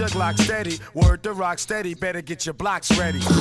Old 0.00 0.10
jug 0.10 0.18
lock 0.18 0.38
steady. 0.38 0.78
Word 0.94 1.22
to 1.24 1.32
rock 1.32 1.58
steady, 1.58 1.94
better 1.94 2.22
get 2.22 2.46
your 2.46 2.54
blocks 2.54 2.96
ready. 2.98 3.20
Free 3.20 3.34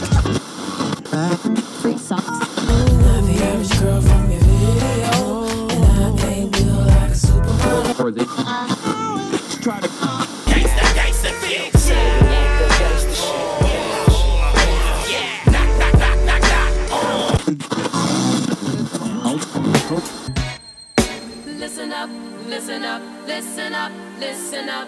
socks. 1.97 2.27
Not 2.27 3.23
the 3.23 3.39
average 3.43 3.79
girl 3.79 4.01
from 4.01 4.31
your 4.31 4.41
video, 4.41 5.47
and 5.69 5.85
I 5.85 6.15
paint 6.21 6.59
you 6.59 6.71
like 6.71 7.11
a 7.11 7.15
supermodel. 7.15 7.99
Or 7.99 8.11
they 8.11 8.25
Try 9.61 9.79
to. 9.81 9.89
Listen 21.45 21.93
up, 21.93 22.09
listen 22.47 22.83
up, 22.83 23.01
listen 23.27 23.73
up, 23.73 23.91
listen 24.19 24.69
up, 24.69 24.87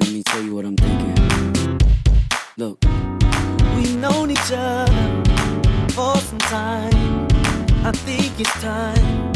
Let 0.00 0.10
me 0.10 0.22
tell 0.24 0.42
you 0.42 0.56
what 0.56 0.64
I'm 0.64 0.76
thinking. 0.76 1.78
Look. 2.56 2.84
We've 3.76 3.96
known 3.96 4.32
each 4.32 4.50
other 4.50 5.22
for 5.90 6.16
some 6.16 6.38
time. 6.38 7.28
I 7.84 7.92
think 7.92 8.40
it's 8.40 8.50
time. 8.60 9.32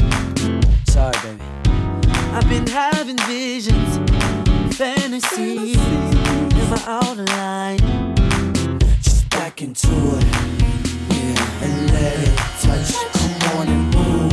Sorry, 0.86 1.16
baby. 1.22 1.44
I've 2.32 2.48
been 2.48 2.66
having 2.66 3.18
visions, 3.18 3.98
fantasies. 4.76 5.76
Am 5.76 6.72
I 6.72 6.82
out 6.86 7.18
of 7.18 7.28
line? 7.28 8.14
Just 9.00 9.30
back 9.30 9.62
into 9.62 9.86
it. 9.86 10.24
Yeah. 11.10 11.64
And 11.64 11.92
let 11.92 12.18
it 12.18 12.36
touch. 12.62 12.94
Come 13.12 13.58
on 13.58 13.68
and 13.68 13.94
move. 13.94 14.32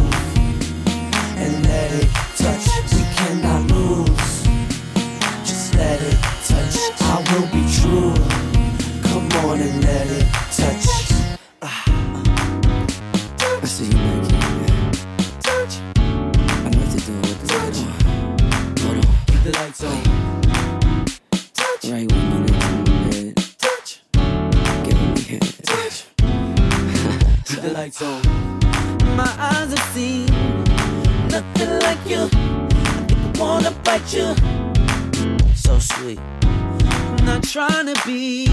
And 1.37 1.63
let 1.67 1.91
it 1.91 2.24
On 9.55 9.61
and 9.61 9.83
let 9.85 10.07
it 10.07 10.27
touch. 10.51 10.85
Ah. 11.61 11.83
I 13.39 13.65
see 13.65 13.85
you 13.85 13.93
back 13.93 14.23
here, 14.29 14.51
man. 14.59 14.83
I'd 16.65 16.75
like 16.75 16.91
to 16.91 16.99
do 16.99 17.13
it 17.13 17.23
with 17.23 17.39
the 17.41 17.53
on. 17.63 17.93
Hold 18.83 18.97
on. 18.97 19.11
Keep 19.27 19.41
the 19.43 19.51
lights 19.57 19.81
on. 19.85 19.99
Touch. 21.53 21.85
Right 21.85 22.11
when 22.11 22.21
you 22.31 22.39
next 22.41 22.65
to 22.65 22.71
my 22.75 22.95
bed. 23.07 23.33
Giving 24.83 25.11
me 25.13 25.21
head. 25.21 25.43
Touch. 25.63 25.97
Keep 27.47 27.61
the 27.61 27.71
lights 27.71 28.01
on. 28.01 28.21
My 29.15 29.31
eyes 29.39 29.69
have 29.73 29.87
seen 29.93 30.25
nothing 31.29 31.79
like 31.79 32.03
you. 32.09 32.23
I 32.23 33.05
think 33.07 33.21
I 33.21 33.39
wanna 33.39 33.71
bite 33.85 34.13
you. 34.13 34.35
So 35.55 35.79
sweet. 35.79 36.19
I'm 36.43 37.23
not 37.23 37.43
trying 37.43 37.85
to 37.85 37.95
be 38.05 38.47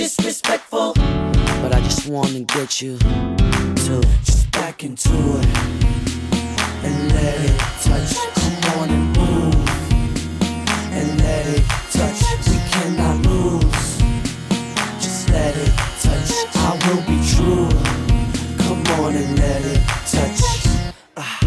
disrespectful. 0.00 0.94
But 0.94 1.74
I 1.74 1.80
just 1.82 2.08
wanna 2.08 2.40
get 2.40 2.80
you 2.80 2.96
to 2.96 4.00
Just 4.24 4.50
back 4.52 4.82
into 4.82 5.10
it 5.10 5.46
and 6.86 7.12
let 7.12 7.36
it 7.48 7.58
touch. 7.84 8.12
Come 8.40 8.80
on 8.80 8.88
and 8.96 9.06
move 9.18 9.54
and 10.96 11.20
let 11.20 11.46
it 11.56 11.64
touch. 11.92 12.20
We 12.48 12.56
cannot 12.72 13.16
lose. 13.26 13.98
Just 15.04 15.28
let 15.28 15.54
it 15.54 15.72
touch. 16.04 16.30
I 16.56 16.70
will 16.84 17.02
be 17.10 17.18
true. 17.32 17.68
Come 18.64 18.82
on 19.04 19.14
and 19.16 19.38
let 19.38 19.62
it 19.74 19.82
touch. 20.14 20.40
Ah, 21.18 21.38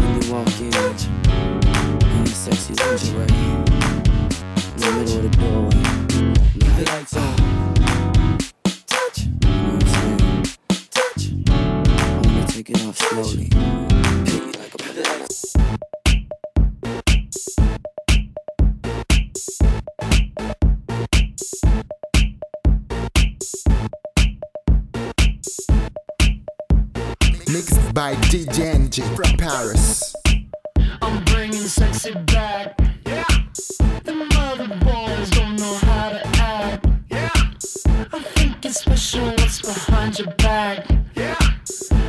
when 0.00 0.20
you 0.20 0.32
walk 0.32 0.60
in. 0.60 0.74
In 2.18 2.26
sexy 2.26 2.74
lingerie. 2.74 3.87
In 4.78 4.84
the 4.84 4.92
middle 4.92 5.16
of 5.16 5.22
the 5.22 5.28
doorway. 5.38 5.70
Keep 6.52 6.76
the 6.76 6.84
lights 6.92 7.16
on. 7.16 7.36
Touch, 8.86 9.18
You 9.24 9.30
know 9.50 9.74
what 9.74 9.82
I'm 9.82 9.88
saying? 9.88 10.44
touch. 10.90 11.22
I'm 11.50 12.22
gonna 12.22 12.46
take 12.46 12.70
it 12.70 12.84
off 12.86 12.96
slowly. 12.96 13.48
Hit 14.24 14.56
like 14.60 14.74
a 14.74 14.78
Keep. 14.78 15.54
Mixed 27.48 27.94
by 27.94 28.14
DJ 28.30 28.74
NG 28.74 29.02
from 29.16 29.36
Paris. 29.36 30.14
I'm 31.02 31.24
bringing 31.24 31.62
sexy 31.62 32.12
back. 32.26 32.78
I 38.68 38.70
think 38.70 38.86
it's 38.86 39.00
special 39.00 39.26
what's 39.30 39.62
behind 39.62 40.18
your 40.18 40.30
back. 40.34 40.86
Yeah. 41.14 41.38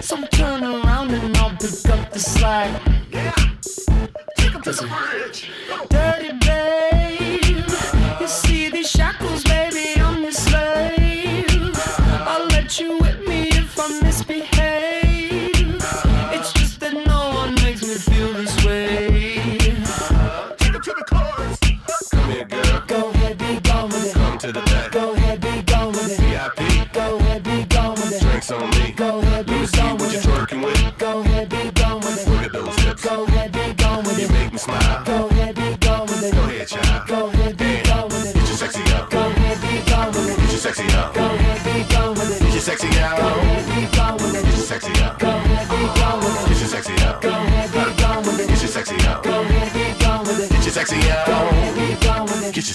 So 0.02 0.22
turn 0.26 0.62
around 0.62 1.12
and 1.12 1.38
I'll 1.38 1.52
pick 1.52 1.90
up 1.90 2.12
the 2.12 2.20
slack. 2.20 2.82
Yeah. 3.10 3.32
Take 4.36 4.62
to 4.64 4.72
the. 4.74 5.09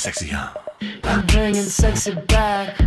Sexy 0.05 0.35
up. 0.35 0.77
I'm 1.05 1.25
bringing 1.25 1.63
sexy 1.63 2.15
back. 2.15 2.84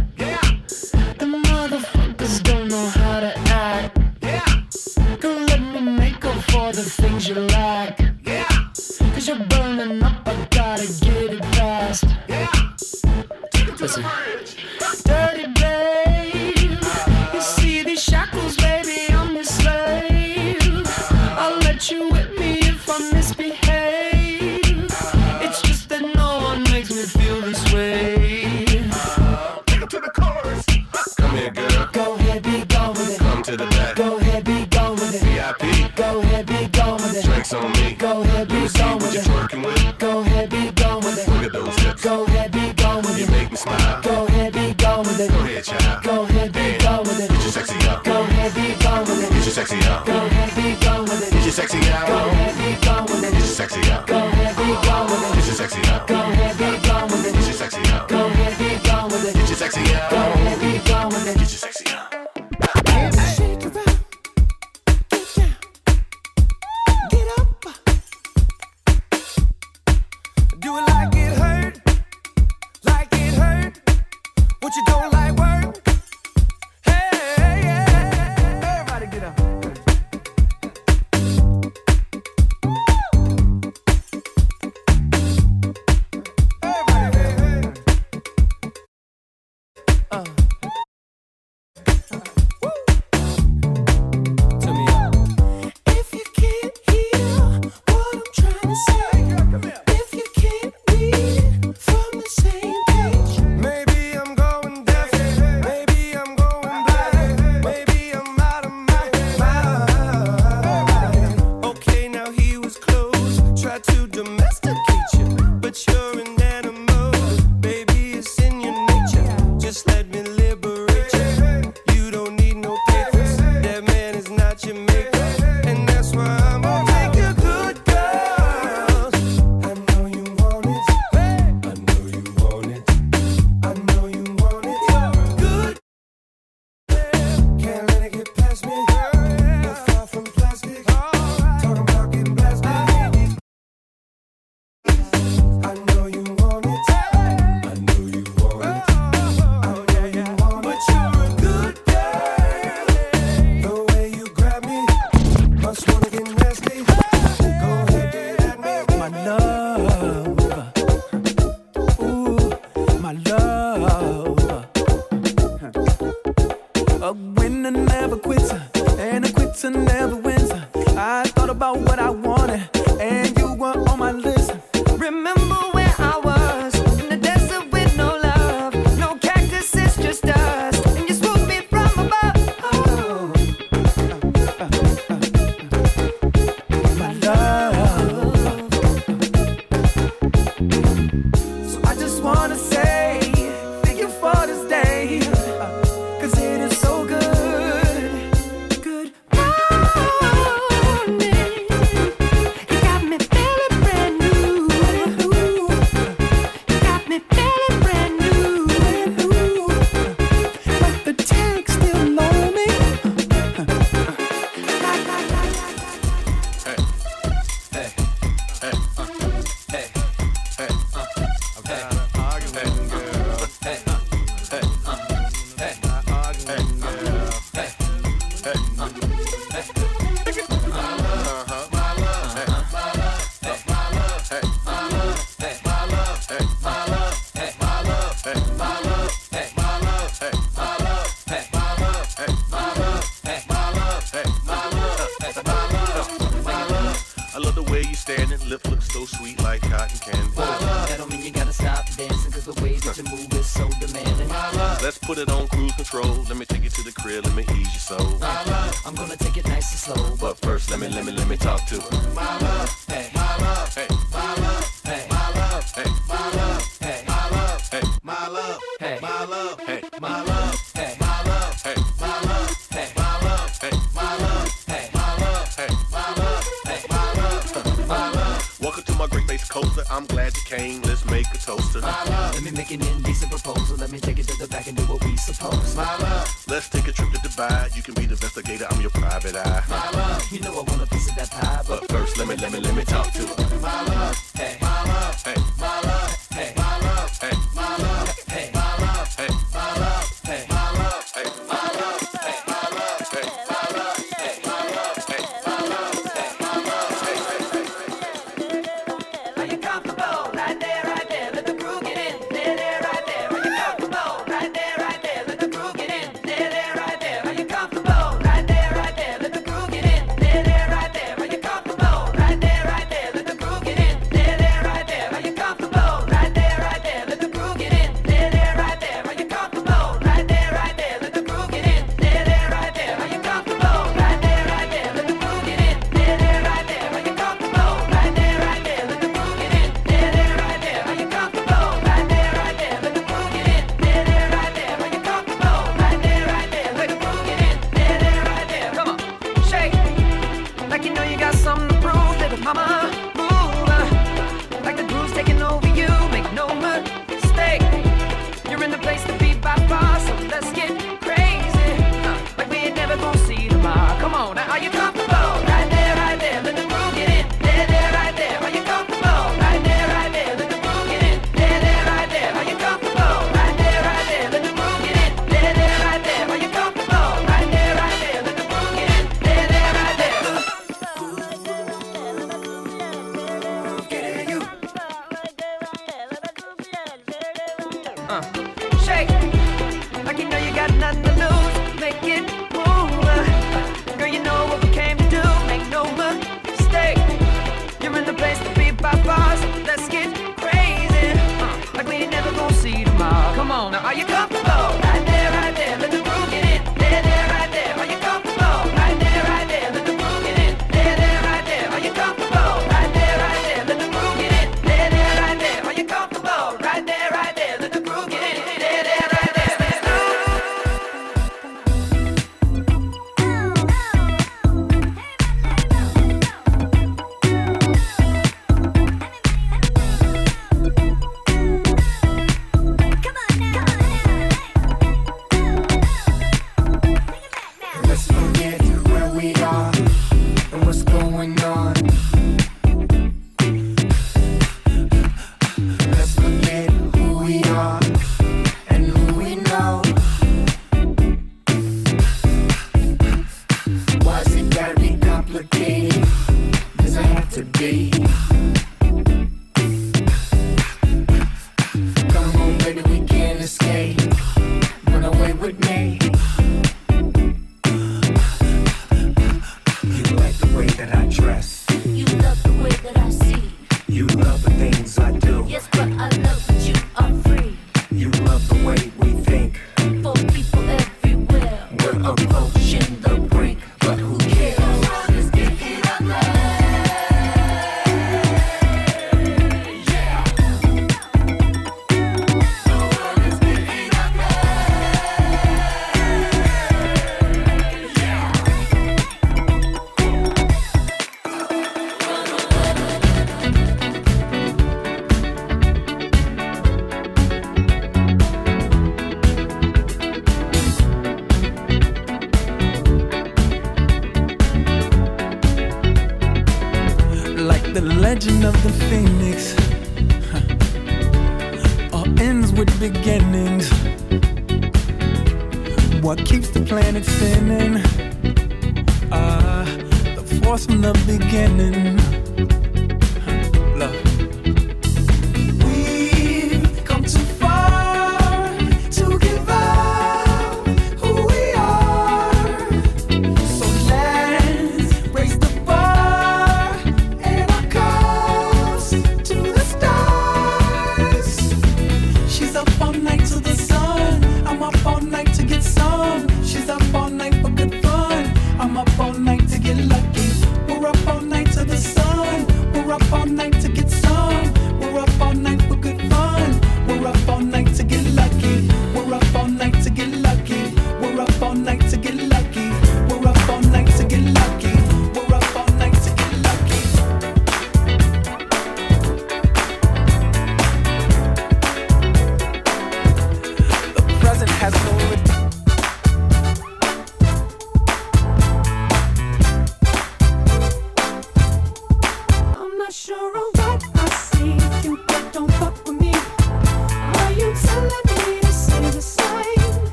revolution. 482.15 483.06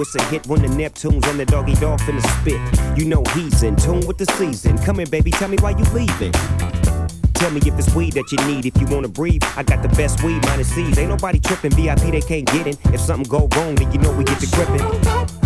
it's 0.00 0.14
a 0.14 0.22
hit 0.24 0.46
when 0.46 0.62
the 0.62 0.68
Neptune's 0.68 1.26
and 1.26 1.38
the 1.38 1.44
doggy 1.44 1.74
dog 1.74 1.98
the 2.00 2.20
spit. 2.40 2.98
You 2.98 3.04
know 3.04 3.22
he's 3.34 3.62
in 3.62 3.76
tune 3.76 4.06
with 4.06 4.18
the 4.18 4.26
season. 4.36 4.78
Come 4.78 5.00
in, 5.00 5.10
baby, 5.10 5.30
tell 5.30 5.48
me 5.48 5.56
why 5.60 5.70
you 5.70 5.84
leaving. 5.92 6.32
Tell 7.34 7.50
me 7.50 7.60
if 7.64 7.78
it's 7.78 7.94
weed 7.94 8.12
that 8.14 8.30
you 8.30 8.38
need. 8.46 8.66
If 8.66 8.80
you 8.80 8.86
wanna 8.86 9.08
breathe, 9.08 9.42
I 9.56 9.62
got 9.62 9.82
the 9.82 9.88
best 9.90 10.22
weed, 10.22 10.44
minus 10.46 10.68
C's. 10.74 10.98
Ain't 10.98 11.08
nobody 11.08 11.38
tripping, 11.38 11.72
VIP 11.72 12.12
they 12.12 12.20
can't 12.20 12.46
get 12.46 12.66
in. 12.66 12.76
If 12.94 13.00
something 13.00 13.28
go 13.28 13.48
wrong, 13.56 13.74
then 13.74 13.90
you 13.92 13.98
know 13.98 14.12
we 14.12 14.24
get 14.24 14.40
to 14.40 14.46
gripping. 14.46 15.39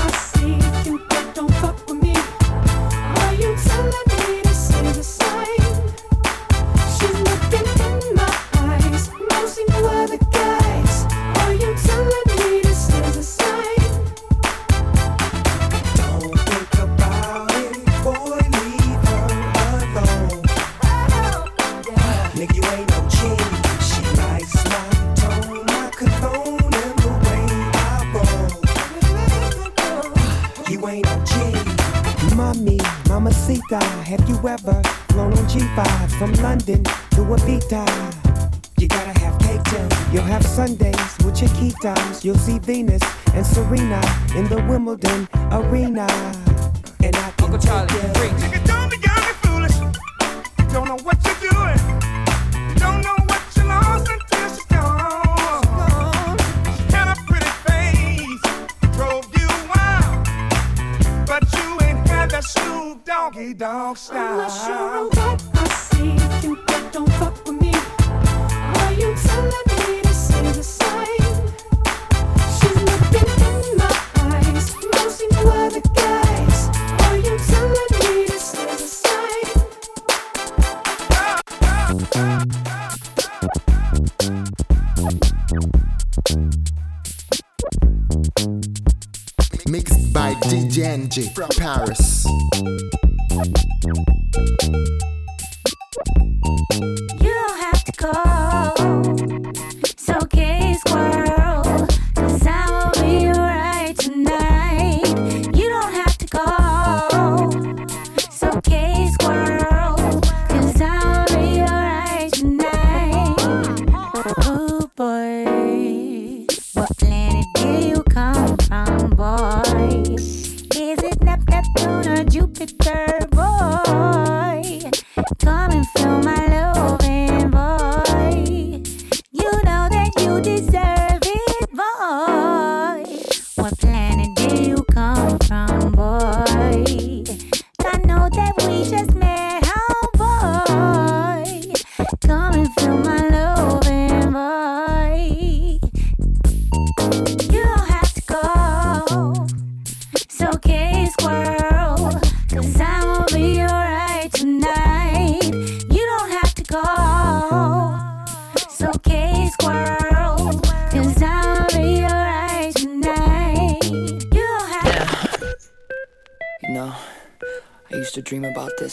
you 96.73 96.94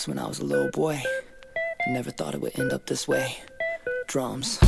this 0.01 0.07
when 0.07 0.17
I 0.17 0.27
was 0.27 0.39
a 0.39 0.45
little 0.45 0.71
boy. 0.71 0.99
I 1.85 1.91
never 1.91 2.09
thought 2.09 2.33
it 2.33 2.41
would 2.41 2.57
end 2.57 2.73
up 2.73 2.87
this 2.87 3.07
way. 3.07 3.37
Drums. 4.07 4.59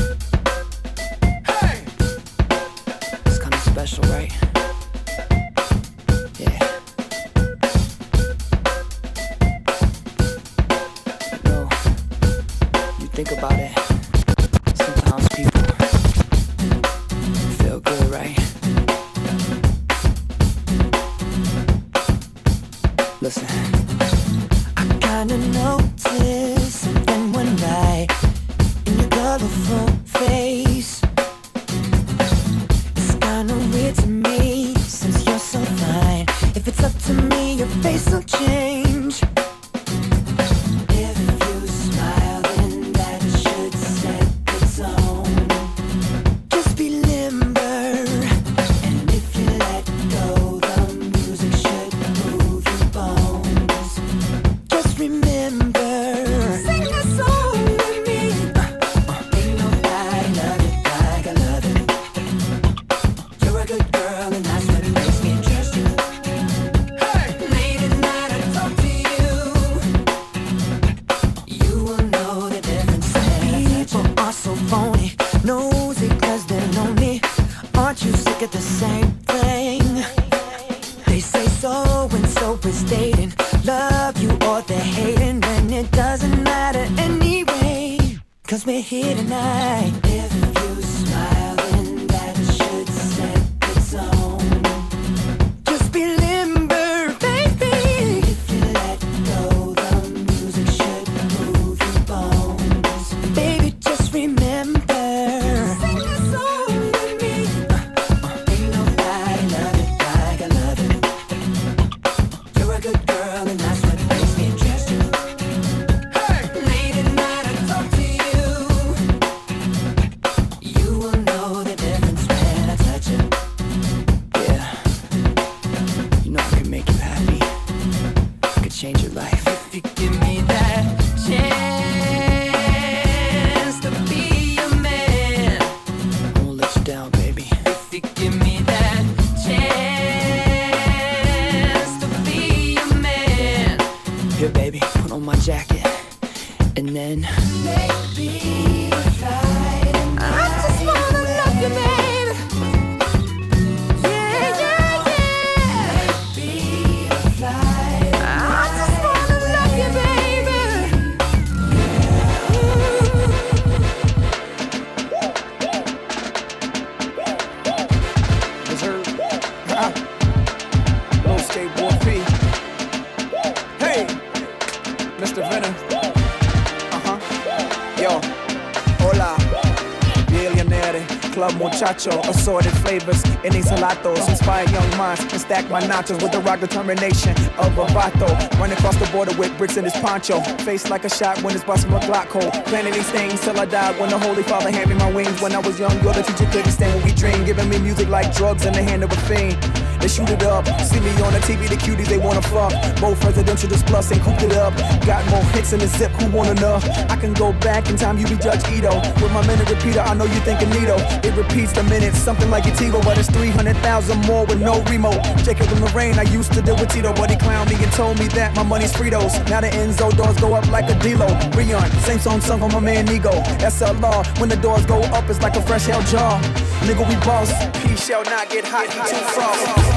Muchacho, 181.36 182.20
assorted 182.30 182.72
flavors 182.78 183.24
and 183.44 183.54
enchilados. 183.54 184.28
Inspire 184.30 184.68
young 184.70 184.98
minds 184.98 185.22
and 185.22 185.42
stack 185.42 185.70
my 185.70 185.82
nachos 185.82 186.22
with 186.22 186.32
the 186.32 186.40
rock 186.40 186.60
determination 186.60 187.32
of 187.58 187.78
a 187.78 187.86
vato. 187.86 188.28
Running 188.60 188.78
across 188.78 188.96
the 188.98 189.10
border 189.12 189.36
with 189.38 189.56
bricks 189.58 189.78
in 189.78 189.84
his 189.84 189.94
poncho. 189.94 190.42
Face 190.64 190.90
like 190.90 191.06
a 191.06 191.10
shot 191.10 191.42
when 191.44 191.56
it's 191.56 191.64
busting 191.64 191.92
a 191.92 192.00
Glock 192.00 192.28
hole. 192.28 192.52
Planning 192.66 192.94
these 192.94 193.10
things 193.10 193.40
till 193.42 193.60
I 193.60 193.66
die. 193.66 193.98
When 194.00 194.10
the 194.10 194.20
Holy 194.20 194.44
Father 194.44 194.72
handed 194.72 194.90
me 194.90 194.96
my 194.96 195.12
wings. 195.12 195.42
When 195.42 195.54
I 195.54 195.60
was 195.60 195.80
young, 195.80 195.94
you're 196.04 196.14
the 196.14 196.24
teacher 196.24 196.50
couldn't 196.52 196.72
stand 196.72 196.94
when 196.96 197.04
we 197.06 197.14
dream. 197.14 197.46
Giving 197.46 197.70
me 197.70 197.80
music 197.80 198.10
like 198.10 198.34
drugs 198.36 198.66
in 198.66 198.74
the 198.74 198.84
hand 198.84 199.04
of 199.04 199.12
a 199.12 199.18
fiend. 199.28 199.58
They 200.04 200.10
shoot 200.10 200.30
it 200.30 200.44
up. 200.44 200.68
See 200.82 201.00
me 201.00 201.12
on 201.24 201.32
the 201.32 201.40
TV, 201.40 201.70
the 201.70 201.78
cuties 201.78 202.10
they 202.10 202.18
wanna 202.18 202.42
fuck. 202.42 202.74
Both 203.00 203.22
presidential 203.22 203.70
just 203.70 203.86
plus 203.86 204.12
and 204.12 204.22
cooped 204.22 204.44
it 204.44 204.52
up. 204.52 204.76
Got 205.06 205.26
more 205.30 205.42
hits 205.56 205.72
in 205.72 205.80
the 205.80 205.88
zip, 205.88 206.12
who 206.20 206.30
wanna 206.30 206.56
know? 206.56 206.76
I 207.08 207.16
can 207.16 207.32
go 207.32 207.54
back 207.54 207.88
in 207.88 207.96
time, 207.96 208.18
you 208.18 208.28
be 208.28 208.36
Judge 208.36 208.68
Ito. 208.68 209.00
With 209.24 209.32
my 209.32 209.48
minute 209.48 209.70
repeater, 209.70 210.02
I 210.02 210.14
know 210.14 210.26
you 210.26 210.42
thinking 210.42 210.72
Nito. 210.72 210.98
It 211.24 211.34
repeats 211.38 211.72
the 211.72 211.84
minutes, 211.84 212.18
something 212.18 212.50
like 212.50 212.66
a 212.66 212.72
TiVo, 212.72 213.02
but 213.06 213.18
it's 213.18 213.30
300,000 213.30 214.20
more 214.28 214.46
with 214.46 214.60
no 214.60 214.84
remote. 214.92 215.24
Jacob 215.38 215.70
and 215.72 215.80
Lorraine, 215.80 216.20
I 216.20 216.24
used 216.24 216.52
to 216.52 216.62
deal 216.62 216.76
with 216.76 216.92
Tito, 216.92 217.14
but 217.14 217.30
he 217.32 217.38
clowned 217.38 217.70
me 217.70 217.82
and 217.82 217.92
told 217.94 218.20
me 218.20 218.28
that 218.36 218.54
my 218.58 218.64
money's 218.64 218.92
Fritos. 218.92 219.40
Now 219.50 219.62
the 219.62 219.70
Enzo 219.70 220.14
doors 220.18 220.36
go 220.36 220.54
up 220.54 220.68
like 220.70 220.90
a 220.90 221.00
D-Lo. 221.00 221.28
Rion, 221.56 221.90
same 222.02 222.20
song 222.20 222.42
sung 222.42 222.62
on 222.62 222.74
my 222.74 222.82
man 222.82 223.06
Nego. 223.06 223.32
SLR, 223.64 224.28
when 224.42 224.50
the 224.50 224.58
doors 224.58 224.86
go 224.86 225.00
up, 225.16 225.30
it's 225.30 225.42
like 225.42 225.56
a 225.56 225.62
fresh 225.62 225.86
hell 225.86 226.02
jar. 226.12 226.42
Nigga, 226.84 227.08
we 227.08 227.16
boss. 227.26 227.50
He 227.88 227.96
shall 227.96 228.24
not 228.26 228.50
get 228.50 228.66
hot, 228.68 228.90
too 229.08 229.16
frost. 229.32 229.93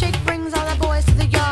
Milkshake 0.00 0.24
brings 0.24 0.54
all 0.54 0.64
the 0.64 0.76
boys 0.82 1.04
to 1.04 1.14
the 1.14 1.26
yard, 1.26 1.49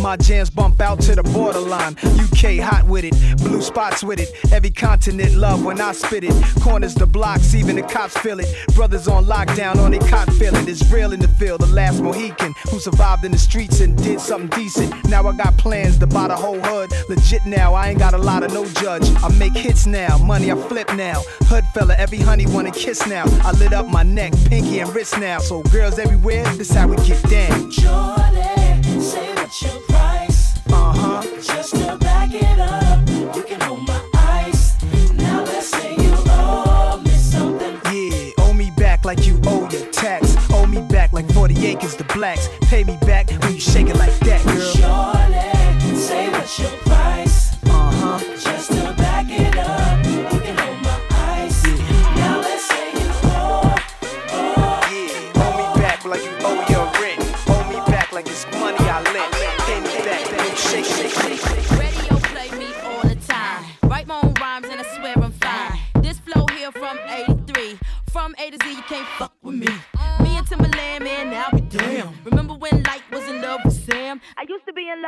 My 0.00 0.16
jams 0.16 0.50
bump 0.50 0.80
out 0.80 1.00
to 1.02 1.14
the 1.14 1.22
borderline. 1.22 1.96
UK 2.04 2.62
hot 2.62 2.84
with 2.86 3.04
it, 3.04 3.14
blue 3.38 3.62
spots 3.62 4.02
with 4.02 4.20
it. 4.20 4.28
Every 4.52 4.70
continent 4.70 5.34
love 5.34 5.64
when 5.64 5.80
I 5.80 5.92
spit 5.92 6.24
it. 6.24 6.34
Corners 6.60 6.94
the 6.94 7.06
blocks, 7.06 7.54
even 7.54 7.76
the 7.76 7.82
cops 7.82 8.16
feel 8.18 8.40
it. 8.40 8.48
Brothers 8.74 9.08
on 9.08 9.24
lockdown 9.24 9.76
on 9.76 9.92
their 9.92 10.00
cot 10.08 10.30
feel 10.34 10.54
it. 10.56 10.68
It's 10.68 10.90
real 10.90 11.12
in 11.12 11.20
the 11.20 11.28
field, 11.28 11.60
the 11.60 11.66
last 11.66 12.02
Mohican 12.02 12.54
who 12.70 12.78
survived 12.78 13.24
in 13.24 13.32
the 13.32 13.38
streets 13.38 13.80
and 13.80 13.96
did 14.02 14.20
something 14.20 14.48
decent. 14.58 14.92
Now 15.08 15.26
I 15.26 15.36
got 15.36 15.56
plans 15.58 15.98
to 15.98 16.06
buy 16.06 16.28
the 16.28 16.36
whole 16.36 16.60
hood. 16.60 16.90
Legit 17.08 17.44
now, 17.46 17.74
I 17.74 17.88
ain't 17.88 17.98
got 17.98 18.14
a 18.14 18.18
lot 18.18 18.42
of 18.42 18.52
no 18.52 18.66
judge. 18.66 19.08
I 19.22 19.28
make 19.38 19.54
hits 19.54 19.86
now, 19.86 20.18
money 20.18 20.50
I 20.50 20.56
flip 20.56 20.92
now. 20.94 21.22
Hood 21.44 21.64
fella, 21.74 21.94
every 21.96 22.18
honey 22.18 22.46
wanna 22.46 22.70
kiss 22.70 23.06
now. 23.06 23.24
I 23.42 23.52
lit 23.52 23.72
up 23.72 23.86
my 23.86 24.02
neck, 24.02 24.32
pinky 24.46 24.80
and 24.80 24.94
wrist 24.94 25.18
now. 25.18 25.38
So 25.38 25.62
girls 25.64 25.98
everywhere, 25.98 26.44
this 26.56 26.72
how 26.72 26.88
we 26.88 26.96
get 26.96 27.22
down. 27.28 27.70
Shorty, 27.70 29.33
what's 29.44 29.62
your 29.62 29.78
price? 29.82 30.56
Uh 30.68 30.92
huh. 30.96 31.22
Just 31.42 31.76
to 31.76 31.98
back 31.98 32.32
it 32.32 32.58
up, 32.58 32.83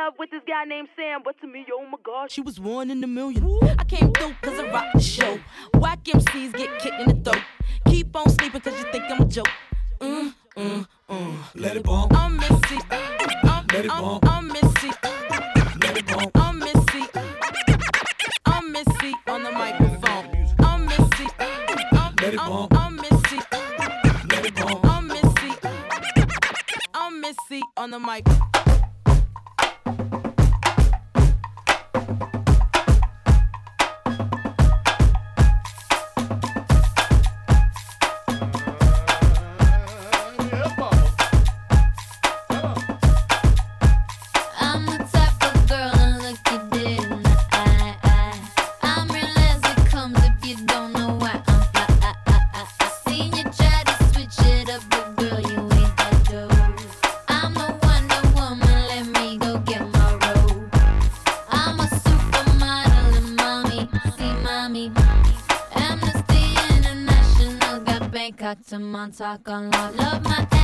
love 0.07 0.13
with 0.17 0.31
this 0.31 0.41
guy 0.47 0.63
named 0.63 0.87
Sam, 0.95 1.19
but 1.23 1.39
to 1.41 1.47
me, 1.47 1.65
oh 1.73 1.85
my 1.85 1.97
god, 2.01 2.31
she 2.31 2.39
was 2.39 2.59
one 2.59 2.89
in 2.91 3.03
a 3.03 3.07
million. 3.07 3.43
I 3.77 3.83
came 3.83 4.13
through 4.13 4.35
cause 4.41 4.57
I 4.57 4.71
rocked 4.71 4.93
the 4.93 5.01
show. 5.01 5.37
Whack 5.73 6.03
MCs 6.05 6.53
get 6.53 6.69
kicked 6.79 6.99
in 6.99 7.07
the 7.09 7.29
throat. 7.29 7.43
Keep 7.87 8.15
on 8.15 8.29
sleeping 8.29 8.61
cause 8.61 8.77
you 8.79 8.85
think 8.91 9.03
I'm 9.11 9.21
a 9.21 9.25
joke. 9.25 9.49
Mm, 9.99 10.33
mm, 10.55 10.87
mm. 11.09 11.37
Let 11.55 11.75
it 11.75 11.83
bump. 11.83 12.17
I'm 12.17 12.37
Missy. 12.37 12.79
I'm, 13.43 13.67
Let 13.73 13.85
it 13.85 13.91
I'm. 13.91 14.19
I'm 14.23 14.47
Missy. 14.47 14.91
Let 15.81 15.97
it 15.97 16.05
bump. 16.07 16.31
I'm 16.35 16.59
Missy. 16.59 17.03
I'm 18.45 18.71
Missy 18.71 19.13
on 19.27 19.43
the 19.43 19.51
microphone. 19.51 20.55
I'm 20.59 20.85
Missy. 20.85 21.27
I'm, 21.91 22.15
Let 22.21 22.33
it 22.33 22.39
I'm. 22.39 22.67
I'm 22.71 22.95
Missy. 22.95 23.39
Let 24.29 24.45
it 24.45 24.55
bump. 24.55 24.85
I'm 24.85 25.07
Missy. 25.07 25.51
I'm 26.93 27.21
Missy 27.21 27.61
on 27.75 27.91
the 27.91 27.99
mic. 27.99 28.56
Montauk 68.97 69.47
on 69.47 69.69
lock. 69.69 69.95
Love 69.95 70.23
my 70.23 70.56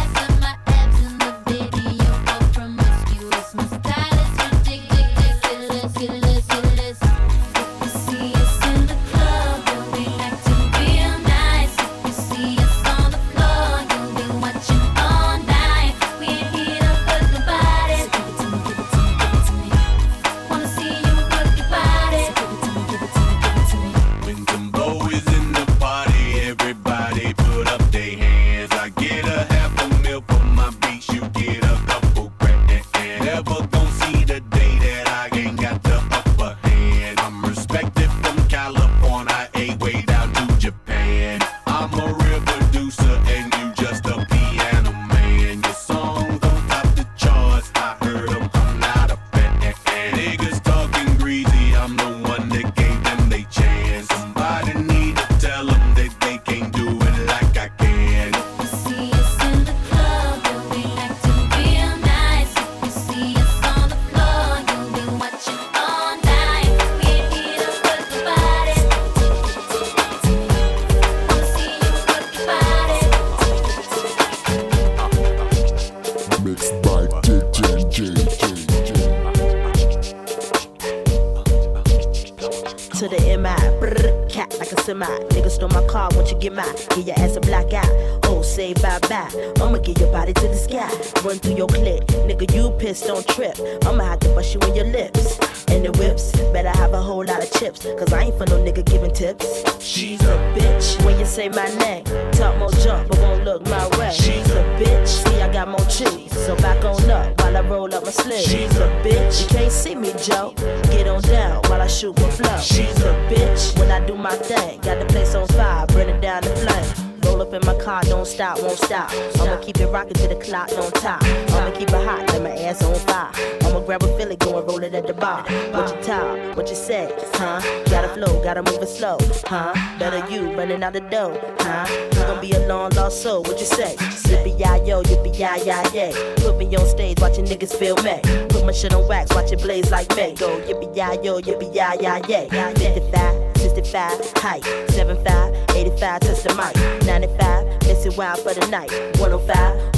What 125.41 125.95
you 125.95 126.03
talk, 126.03 126.55
what 126.55 126.69
you 126.69 126.75
say, 126.75 127.11
huh? 127.33 127.59
Gotta 127.85 128.09
flow, 128.09 128.43
gotta 128.43 128.61
move 128.61 128.81
it 128.83 128.87
slow, 128.87 129.17
huh? 129.45 129.73
Better 129.97 130.23
you 130.31 130.55
running 130.55 130.83
out 130.83 130.93
the 130.93 131.01
door, 131.01 131.35
huh? 131.59 131.87
You 132.13 132.21
gon' 132.21 132.39
be 132.39 132.51
a 132.51 132.67
long 132.67 132.91
lost 132.91 133.23
soul, 133.23 133.41
what 133.41 133.59
you 133.59 133.65
say? 133.65 133.95
Yippee 133.97 134.59
yi 134.59 134.87
yo, 134.87 135.01
yippee 135.01 135.33
yi 135.33 135.65
yi 135.65 135.95
yay. 135.97 136.35
Put 136.37 136.57
me 136.57 136.75
on 136.75 136.85
stage, 136.87 137.19
watching 137.19 137.45
niggas 137.45 137.73
feel 137.73 137.95
me. 138.03 138.19
Put 138.49 138.63
my 138.65 138.71
shit 138.71 138.93
on 138.93 139.07
wax, 139.07 139.33
watch 139.33 139.51
it 139.51 139.61
blaze 139.61 139.89
like 139.89 140.15
me. 140.15 140.33
Go 140.33 140.59
yippee 140.61 140.95
yi 140.95 141.25
yo, 141.25 141.39
yippee 141.41 141.73
yi 141.73 141.81
yi 142.05 142.21
yay. 142.29 142.49
55, 142.49 143.42
65, 143.75 144.33
height, 144.37 144.63
75, 144.91 145.55
85, 145.75 146.19
touch 146.21 146.43
the 146.43 146.53
mic. 146.53 147.05
95, 147.07 147.65
miss 147.87 148.05
it 148.05 148.15
wild 148.15 148.37
for 148.37 148.53
the 148.53 148.67
night. 148.67 148.91
105, 149.17 149.49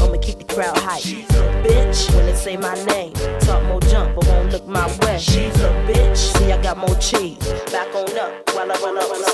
I'ma 0.02 0.18
keep 0.22 0.38
the 0.38 0.46
crowd 0.46 0.78
hype. 0.78 1.02
She's 1.02 1.30
a 1.32 1.44
bitch 1.62 2.10
when 2.16 2.26
they 2.26 2.36
say 2.36 2.56
my 2.56 2.74
name. 2.86 3.12
Talk 3.42 3.62
more 3.66 3.82
jump, 3.82 4.16
but 4.16 4.26
won't 4.28 4.54
look 4.54 4.66
my 4.66 4.88
way. 5.00 5.18
She's 5.20 5.60
a 5.60 5.68
bitch. 5.92 6.16
See, 6.16 6.54
I 6.54 6.62
got 6.64 6.78
more 6.78 6.96
cheese. 7.00 7.46
Back 7.70 7.94
on 7.94 8.18
up 8.18 8.50
while 8.56 8.72
I 8.72 8.76
run 8.80 8.98
up 8.98 9.12
on 9.12 9.20
the 9.20 9.26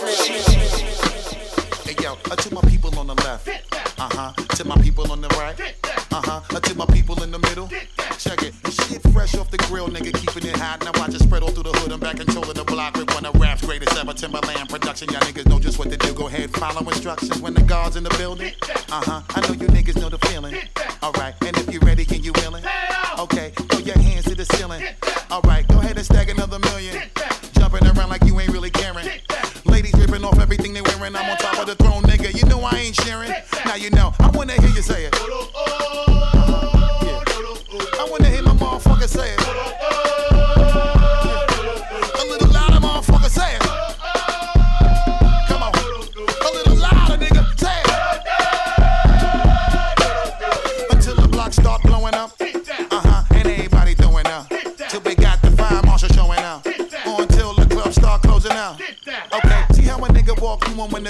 Hey 1.86 1.96
yo, 2.02 2.14
uh, 2.14 2.36
to 2.36 2.56
my 2.56 2.62
people 2.62 2.98
on 2.98 3.06
the 3.06 3.16
left. 3.22 3.48
Uh 3.48 4.10
huh. 4.12 4.32
To 4.56 4.66
my 4.66 4.76
people 4.82 5.12
on 5.12 5.22
the 5.22 5.28
right. 5.38 5.56
Uh 6.12 6.22
huh. 6.26 6.42
Uh, 6.50 6.60
to 6.62 6.74
my 6.76 6.88
people 6.88 7.22
in 7.22 7.30
the 7.30 7.38
middle. 7.38 7.70
Check 8.22 8.44
it. 8.44 8.54
Shit 8.70 9.02
fresh 9.14 9.36
off 9.36 9.50
the 9.50 9.58
grill, 9.66 9.88
nigga, 9.90 10.14
keeping 10.14 10.48
it 10.48 10.56
hot. 10.56 10.86
Now 10.86 10.92
watch 11.02 11.16
it 11.16 11.22
spread 11.22 11.42
all 11.42 11.50
through 11.50 11.64
the 11.64 11.74
hood. 11.80 11.92
I'm 11.92 12.00
back 12.00 12.18
controlling 12.18 12.54
the 12.54 12.64
block 12.64 12.96
with 12.96 13.12
one 13.16 13.26
of 13.26 13.34
rap's 13.42 13.66
greatest 13.66 13.98
ever. 13.98 14.14
Timbaland 14.14 14.70
production. 14.70 15.10
Y'all 15.10 15.22
niggas 15.22 15.48
know 15.48 15.58
just 15.58 15.80
what 15.80 15.90
to 15.90 15.98
do. 15.98 16.14
Go 16.14 16.28
ahead, 16.28 16.52
follow 16.52 16.88
instructions 16.88 17.42
when 17.42 17.56
the 17.56 17.64
guards 17.64 17.96
in 17.96 18.04
the 18.04 18.14
building. 18.20 18.54
Uh 18.92 19.02
huh. 19.04 19.22
I 19.30 19.42
know 19.42 19.56
you 19.56 19.66
niggas 19.70 20.00
know 20.00 20.10
the 20.10 20.20
feeling. 20.28 20.56
Alright, 21.02 21.34
and 21.42 21.58
if 21.58 21.74
you 21.74 21.80
ready, 21.80 22.06
and 22.14 22.24
you 22.24 22.32
willing? 22.46 22.64
Okay, 23.18 23.54
throw 23.56 23.80
your 23.80 23.98
hands 23.98 24.26
to 24.26 24.36
the 24.36 24.46
ceiling. 24.54 24.86
Alright, 25.32 25.68
go 25.70 25.80
ahead 25.80 25.98
and 25.98 26.06
stack 26.06 26.30
another 26.30 26.60
million. 26.60 27.02
Jumping 27.54 27.84
around 27.88 28.10
like 28.10 28.24
you 28.26 28.40
ain't 28.40 28.52
really 28.52 28.70
caring. 28.70 29.10
Ladies 29.66 29.96
ripping 29.96 30.24
off 30.24 30.38
everything 30.38 30.74
they 30.74 30.82
wearing. 30.82 31.16
I'm 31.16 31.28
on 31.28 31.38
top 31.38 31.58
of 31.58 31.66
the 31.66 31.74
throne, 31.74 32.04
nigga. 32.04 32.38
You 32.38 32.48
know 32.48 32.62
I 32.62 32.78
ain't 32.78 32.96
sharing. 33.02 33.32
Now 33.66 33.76
you 33.76 33.90
know. 33.90 34.14
I 34.20 34.30
wanna 34.30 34.54
hear 34.62 34.70
you 34.70 34.84
say 34.84 35.06
it. 35.06 35.51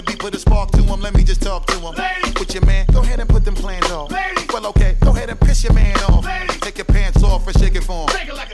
the 0.02 0.12
beat 0.12 0.20
put 0.20 0.36
a 0.36 0.40
spark 0.40 0.72
to 0.72 0.82
him. 0.84 1.02
Let 1.02 1.14
me 1.14 1.24
just 1.24 1.42
talk 1.42 1.66
to 1.68 1.76
him. 1.80 1.96
With 2.40 2.54
your 2.54 2.66
man, 2.66 2.86
go 2.92 3.02
ahead 3.02 3.20
and 3.20 3.30
put 3.30 3.46
them 3.46 3.56
plans 3.56 3.90
off. 3.92 4.12
Ladies. 4.12 4.48
Well, 4.50 4.66
okay, 4.68 4.98
go 5.02 5.12
ahead 5.12 5.30
and 5.30 5.40
piss 5.40 5.64
your 5.64 5.74
man 5.74 5.98
off. 6.04 6.26
Ladies. 6.26 6.60
Take 6.60 6.78
your 6.78 6.86
pants 6.86 7.24
off 7.24 7.48
and 7.48 7.58
shake 7.60 7.76
it 7.76 7.84
for 7.84 8.10
him. 8.10 8.51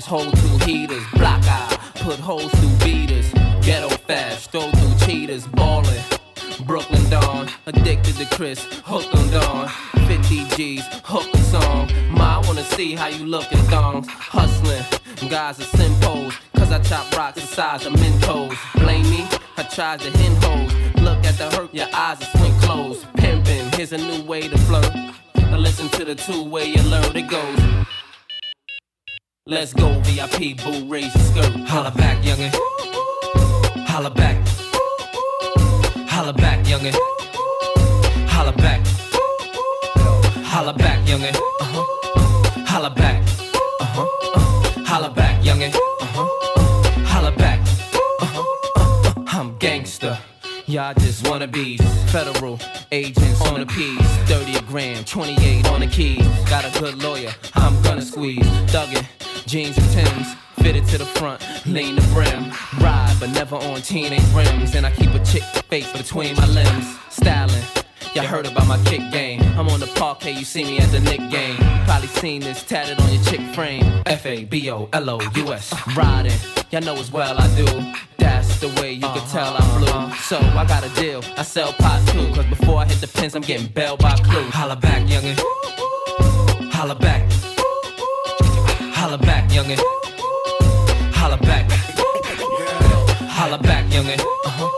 Dash, 0.00 0.08
hold 0.08 0.36
two 0.36 0.64
heaters, 0.64 1.04
block 1.14 1.42
eye, 1.44 1.92
put 1.96 2.18
holes 2.18 2.50
through 2.52 2.76
beaters, 2.84 3.32
ghetto 3.62 3.88
fast, 3.88 4.50
throw 4.50 4.70
through 4.70 5.06
cheaters, 5.06 5.46
ballin'. 5.48 6.02
Brooklyn 6.66 7.08
Dawn, 7.10 7.48
addicted 7.66 8.16
to 8.16 8.26
Chris, 8.36 8.64
hooked 8.84 9.14
on 9.14 9.30
Dawn. 9.30 9.68
50 10.06 10.44
G's, 10.56 10.84
hook 11.04 11.26
a 11.32 11.38
song. 11.38 11.90
Ma, 12.10 12.38
I 12.38 12.46
wanna 12.46 12.64
see 12.64 12.94
how 12.94 13.06
you 13.08 13.24
look 13.24 13.50
in 13.52 13.58
thongs. 13.70 14.06
Hustling, 14.08 14.84
guys 15.28 15.58
are 15.58 15.76
simpos. 15.76 16.38
Cause 16.56 16.70
I 16.70 16.78
chop 16.80 17.16
rocks 17.16 17.40
the 17.40 17.46
size 17.46 17.86
of 17.86 17.94
Mentos. 17.94 18.56
Blame 18.74 19.08
me, 19.10 19.26
I 19.56 19.62
tried 19.62 20.00
to 20.00 20.10
hen 20.18 20.36
hoes. 20.42 20.72
Look 21.02 21.24
at 21.24 21.38
the 21.38 21.50
hurt, 21.56 21.72
your 21.74 21.88
eyes 21.94 22.20
are 22.22 22.38
swing 22.38 22.54
closed. 22.60 23.04
Pimpin', 23.14 23.74
here's 23.74 23.92
a 23.92 23.98
new 23.98 24.22
way 24.24 24.48
to 24.48 24.58
flirt. 24.58 24.92
Now 25.34 25.56
listen 25.56 25.88
to 25.90 26.04
the 26.04 26.14
two 26.14 26.44
way 26.44 26.74
alert, 26.74 27.16
it 27.16 27.28
goes. 27.28 27.86
Let's 29.46 29.72
go, 29.72 29.98
VIP, 30.04 30.58
boo, 30.58 30.84
raise 30.86 31.14
your 31.14 31.24
skirt. 31.24 31.66
Holla 31.66 31.90
back, 31.90 32.22
youngin'. 32.22 32.52
Holla 33.86 34.10
back. 34.10 34.36
Holla 36.08 36.34
back, 36.34 36.64
youngin'. 36.66 36.94
Holla 38.28 38.52
back. 38.52 38.86
Holla 40.44 40.74
back, 40.74 41.06
youngin'. 41.06 41.34
Uh-huh. 41.34 42.64
Holla 42.66 42.90
back. 42.90 43.22
Uh-huh. 43.80 44.06
Uh. 44.34 44.84
Holla 44.84 45.08
back, 45.10 45.42
youngin'. 45.42 45.74
Uh-huh. 45.74 46.28
Uh. 46.56 47.04
Holla 47.06 47.32
back. 47.32 47.60
Uh-huh. 48.20 48.44
Uh. 48.76 49.24
I'm 49.26 49.56
gangster. 49.56 50.18
Y'all 50.66 50.94
just 50.94 51.26
wanna 51.26 51.48
be 51.48 51.78
federal 52.12 52.60
agents 52.92 53.40
on 53.46 53.58
the 53.58 53.66
piece. 53.66 53.98
30 54.28 54.58
a 54.58 54.62
grand, 54.62 55.06
28 55.06 55.68
on 55.70 55.80
the 55.80 55.86
keys. 55.86 56.24
Got 56.48 56.64
a 56.64 56.78
good 56.78 57.02
lawyer, 57.02 57.32
I'm 57.54 57.82
gonna 57.82 58.02
squeeze. 58.02 58.46
Thuggin', 58.70 59.04
jeans 59.50 59.76
and 59.76 59.90
Tims. 59.90 60.34
Fitted 60.62 60.86
to 60.88 60.98
the 60.98 61.04
front, 61.04 61.42
lean 61.66 61.96
the 61.96 62.02
brim. 62.14 62.52
Ride, 62.80 63.16
but 63.18 63.30
never 63.30 63.56
on 63.56 63.82
teenage 63.82 64.22
rims. 64.32 64.74
And 64.76 64.86
I 64.86 64.92
keep 64.92 65.12
a 65.12 65.24
chick 65.24 65.42
face 65.68 65.90
between 65.92 66.36
my 66.36 66.46
limbs. 66.46 66.96
Styling. 67.08 67.64
Y'all 68.14 68.26
heard 68.26 68.46
about 68.46 68.68
my 68.68 68.78
kick 68.84 69.00
game. 69.10 69.40
I'm 69.58 69.68
on 69.68 69.80
the 69.80 69.86
parquet, 69.88 70.32
you 70.32 70.44
see 70.44 70.64
me 70.64 70.78
at 70.78 70.90
the 70.90 71.00
Knick 71.00 71.30
game. 71.30 71.56
Probably 71.84 72.08
seen 72.08 72.42
this 72.42 72.62
tatted 72.62 73.00
on 73.00 73.12
your 73.12 73.22
chick 73.24 73.40
frame. 73.54 74.02
F 74.06 74.24
A 74.26 74.44
B 74.44 74.70
O 74.70 74.88
L 74.92 75.10
O 75.10 75.20
U 75.20 75.52
S. 75.52 75.74
Riding, 75.96 76.38
y'all 76.70 76.82
know 76.82 76.94
as 76.94 77.10
well 77.10 77.36
I 77.36 77.48
do. 77.56 77.66
That's 78.18 78.60
the 78.60 78.68
way 78.80 78.92
you 78.92 79.00
can 79.00 79.26
tell 79.28 79.56
I'm 79.58 79.80
blue. 79.80 80.16
So 80.18 80.38
I 80.38 80.64
got 80.66 80.84
a 80.84 80.94
deal, 81.00 81.24
I 81.36 81.42
sell 81.42 81.72
pot 81.72 82.06
too. 82.08 82.32
Cause 82.34 82.46
before 82.46 82.78
I 82.78 82.84
hit 82.84 83.00
the 83.00 83.08
pins, 83.08 83.34
I'm 83.34 83.42
getting 83.42 83.66
bailed 83.68 84.00
by 84.00 84.14
Clue. 84.16 84.44
Holla 84.50 84.76
back, 84.76 85.02
youngin'. 85.08 85.38
Holla 86.72 86.94
back. 86.94 87.29
Holla 89.00 89.16
back, 89.16 89.50
youngin'. 89.50 89.78
Holla 91.14 91.36
back. 91.38 91.70
Holla 93.30 93.58
back, 93.58 93.84
youngin'. 93.90 94.20
Uh-huh. 94.20 94.68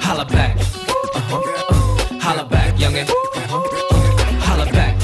Holla 0.00 0.24
back. 0.24 0.56
Uh-huh. 0.56 1.42
Holla 2.20 2.44
back, 2.44 2.74
youngin'. 2.76 3.08
Uh-huh. 3.10 3.62
Holla 4.46 4.66
back. 4.70 4.94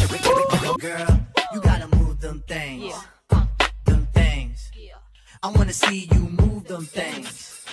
Girl, 0.78 1.20
you 1.55 1.61
gotta 1.61 1.88
move 1.97 2.20
them 2.20 2.42
things. 2.47 2.94
Them 3.84 4.07
things. 4.14 4.70
I 5.42 5.49
wanna 5.51 5.72
see 5.72 6.09
you 6.14 6.20
move 6.20 6.68
them 6.68 6.86
things. 6.86 7.64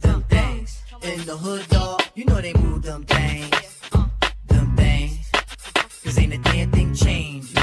Them 0.00 0.24
things. 0.30 0.82
In 1.02 1.26
the 1.26 1.36
hood, 1.36 1.68
dog, 1.68 2.00
you 2.14 2.24
know 2.24 2.40
they 2.40 2.54
move 2.54 2.82
them 2.82 3.04
things. 3.04 3.80
Them 4.48 4.76
things. 4.76 5.30
Cause 6.02 6.18
ain't 6.18 6.32
a 6.32 6.38
damn 6.38 6.70
thing 6.70 6.94
changed, 6.94 7.54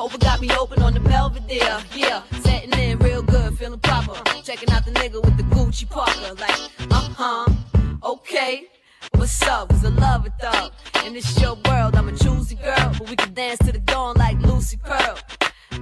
Hova 0.00 0.16
got 0.16 0.40
me 0.40 0.50
open 0.58 0.80
on 0.80 0.94
the 0.94 1.00
Belvedere. 1.00 1.78
Yeah, 1.94 2.22
setting 2.40 2.72
in 2.72 2.98
real 3.00 3.20
good, 3.20 3.58
feeling 3.58 3.80
proper. 3.80 4.14
Checking 4.42 4.70
out 4.70 4.86
the 4.86 4.92
nigga 4.92 5.22
with 5.22 5.36
the 5.36 5.42
Gucci 5.54 5.86
Parker. 5.86 6.32
Like, 6.40 6.58
uh 6.90 7.10
huh, 7.18 7.46
okay. 8.02 8.68
What's 9.12 9.42
up? 9.42 9.68
Cause 9.68 9.84
I 9.84 9.90
love 9.90 10.24
it 10.24 10.32
though. 10.40 10.70
And 11.04 11.14
it's 11.14 11.38
your 11.38 11.54
world, 11.68 11.96
I'm 11.96 12.08
a 12.08 12.16
choosy 12.16 12.54
girl. 12.54 12.94
But 12.98 13.10
we 13.10 13.14
can 13.14 13.34
dance 13.34 13.58
to 13.58 13.72
the 13.72 13.78
dawn 13.80 14.16
like 14.16 14.40
Lucy 14.40 14.78
Pearl. 14.78 15.18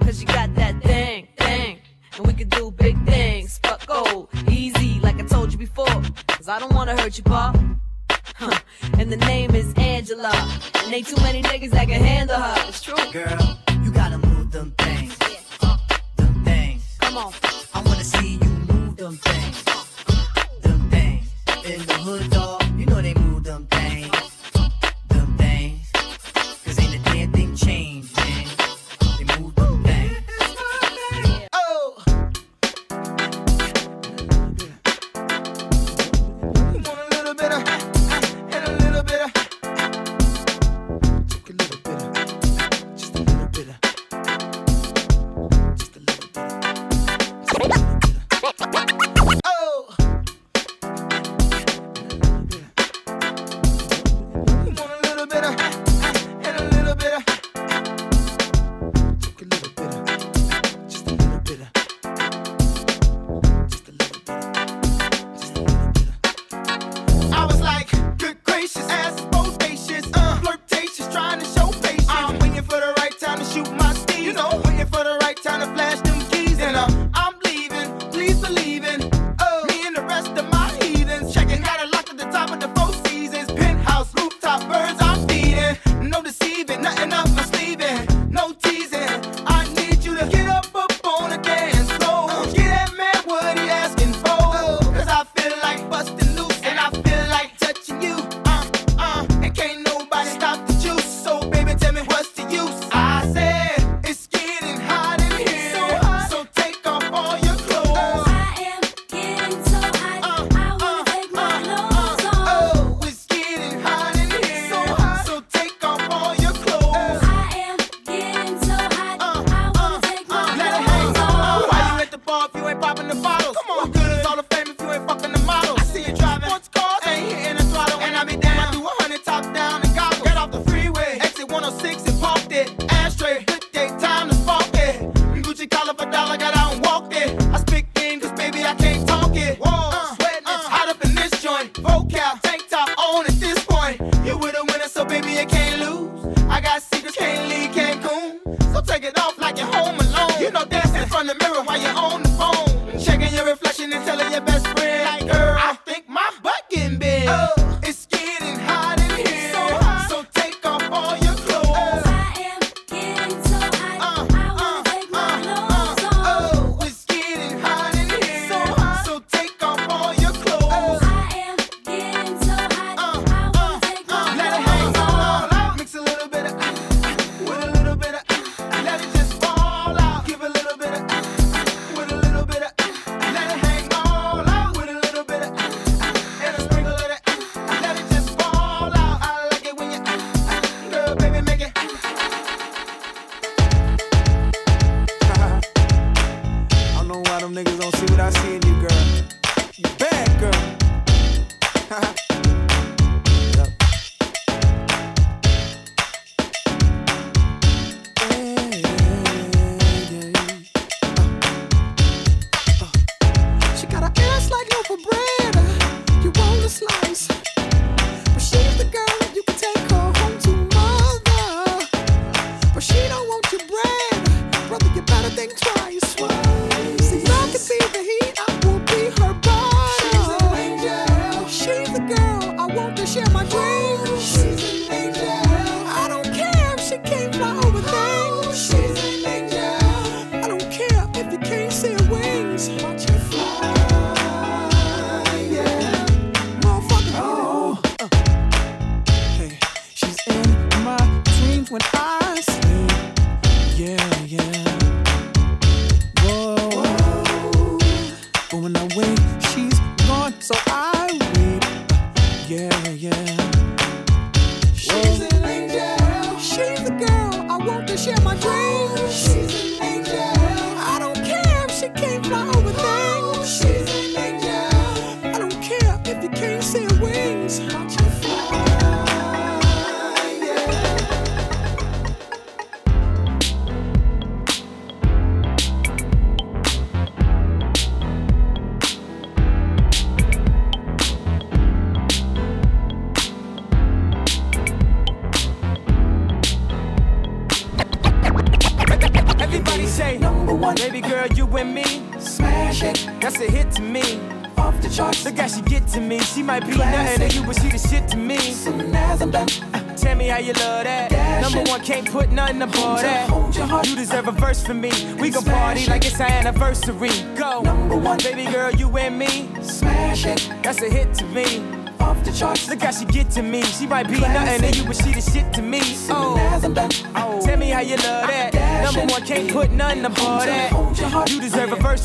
Cause 0.01 0.21
you 0.21 0.27
got 0.27 0.53
that 0.57 0.83
thing, 0.83 1.29
thing. 1.37 1.79
And 2.17 2.27
we 2.27 2.33
can 2.33 2.49
do 2.49 2.73
big 2.73 2.97
things. 3.07 3.61
Fuck 3.63 3.87
go 3.87 4.29
easy, 4.51 4.99
like 4.99 5.21
I 5.21 5.27
told 5.27 5.53
you 5.53 5.59
before. 5.59 6.03
Cause 6.27 6.49
I 6.49 6.59
don't 6.59 6.75
wanna 6.75 7.01
hurt 7.01 7.19
you, 7.19 7.23
pa. 7.23 7.55
Huh. 8.35 8.59
And 8.99 9.13
the 9.13 9.17
name 9.17 9.55
is 9.55 9.73
Angela. 9.75 10.33
And 10.83 10.93
ain't 10.93 11.07
too 11.07 11.23
many 11.23 11.41
niggas 11.43 11.71
that 11.71 11.87
can 11.87 12.03
handle 12.03 12.37
her. 12.37 12.69
It's 12.69 12.83
true. 12.83 12.97
Girl, 13.13 13.59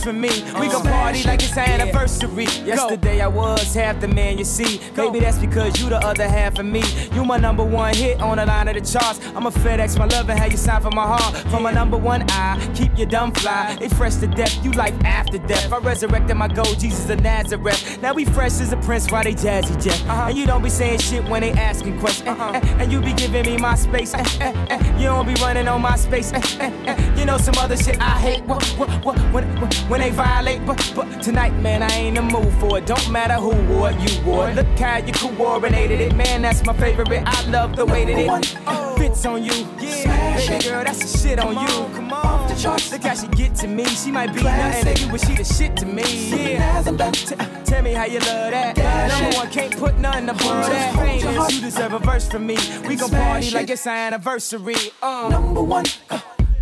deserve 0.03 0.15
a 0.15 0.19
verse 0.19 0.43
from 0.43 0.53
me. 0.53 0.59
We 0.59 0.67
uh-huh. 0.67 0.83
gon' 0.83 0.91
party 0.91 1.23
like 1.23 1.43
it's 1.43 1.57
our 1.57 1.63
anniversary. 1.63 2.45
Yesterday 2.65 3.21
I 3.21 3.27
was 3.27 3.73
half 3.73 3.99
the 3.99 4.07
man 4.07 4.37
you 4.37 4.45
see. 4.45 4.79
Maybe 4.95 5.19
that's 5.19 5.37
because 5.37 5.81
you 5.81 5.89
the 5.89 5.97
other 5.97 6.27
half 6.27 6.59
of 6.59 6.65
me. 6.65 6.83
You 7.13 7.25
my 7.25 7.37
number 7.37 7.63
one 7.63 7.93
hit 7.95 8.21
on 8.21 8.37
the 8.37 8.45
line 8.45 8.67
of 8.67 8.75
the 8.75 8.81
charts. 8.81 9.19
I'm 9.35 9.45
a 9.45 9.51
FedEx, 9.51 9.97
my 9.97 10.05
love 10.05 10.29
and 10.29 10.39
how 10.39 10.45
you 10.45 10.57
sign 10.57 10.81
for 10.81 10.91
my 10.91 11.05
heart. 11.05 11.35
From 11.49 11.63
my 11.63 11.71
number 11.71 11.97
one 11.97 12.23
eye, 12.29 12.71
keep 12.75 12.97
your 12.97 13.07
dumb 13.07 13.31
fly. 13.33 13.75
They 13.79 13.89
fresh 13.89 14.15
to 14.15 14.27
death, 14.27 14.63
you 14.63 14.71
life 14.71 14.95
after 15.03 15.37
death. 15.37 15.71
I 15.71 15.77
resurrected 15.79 16.35
my 16.35 16.47
gold, 16.47 16.79
Jesus 16.79 17.09
of 17.09 17.21
Nazareth. 17.21 18.01
Now 18.01 18.13
we 18.13 18.25
fresh 18.25 18.59
as 18.61 18.73
a 18.73 18.77
prince 18.77 19.11
while 19.11 19.23
they 19.23 19.33
Jazzy 19.33 19.81
Jeff. 19.81 20.01
Uh-huh. 20.09 20.29
And 20.29 20.37
you 20.37 20.45
don't 20.45 20.63
be 20.63 20.69
saying 20.69 20.99
shit 20.99 21.27
when 21.29 21.41
they 21.41 21.51
asking 21.51 21.99
questions. 21.99 22.29
Uh-huh. 22.29 22.59
And 22.79 22.91
you 22.91 23.01
be 23.01 23.13
giving 23.13 23.45
me 23.45 23.57
my 23.57 23.75
space. 23.75 24.13
You 24.93 25.09
don't 25.09 25.25
be 25.27 25.33
running 25.41 25.67
on 25.67 25.81
MySpace. 25.81 26.31
Know 27.33 27.39
some 27.39 27.57
other 27.57 27.75
shit 27.75 27.99
I 27.99 28.19
hate. 28.19 28.43
What, 28.43 28.63
what, 28.77 28.89
what, 29.05 29.17
when, 29.33 29.45
when, 29.59 29.71
when 29.89 30.01
they 30.01 30.11
violate. 30.11 30.65
But, 30.65 30.93
but 30.95 31.21
tonight, 31.21 31.53
man, 31.59 31.81
I 31.81 31.89
ain't 31.89 32.17
in 32.17 32.27
the 32.27 32.33
mood 32.33 32.53
for 32.59 32.77
it. 32.77 32.85
Don't 32.85 33.09
matter 33.09 33.35
who 33.35 33.53
wore 33.73 33.89
it, 33.91 33.97
you 33.99 34.23
wore 34.23 34.49
it. 34.49 34.55
Look 34.55 34.67
how 34.77 34.97
you 34.97 35.13
coordinated 35.13 35.99
it, 35.99 36.15
man. 36.15 36.43
That's 36.43 36.63
my 36.65 36.73
favorite. 36.73 37.23
I 37.25 37.49
love 37.49 37.75
the 37.75 37.85
way 37.85 38.05
that 38.05 38.17
it 38.17 38.97
fits 38.99 39.25
on 39.25 39.43
you. 39.43 39.67
Yeah, 39.79 40.37
baby 40.37 40.63
girl, 40.63 40.83
that's 40.83 40.99
the 40.99 41.17
shit 41.17 41.39
on 41.39 41.53
you. 41.53 41.95
Come 41.95 42.13
on, 42.13 42.25
off 42.25 42.49
the 42.49 42.61
charts. 42.61 42.91
Look 42.91 43.03
how 43.03 43.15
she 43.15 43.27
get 43.29 43.55
to 43.55 43.67
me. 43.67 43.85
She 43.85 44.11
might 44.11 44.33
be 44.33 44.43
nothing 44.43 44.93
to 44.93 45.01
you, 45.01 45.11
but 45.11 45.21
she 45.21 45.33
the 45.33 45.43
shit 45.43 45.75
to 45.77 45.85
me. 45.85 46.03
Yeah, 46.53 46.83
T- 46.83 47.35
tell 47.65 47.81
me 47.81 47.93
how 47.93 48.05
you 48.05 48.19
love 48.19 48.51
that. 48.51 48.77
Number 48.77 49.37
one, 49.37 49.49
can't 49.49 49.75
put 49.75 49.97
nothing 49.97 50.29
above 50.29 50.67
that. 50.67 50.95
Famous, 50.95 51.55
you 51.55 51.61
deserve 51.61 51.93
a 51.93 51.99
verse 51.99 52.27
from 52.27 52.45
me. 52.45 52.57
We 52.87 52.95
gon' 52.95 53.09
party 53.09 53.49
like 53.51 53.69
it's 53.69 53.87
our 53.87 53.95
anniversary. 53.95 54.75
Uh. 55.01 55.29
Number 55.29 55.63
one. 55.63 55.85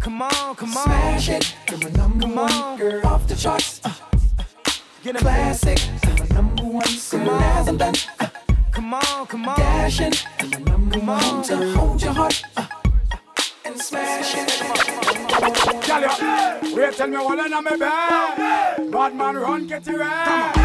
Come 0.01 0.21
on, 0.23 0.55
come 0.55 0.75
on. 0.77 0.83
Smash 0.85 1.29
it. 1.29 1.55
You're 1.69 1.79
my 1.79 1.89
number 1.91 2.21
come 2.25 2.39
on. 2.39 2.77
girl. 2.77 3.05
Off 3.05 3.27
the 3.27 3.35
charts. 3.35 3.81
Uh, 3.83 3.93
Get 5.03 5.15
a 5.15 5.19
classic. 5.19 5.79
You're 6.03 6.17
my 6.17 6.35
number 6.35 6.63
one. 6.63 6.83
Come 7.11 7.29
on. 7.29 7.43
As 7.43 7.67
I'm 7.67 7.77
done. 7.77 7.93
Uh, 8.19 8.27
come 8.71 8.93
on, 8.95 9.27
come 9.27 9.47
on. 9.47 9.57
Dashing. 9.57 10.13
You're 10.39 10.49
my 10.59 10.71
number 10.71 10.97
come 10.99 11.07
one. 11.07 11.23
On. 11.23 11.43
To 11.43 11.73
hold 11.73 12.01
your 12.01 12.13
heart. 12.13 12.43
Uh, 12.57 12.65
and 13.71 13.81
smash 13.81 14.35
it. 14.35 14.49
Tell 15.83 16.01
you, 16.01 16.75
wait 16.75 16.93
tell 16.95 17.07
me 17.07 17.17
what 17.17 17.39
on 17.39 17.63
me 17.63 17.71
bed. 17.71 18.91
Bad 18.91 19.15
man 19.15 19.35
run, 19.37 19.67
get 19.67 19.87
you 19.87 19.97
red. 19.97 20.55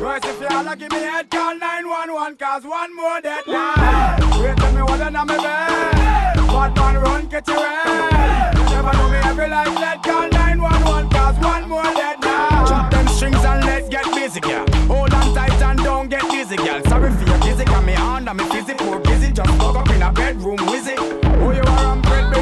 Royce, 0.00 0.24
if 0.24 0.40
you 0.40 0.48
all 0.48 0.76
give 0.76 0.90
me 0.90 0.98
head, 0.98 1.30
call 1.30 1.54
911, 1.56 2.36
cause 2.36 2.64
one 2.64 2.94
more 2.96 3.20
dead 3.20 3.46
night. 3.46 4.18
Wait 4.40 4.56
tell 4.56 4.72
me 4.72 4.82
what 4.82 5.00
on 5.00 5.12
me 5.12 5.36
bed. 5.36 6.34
Bad 6.48 6.76
man 6.76 6.96
run, 6.98 7.28
get 7.28 7.46
you 7.46 7.54
red. 7.54 8.54
Never 8.70 8.92
know 8.96 9.08
me 9.08 9.18
every 9.18 9.48
life, 9.48 9.74
let 9.78 10.02
call 10.02 10.28
911, 10.28 11.10
cause 11.10 11.36
one 11.38 11.68
more 11.68 11.82
dead 11.82 12.20
night. 12.20 12.66
Drop 12.66 12.90
them 12.90 13.08
strings 13.08 13.44
and 13.44 13.64
let's 13.64 13.88
get 13.88 14.04
busy, 14.14 14.40
girl. 14.40 14.66
Hold 14.86 15.14
on 15.14 15.34
tight 15.34 15.62
and 15.62 15.78
don't 15.78 16.08
get 16.08 16.22
dizzy, 16.30 16.56
girl. 16.56 16.82
Sorry 16.88 17.12
for 17.12 17.24
your 17.24 17.38
kizzy, 17.38 17.64
got 17.64 17.84
me 17.84 17.94
on, 17.94 18.24
me 18.24 18.44
fizzy, 18.44 18.74
poor 18.74 18.98
busy. 18.98 19.32
Just 19.32 19.50
woke 19.60 19.76
up 19.76 19.90
in 19.90 20.02
a 20.02 20.12
bedroom, 20.12 20.58
wizzy. 20.58 20.96
Who 21.38 21.52
you 21.52 21.62
are, 21.62 21.68
I'm 21.68 21.68
great, 21.68 21.68
bring 21.68 21.77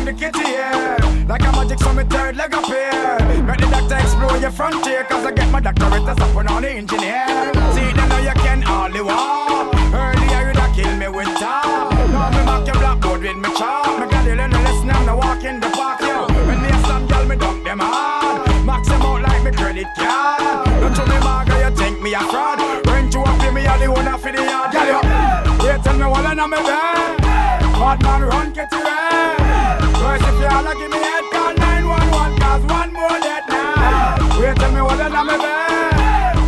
the 0.06 0.12
kitty 0.12 0.46
here. 0.46 0.96
Like 1.26 1.42
a 1.42 1.50
magic, 1.50 1.82
me 1.96 2.04
third 2.04 2.36
leg 2.36 2.54
up 2.54 2.64
here. 2.66 3.18
Make 3.42 3.58
the 3.58 3.66
doctor 3.66 3.98
explore 3.98 4.38
your 4.38 4.52
frontier, 4.52 5.02
cause 5.02 5.26
I 5.26 5.32
get 5.32 5.50
my 5.50 5.58
doctorate 5.58 6.06
as 6.06 6.18
up 6.18 6.36
on 6.36 6.62
the 6.62 6.70
engineer. 6.70 7.26
See, 7.74 7.90
then 7.90 8.08
now 8.08 8.22
you 8.22 8.36
can 8.38 8.62
hardly 8.62 9.02
walk. 9.02 9.74
Earlier 9.90 10.54
you'd 10.54 10.62
killed 10.78 10.98
me 11.02 11.08
with 11.08 11.32
talk. 11.42 11.90
Now 12.14 12.30
me 12.30 12.42
mark 12.46 12.66
your 12.66 12.78
blackboard 12.78 13.20
with 13.22 13.36
me 13.36 13.50
chalk. 13.58 13.98
Me 13.98 14.06
got 14.06 14.24
you 14.24 14.36
learn 14.38 14.50
the 14.50 14.60
lesson, 14.62 14.90
I'm 14.90 15.06
the 15.06 15.16
walk 15.16 15.42
in 15.42 15.58
the 15.58 15.70
park, 15.74 16.00
yo. 16.00 16.30
When 16.46 16.62
me 16.62 16.68
a 16.70 16.78
slam, 16.86 17.02
girl, 17.08 17.24
me 17.26 17.36
duck 17.36 17.58
them 17.64 17.80
hard. 17.82 18.46
Max 18.64 18.86
them 18.88 19.02
out 19.02 19.22
like 19.26 19.42
me 19.42 19.50
credit 19.50 19.90
card. 19.98 20.70
Don't 20.80 20.94
show 20.94 21.06
me 21.06 21.18
mark, 21.18 21.48
you 21.50 21.70
think 21.74 22.00
me 22.00 22.14
a 22.14 22.22
fraud. 22.30 22.62
Rent 22.86 23.12
you 23.12 23.22
up, 23.26 23.40
give 23.42 23.52
me 23.52 23.66
a 23.66 23.74
the 23.74 23.86
owner 23.90 24.18
for 24.22 24.30
the 24.30 24.38
yard. 24.38 24.70
Girl, 24.70 24.86
you 24.86 25.66
wait 25.66 25.82
till 25.82 25.98
me 25.98 26.06
and 26.06 26.40
I'm 26.40 26.50
bed. 26.50 27.18
Bad 27.74 28.02
man 28.02 28.22
run, 28.22 28.52
get 28.52 28.70
you 28.70 28.84
red. 28.84 29.35
If 30.18 30.40
you 30.40 30.46
all 30.46 30.64
give 30.74 30.90
me 30.90 30.98
head, 30.98 31.24
call 31.32 31.52
911, 31.54 32.38
cause 32.40 32.64
one 32.64 32.92
more. 32.92 33.06
Wait 34.40 34.56
till 34.56 34.72
me 34.72 34.80
wall 34.80 35.00
and 35.00 35.14
I'm 35.14 35.26
bed. 35.26 35.40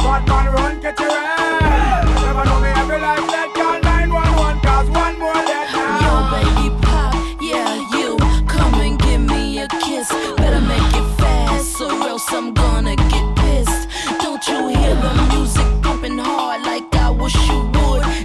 Bad 0.05 0.23
man 0.29 0.47
run, 0.53 0.81
get 0.81 0.99
you 0.99 1.09
red. 1.09 2.05
Never 2.25 2.45
know 2.45 2.61
me 2.61 2.69
every 2.81 2.99
life 3.01 3.27
dead, 3.29 3.51
call 3.55 3.81
911, 3.81 4.61
cause 4.61 4.89
one 4.91 5.19
more 5.19 5.41
dead 5.51 5.69
now. 5.73 6.05
Yo, 6.05 6.13
baby 6.35 6.67
pop, 6.83 7.15
yeah, 7.41 7.73
you 7.97 8.17
come 8.47 8.75
and 8.81 8.99
give 9.01 9.21
me 9.21 9.61
a 9.61 9.69
kiss. 9.69 10.09
Better 10.37 10.61
make 10.61 10.95
it 11.01 11.09
fast, 11.19 11.81
or 11.81 11.93
else 12.09 12.33
I'm 12.33 12.55
gonna 12.55 12.97
get 12.97 13.37
pissed. 13.37 13.89
Don't 14.23 14.47
you 14.49 14.69
hear 14.69 14.95
the 14.95 15.13
music 15.33 15.69
pumping 15.83 16.19
hard 16.19 16.63
like 16.63 16.85
I? 16.95 16.99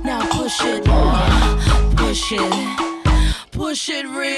Now 0.03 0.21
push 0.31 0.61
it, 0.63 0.83
push 1.95 2.31
it, 2.31 2.53
push 3.51 3.89
it 3.89 4.05
real 4.05 4.32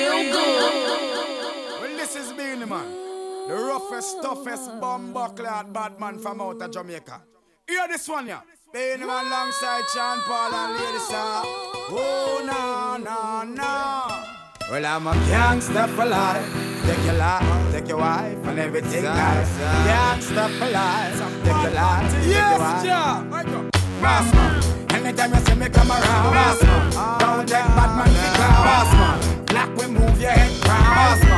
roughest, 3.76 4.22
toughest, 4.22 4.70
bumbuckler 4.82 5.72
bad 5.74 6.00
man 6.00 6.18
from 6.20 6.42
out 6.42 6.62
of 6.62 6.72
Jamaica. 6.72 7.22
Hear 7.68 7.88
this 7.90 8.08
one, 8.08 8.28
yeah. 8.28 8.42
Man 8.74 9.02
alongside 9.02 9.84
Sean 9.94 10.20
Paul 10.22 10.54
and 10.54 10.74
Lady 10.74 11.00
Saw. 11.00 11.44
Oh, 11.46 12.42
no, 12.50 12.98
no, 13.04 13.44
no. 13.44 14.72
Well, 14.72 14.86
I'm 14.86 15.08
a 15.08 15.14
gangster 15.28 15.88
for 15.88 16.06
life. 16.06 16.46
Take 16.86 17.06
your 17.06 17.16
life, 17.16 17.72
take 17.72 17.88
your 17.88 17.98
wife, 17.98 18.46
and 18.48 18.60
everything 18.60 19.04
nice. 19.04 19.58
Gangster 19.58 20.48
for 20.58 20.70
life. 20.70 21.18
Take 21.44 21.64
your 21.64 21.72
life, 21.72 22.14
take 22.14 22.34
your 22.34 22.60
wife. 22.60 22.86
Yes, 22.86 23.72
Boss 24.02 24.34
man, 24.34 24.96
anytime 24.96 25.34
you 25.34 25.40
see 25.46 25.56
me 25.56 25.68
come 25.70 25.90
around, 25.90 26.34
man, 26.34 27.20
don't 27.20 27.48
take 27.48 27.68
bad 27.76 27.92
man 27.98 28.36
clown, 28.36 28.58
boss. 28.68 29.52
Black 29.52 29.78
we 29.78 29.88
move 29.88 30.22
your 30.22 30.32
head 30.32 30.68
man. 30.68 31.35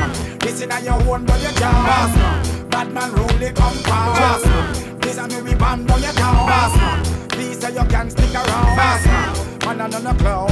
This 0.47 0.61
inna 0.61 0.79
your 0.79 0.93
own 1.09 1.25
but 1.25 1.41
you 1.41 1.51
down, 1.59 1.73
boss 1.73 2.15
man. 2.15 2.69
Bad 2.69 3.11
rule 3.11 3.27
the 3.37 3.51
compound. 3.51 5.01
This 5.01 5.17
a 5.17 5.27
me 5.27 5.41
we 5.41 5.53
band 5.55 5.85
down 5.85 6.01
your 6.01 6.13
town, 6.13 6.47
boss 6.47 6.73
man. 6.77 7.27
Please 7.27 7.59
say 7.59 7.73
you 7.73 7.83
can 7.89 8.09
stick 8.09 8.33
around, 8.33 8.77
boss 8.77 9.05
man. 9.05 9.77
Man 9.77 9.93
a 9.93 9.99
no 9.99 10.13
clown, 10.13 10.47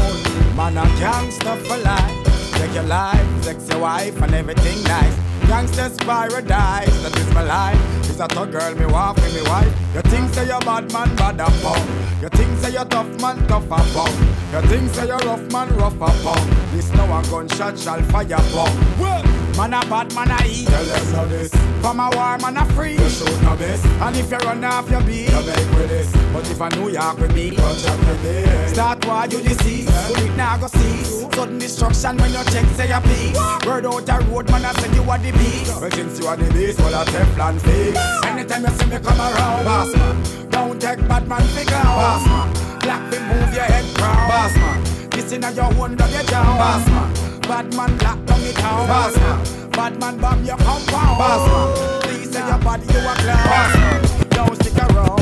man 0.58 0.78
a 0.78 0.84
gangster 1.00 1.56
for 1.64 1.78
life. 1.78 2.52
Take 2.56 2.74
your 2.74 2.84
life, 2.84 3.44
sex 3.46 3.70
your 3.70 3.80
wife 3.80 4.22
and 4.22 4.34
everything 4.36 4.84
nice. 4.84 5.16
Gangster's 5.48 5.98
paradise, 6.00 7.02
that 7.02 7.18
is 7.18 7.34
my 7.34 7.44
life. 7.44 8.10
Is 8.10 8.20
a 8.20 8.28
thug 8.28 8.52
girl, 8.52 8.76
me 8.76 8.86
walk 8.88 9.16
with 9.16 9.34
me 9.34 9.50
wife. 9.50 9.74
You 9.94 10.02
think 10.12 10.34
say 10.34 10.46
you 10.46 10.60
bad 10.60 10.92
man, 10.92 11.16
bad 11.16 11.40
a 11.40 11.46
pump. 11.64 11.90
You 12.22 12.28
think 12.28 12.58
say 12.60 12.74
you 12.74 12.84
tough 12.84 13.22
man, 13.22 13.48
tough 13.48 13.64
a 13.72 13.78
pump. 13.94 14.12
You 14.52 14.62
think 14.68 14.94
say 14.94 15.08
you 15.08 15.16
rough 15.16 15.50
man, 15.54 15.70
rough 15.78 15.96
a 15.96 16.12
pump. 16.22 16.72
This 16.74 16.92
no 16.96 17.06
one 17.06 17.24
gunshot 17.30 17.80
shall 17.80 18.02
fire 18.04 18.28
pump. 18.52 19.00
Well, 19.00 19.35
man 19.58 19.74
a 19.74 19.86
bad 19.90 20.14
man 20.14 20.32
a 20.32 20.46
eat. 20.46 20.68
Tell 20.68 20.84
them 20.84 21.12
no 21.12 21.28
this. 21.28 21.52
From 21.82 22.00
a 22.00 22.10
war 22.16 22.38
man 22.40 22.58
a 22.58 22.66
free. 22.74 22.94
You 22.94 23.10
shoot 23.10 23.42
no 23.44 23.56
best. 23.56 23.86
And 23.86 24.16
if 24.18 24.32
you 24.32 24.38
run 24.38 24.64
off 24.64 24.90
your 24.90 25.02
beat, 25.02 25.30
you 25.30 25.46
make 25.46 25.72
with 25.76 25.90
this. 25.90 26.12
But 26.34 26.50
if 26.50 26.62
I 26.62 26.70
New 26.70 26.90
York 26.90 27.18
with 27.18 27.34
me, 27.34 27.52
punch 27.52 27.86
up 27.86 28.06
your 28.06 28.18
day. 28.18 28.68
Start 28.68 29.06
war 29.06 29.26
you 29.28 29.42
deceased. 29.42 30.08
Bullet 30.08 30.36
now 30.36 30.58
go 30.58 30.68
cease. 30.68 31.26
Sudden 31.36 31.60
destruction 31.60 32.18
when 32.18 32.32
you 32.32 32.44
check 32.46 32.66
say 32.76 32.92
a 32.92 33.02
peace. 33.02 33.38
Word 33.66 33.86
out 33.86 34.10
a 34.10 34.26
road 34.26 34.50
man 34.52 34.66
I 34.66 34.74
say 34.74 34.94
you 34.94 35.04
are 35.10 35.18
the 35.18 35.32
beast. 35.32 35.82
Well 35.82 35.92
since 35.92 36.20
you 36.20 36.28
are 36.28 36.38
the 36.38 36.52
beast, 36.54 36.80
well 36.80 37.02
a 37.02 37.06
Teflon 37.06 37.60
fix. 37.62 37.98
Anytime 38.26 38.64
you 38.64 38.70
see 38.70 38.86
me 38.86 39.00
come 39.00 39.20
around, 39.20 39.66
boss 39.66 39.96
man. 39.96 40.50
Don't 40.50 40.82
take 40.82 41.08
bad 41.08 41.28
man 41.28 41.42
figure, 41.50 41.74
boss 41.74 42.26
man. 42.26 42.80
Black 42.80 43.12
me 43.12 43.20
move 43.20 43.54
your 43.54 43.64
head 43.64 43.86
crown, 43.96 44.28
boss 44.30 44.56
man. 44.56 45.10
This 45.10 45.32
inna 45.32 45.52
your 45.52 45.74
own 45.76 45.96
dog 45.96 46.12
your 46.12 46.24
down, 46.24 46.58
boss 46.58 46.88
man. 46.88 47.25
Bad 47.48 47.74
man 47.76 47.98
lock 48.00 48.26
down 48.26 48.42
the 48.42 48.54
town, 48.54 48.88
boss 48.88 49.16
man. 49.18 49.70
Bad 49.72 50.00
man 50.00 50.18
bomb 50.18 50.44
your 50.46 50.58
compound, 50.58 51.18
boss 51.20 51.48
man. 51.48 52.02
Please 52.02 52.32
say 52.32 52.48
your 52.48 52.58
body 52.58 52.86
you 52.86 53.00
a 53.00 53.14
clown, 53.16 53.46
boss 53.46 53.76
man. 53.76 54.30
Don't 54.30 54.56
stick 54.56 54.78
around. 54.78 55.22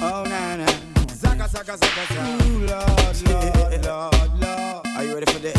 Oh 0.00 0.24
na 0.28 0.56
na, 0.56 0.66
zaga 1.12 1.48
zaga 1.48 1.76
zaga 1.76 2.04
zaga. 2.06 2.44
Ooh, 2.44 2.66
Lord, 2.66 3.16
Lord, 3.84 3.84
Lord, 3.84 4.40
Lord. 4.40 4.86
Are 4.96 5.04
you 5.04 5.14
ready 5.14 5.32
for 5.32 5.40
this? 5.40 5.56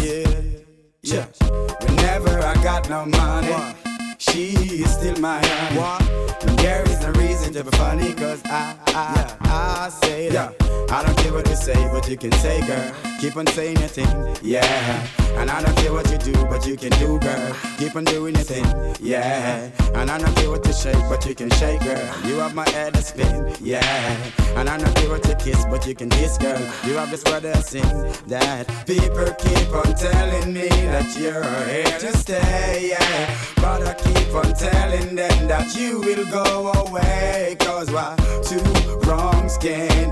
Yeah, 1.03 1.25
yeah. 1.41 1.75
Whenever 1.81 2.39
I 2.39 2.53
got 2.63 2.89
no 2.89 3.05
money, 3.05 3.75
she 4.17 4.53
is 4.83 4.93
still 4.93 5.19
my 5.19 5.41
honey. 5.45 6.33
And 6.47 6.57
there 6.59 6.83
is 6.89 7.01
no 7.01 7.11
reason 7.11 7.51
to 7.53 7.63
be 7.65 7.71
funny, 7.71 8.13
cause 8.13 8.41
I, 8.45 8.77
I, 8.87 9.35
I 9.41 9.89
say 9.89 10.29
that. 10.29 10.55
I 10.91 11.03
don't 11.05 11.17
care 11.17 11.33
what 11.33 11.47
you 11.49 11.55
say, 11.55 11.75
but 11.91 12.07
you 12.09 12.15
can 12.17 12.31
say, 12.33 12.65
girl. 12.65 13.08
Keep 13.19 13.35
on 13.35 13.45
saying 13.47 13.77
your 13.77 13.89
thing, 13.89 14.37
yeah. 14.41 15.05
And 15.39 15.49
I 15.49 15.61
don't 15.61 15.75
care 15.75 15.91
what 15.91 16.09
you 16.09 16.17
do, 16.17 16.31
but 16.45 16.65
you 16.65 16.77
can 16.77 16.91
do, 16.91 17.19
girl. 17.19 17.53
Keep 17.77 17.97
on 17.97 18.05
doing 18.05 18.33
your 18.33 18.45
thing, 18.45 18.65
yeah. 19.01 19.69
And 19.93 20.09
I 20.09 20.17
don't 20.17 20.33
care 20.37 20.49
what 20.49 20.65
you 20.65 20.71
shake, 20.71 21.03
but 21.09 21.25
you 21.25 21.35
can 21.35 21.49
shake, 21.49 21.81
girl. 21.81 22.01
You 22.25 22.35
have 22.35 22.55
my 22.55 22.67
head 22.69 22.93
to 22.93 23.01
spin, 23.01 23.53
yeah. 23.59 23.83
And 24.55 24.69
I 24.69 24.77
don't 24.77 24.95
care 24.95 25.09
what 25.09 25.27
you 25.27 25.35
kiss, 25.35 25.65
but 25.65 25.85
you 25.85 25.95
can 25.95 26.09
kiss, 26.09 26.37
girl. 26.37 26.59
You 26.85 26.93
have 26.93 27.11
this 27.11 27.25
word 27.25 27.43
to 27.43 27.61
sing 27.61 27.83
that 28.27 28.67
people 28.87 29.25
keep 29.33 29.69
on 29.75 29.93
telling 29.95 30.53
me 30.53 30.69
that 30.69 31.13
you're 31.19 31.43
here 31.67 31.99
to 31.99 32.17
stay, 32.17 32.91
yeah. 32.91 33.37
But 33.57 33.85
I 33.85 33.93
keep 33.95 34.33
on 34.33 34.53
telling 34.53 35.15
them 35.15 35.47
that 35.49 35.75
you 35.75 35.99
will 35.99 36.25
go 36.31 36.71
away. 36.87 37.57
Cause 37.59 37.91
why 37.91 38.15
two 38.43 38.63
wrongs 39.05 39.57
can't 39.57 40.08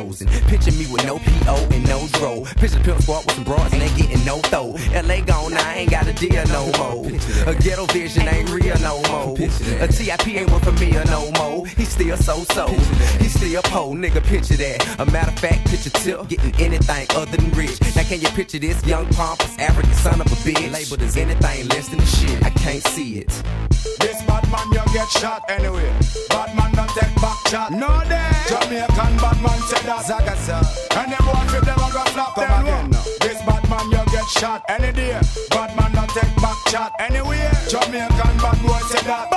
hoes 0.00 0.20
unchosen. 0.20 0.48
Picture 0.48 0.72
me 0.72 0.86
with 0.92 1.04
no 1.06 1.18
PO 1.18 1.54
and 1.72 1.88
no 1.88 2.06
dro. 2.12 2.44
Picture 2.56 2.78
the 2.78 2.84
pimp 2.84 3.02
squad 3.02 3.24
with 3.26 3.34
some 3.34 3.44
broads 3.44 3.72
and 3.72 3.82
they 3.82 3.88
getting 4.00 4.24
no 4.24 4.38
throw. 4.38 4.76
LA 4.92 5.20
gone, 5.20 5.54
I 5.54 5.74
ain't 5.78 5.90
got 5.90 6.06
a 6.06 6.12
deal 6.12 6.44
no 6.48 6.70
more. 6.78 7.06
A 7.46 7.54
ghetto 7.54 7.86
vision 7.86 8.28
ain't 8.28 8.50
real 8.50 8.78
no 8.80 9.02
more. 9.10 9.36
A 9.36 9.88
TIP 9.88 10.28
ain't 10.28 10.50
one 10.50 10.60
for 10.60 10.72
me 10.72 10.96
or 10.96 11.04
no 11.06 11.30
more. 11.32 11.66
He 11.66 11.84
still 11.84 12.16
so 12.16 12.44
so. 12.54 12.68
He 13.18 13.28
still 13.28 13.62
po, 13.62 13.92
nigga. 13.92 14.22
Picture 14.24 14.56
that. 14.56 15.00
A 15.00 15.06
matter 15.06 15.30
of 15.30 15.38
fact, 15.38 15.68
picture 15.68 15.90
Tip 15.90 16.28
getting 16.28 16.54
anything 16.60 17.06
other 17.16 17.36
than 17.36 17.50
rich. 17.52 17.80
Now 17.96 18.04
can 18.04 18.20
you 18.20 18.28
picture 18.28 18.58
this 18.58 18.84
young 18.86 19.06
pompous 19.10 19.58
African 19.58 19.92
son 19.94 20.20
of 20.20 20.26
a 20.26 20.36
bitch? 20.36 20.72
Labeled 20.72 21.02
as 21.02 21.16
anything 21.16 21.68
less 21.68 21.88
than 21.88 21.98
the 21.98 22.06
shit. 22.06 22.44
I 22.44 22.50
can't 22.50 22.82
see 22.88 23.18
it. 23.18 23.28
This 24.00 24.22
bad 24.24 24.50
man, 24.50 24.66
you 24.72 24.92
get 24.92 25.08
shot 25.08 25.44
anyway. 25.48 25.92
Bad 26.28 26.56
man 26.56 26.72
don't 26.72 26.88
take 26.90 27.14
back 27.16 27.48
shot. 27.48 27.72
No 27.72 27.88
day. 27.88 27.99
Jamaican 27.99 27.99
said 29.80 29.88
that. 29.88 30.06
Zaga, 30.06 30.36
zaga. 30.36 31.00
And 31.00 31.12
them 31.12 31.26
want 31.26 31.48
to 31.50 31.60
them 31.60 31.78
a 31.78 31.88
go 31.92 32.04
flop 32.12 32.34
them 32.34 32.62
again. 32.62 32.90
now. 32.90 33.02
This 33.20 33.40
bad 33.42 33.68
man, 33.68 33.90
you 33.90 34.04
get 34.12 34.28
shot 34.28 34.64
any 34.68 34.92
day. 34.92 35.20
Bad 35.50 35.76
man 35.76 35.92
don't 35.92 36.10
take 36.10 36.36
back 36.36 36.56
shot 36.68 36.92
anyway. 36.98 37.50
Jamaican 37.68 38.36
bad 38.38 38.58
boy 38.62 38.80
said 38.88 39.04
that. 39.06 39.28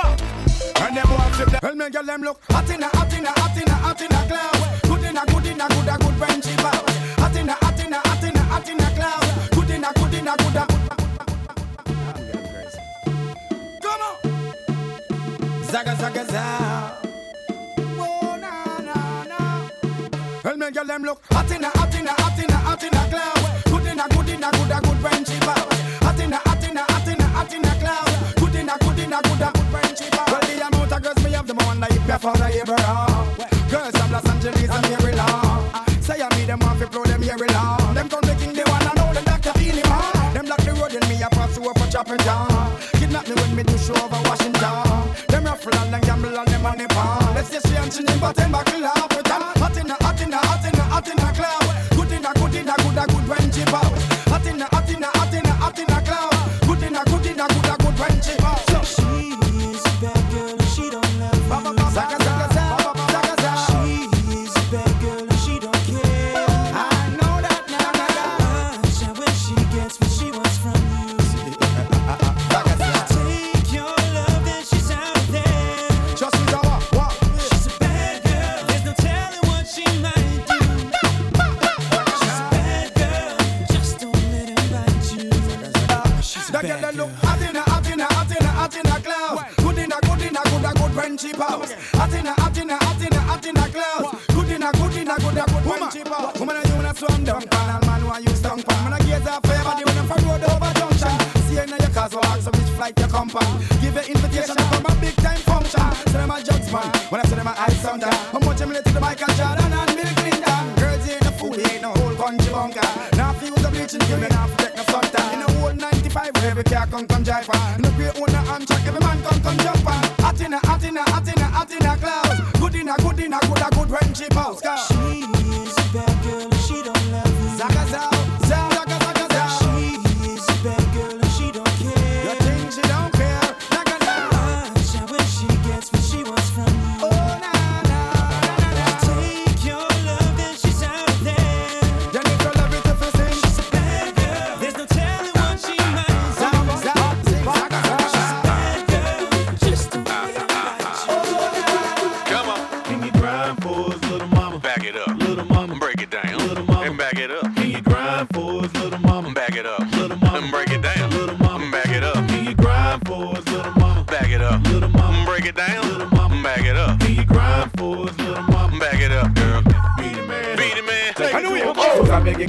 And 0.76 0.86
and 0.86 0.96
them 0.96 1.10
want 1.10 1.34
flip 1.34 1.48
them. 1.50 1.60
Well, 1.62 1.74
me 1.74 1.90
girl 1.90 2.04
them 2.04 2.22
look 2.22 2.40
hot 2.50 2.70
in 2.70 2.82
a, 2.82 2.88
hot 2.88 3.12
in 3.12 3.24
a, 3.24 3.28
hot 3.28 3.56
in 3.56 3.68
a, 3.68 3.74
hot 3.74 4.00
in 4.00 4.12
a 4.12 4.20
cloud. 4.28 4.82
Good 4.82 5.04
in 5.04 5.16
a, 5.16 5.24
good 5.26 5.46
in 5.46 5.60
a, 5.60 5.68
good 5.68 5.88
a, 5.88 5.96
good 5.98 6.20
when 6.20 6.42
she 6.42 6.56
bow. 6.56 6.84
Hot 7.22 7.36
in 7.36 7.48
a, 7.48 7.52
hot 7.54 7.80
in 7.80 7.92
a, 7.92 7.98
hot 7.98 8.24
in 8.24 8.36
a, 8.36 8.42
hot 8.42 8.68
in 8.68 8.80
a 8.80 8.88
cloud. 8.96 9.50
Good 9.52 9.70
in 9.70 9.84
a, 9.84 9.92
good 9.94 10.14
in 10.14 10.28
a, 10.28 10.36
good 10.36 10.56
a. 10.56 10.66
Come 13.82 14.02
on. 14.02 14.16
Zaga, 15.64 15.96
zaga, 15.96 16.24
zaga. 16.26 16.73
Father 32.24 32.48
Abraham. 32.58 33.13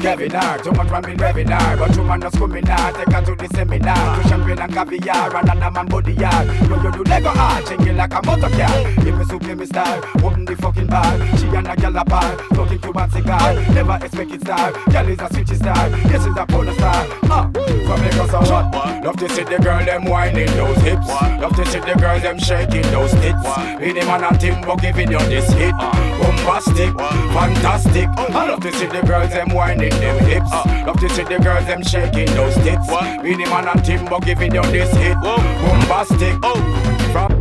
I'm 0.06 0.20
making 0.20 0.30
Kevin 0.30 0.42
hard. 0.42 0.64
Too 0.64 0.72
much 0.72 0.92
man 0.92 1.02
been 1.02 1.18
revving 1.18 1.50
hard, 1.50 1.80
but 1.80 1.94
two 1.94 2.04
man 2.04 2.20
no 2.20 2.30
scumming 2.30 2.68
hard. 2.68 2.96
Take 2.96 3.12
her 3.12 3.22
to 3.26 3.36
the 3.36 3.56
seminar, 3.56 4.22
to 4.22 4.30
champagne 4.30 4.60
and 4.60 4.74
caviar, 4.74 5.36
and 5.36 5.50
another 5.50 5.72
man 5.72 5.88
body 5.88 6.14
yard. 6.14 6.48
Yo, 6.70 6.82
you 6.82 6.92
do 6.92 7.04
Lego 7.04 7.30
art, 7.30 7.66
changing 7.66 7.98
like 7.98 8.14
a 8.14 8.22
motor 8.26 8.50
car. 8.50 8.78
If 9.08 9.16
me 9.16 9.26
soup, 9.26 9.44
me 9.44 9.66
star, 9.66 9.98
open 10.24 10.46
the 10.46 10.56
fucking 10.58 10.88
bar. 10.88 11.38
She 11.38 11.48
and 11.48 11.68
a 11.68 11.76
gal 11.76 11.98
apart, 11.98 12.42
smoking 12.54 12.80
Cuban 12.80 13.12
cigar. 13.12 13.54
Never 13.74 14.00
expect 14.06 14.32
it 14.32 14.42
star. 14.42 14.72
Gal 14.92 15.10
is 15.10 15.20
a 15.20 15.24
switchy 15.24 15.56
star. 15.56 15.90
Yes, 15.90 16.24
she's 16.24 16.38
a 16.38 16.46
porn 16.46 16.74
star. 16.74 17.08
Uh. 17.24 17.55
So 17.86 17.98
make 17.98 18.16
us 18.16 18.34
a 18.34 18.40
what? 18.52 19.04
Love 19.04 19.18
to 19.18 19.30
see 19.30 19.44
the 19.44 19.60
girl 19.60 19.86
them 19.86 20.06
whining 20.06 20.48
those 20.58 20.78
hips. 20.78 21.08
Love 21.08 21.56
to 21.56 21.66
see 21.68 21.80
the 21.80 21.94
girl 22.00 22.20
them 22.20 22.40
shaking 22.40 22.82
those 22.90 23.12
tits. 23.12 23.46
Be 23.80 23.94
the 23.94 24.04
man 24.06 24.24
and 24.24 24.40
Timbo 24.40 24.76
giving 24.78 25.12
you 25.12 25.20
this 25.30 25.48
hit. 25.54 25.76
Bombastic, 25.78 26.98
fantastic. 26.98 28.10
I 28.18 28.48
love 28.50 28.62
to 28.62 28.72
see 28.74 28.88
the 28.88 29.02
girls 29.06 29.30
them 29.30 29.50
whining 29.54 29.92
them 30.02 30.18
hips. 30.26 30.52
Love 30.52 31.00
to 31.00 31.10
see 31.10 31.24
the 31.24 31.38
girls 31.38 31.66
them 31.68 31.84
shaking 31.84 32.34
those 32.34 32.56
tits. 32.56 32.88
Be 33.22 33.36
the 33.36 33.46
man 33.52 33.68
and 33.68 33.86
Timbo 33.86 34.20
giving 34.20 34.56
you 34.56 34.64
this 34.64 34.92
hit. 34.96 35.18
Bombastic. 35.22 36.34
From 37.14 37.35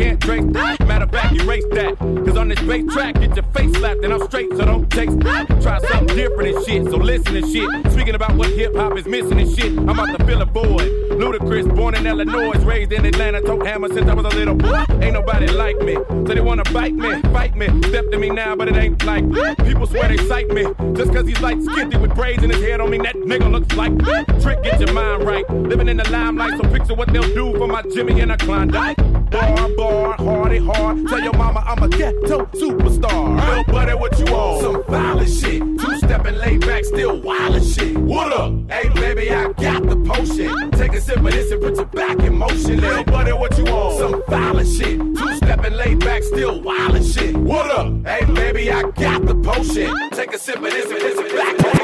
can't 0.00 0.20
trace 0.20 0.44
that. 0.52 0.86
Matter 0.86 1.04
of 1.04 1.10
fact, 1.10 1.34
erase 1.34 1.64
that. 1.72 1.98
Cause 1.98 2.36
on 2.36 2.48
this 2.48 2.60
bass 2.60 2.90
track, 2.92 3.14
get 3.20 3.36
your 3.36 3.44
face 3.52 3.72
slapped, 3.76 4.02
and 4.02 4.12
I'm 4.12 4.24
straight, 4.24 4.50
so 4.56 4.64
don't 4.64 4.90
taste 4.90 5.18
that. 5.20 5.46
Try 5.60 5.78
something 5.78 6.16
different 6.16 6.56
and 6.56 6.66
shit, 6.66 6.84
so 6.84 6.96
listen 6.96 7.36
and 7.36 7.46
shit. 7.52 7.92
Speaking 7.92 8.14
about 8.14 8.34
what 8.36 8.48
hip 8.50 8.74
hop 8.74 8.96
is 8.96 9.06
missing 9.06 9.38
and 9.38 9.50
shit, 9.54 9.72
I'm 9.78 9.90
about 9.90 10.18
to 10.18 10.24
fill 10.24 10.40
a 10.40 10.46
void. 10.46 10.88
Ludacris, 11.20 11.74
born 11.76 11.94
in 11.94 12.06
Illinois, 12.06 12.56
raised 12.64 12.92
in 12.92 13.04
Atlanta, 13.04 13.42
tote 13.42 13.66
hammer 13.66 13.88
since 13.88 14.08
I 14.08 14.14
was 14.14 14.24
a 14.24 14.36
little 14.36 14.54
boy. 14.54 14.84
Ain't 15.02 15.12
nobody 15.12 15.48
like 15.48 15.78
me, 15.80 15.94
so 15.94 16.34
they 16.34 16.40
wanna 16.40 16.64
bite 16.72 16.94
me, 16.94 17.20
fight 17.32 17.54
me. 17.54 17.66
Step 17.88 18.10
to 18.10 18.18
me 18.18 18.30
now, 18.30 18.56
but 18.56 18.68
it 18.68 18.76
ain't 18.76 19.04
like 19.04 19.24
people 19.66 19.86
swear 19.86 20.08
they 20.08 20.16
sight 20.28 20.48
me. 20.48 20.64
Just 20.94 21.12
cause 21.12 21.26
he's 21.26 21.40
like 21.40 21.58
skinty 21.58 22.00
with 22.00 22.14
braids 22.14 22.42
in 22.42 22.50
his 22.50 22.62
hair, 22.62 22.78
don't 22.78 22.90
mean 22.90 23.02
that 23.02 23.16
nigga 23.16 23.50
looks 23.50 23.74
like 23.76 23.92
Trick. 24.40 24.62
Get 24.62 24.80
your 24.80 24.92
mind 24.94 25.24
right, 25.24 25.48
living 25.50 25.88
in 25.88 25.98
the 25.98 26.08
limelight, 26.10 26.58
so 26.58 26.68
picture 26.70 26.94
what 26.94 27.12
they'll 27.12 27.34
do 27.34 27.52
for 27.58 27.66
my 27.66 27.82
Jimmy 27.94 28.20
and 28.20 28.32
a 28.32 28.38
Klondike. 28.38 28.99
Bar, 29.40 29.68
bar, 29.76 30.12
hardy, 30.18 30.58
hard. 30.58 31.08
Tell 31.08 31.20
your 31.20 31.32
mama 31.32 31.62
I'm 31.66 31.82
a 31.82 31.88
ghetto 31.88 32.44
superstar. 32.46 33.48
Little 33.48 33.64
buddy, 33.72 33.94
what 33.94 34.18
you 34.18 34.26
on? 34.26 34.60
Some 34.60 34.84
violent 34.84 35.30
shit. 35.30 35.60
Two 35.60 35.96
stepping 35.96 36.36
laid 36.36 36.60
back, 36.60 36.84
still 36.84 37.20
wild 37.20 37.64
shit. 37.64 37.96
What 37.96 38.32
up? 38.32 38.52
Hey, 38.70 38.88
baby, 38.90 39.30
I 39.30 39.52
got 39.52 39.82
the 39.82 39.96
potion. 39.96 40.70
Take 40.72 40.92
a 40.92 41.00
sip 41.00 41.18
of 41.18 41.30
this 41.30 41.50
and 41.52 41.62
put 41.62 41.76
your 41.76 41.86
back 41.86 42.18
in 42.18 42.36
motion. 42.36 42.80
Little 42.80 43.04
buddy, 43.04 43.32
what 43.32 43.56
you 43.56 43.64
on? 43.68 43.98
Some 43.98 44.22
violent 44.28 44.68
shit. 44.68 44.98
Two 44.98 45.36
stepping 45.36 45.72
laid 45.72 46.00
back, 46.00 46.22
still 46.22 46.60
wild 46.60 47.02
shit. 47.02 47.34
What 47.34 47.70
up? 47.70 48.06
Hey, 48.06 48.26
baby, 48.26 48.70
I 48.70 48.82
got 48.82 49.24
the 49.24 49.36
potion. 49.36 50.10
Take 50.10 50.34
a 50.34 50.38
sip 50.38 50.56
of 50.56 50.64
this 50.64 50.90
and 50.90 51.00
put 51.00 51.16
some 51.16 51.36
back 51.36 51.58
in 51.58 51.80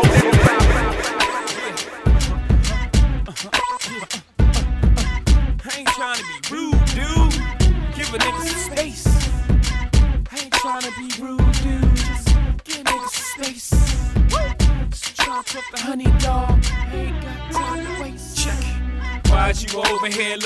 I 0.78 0.86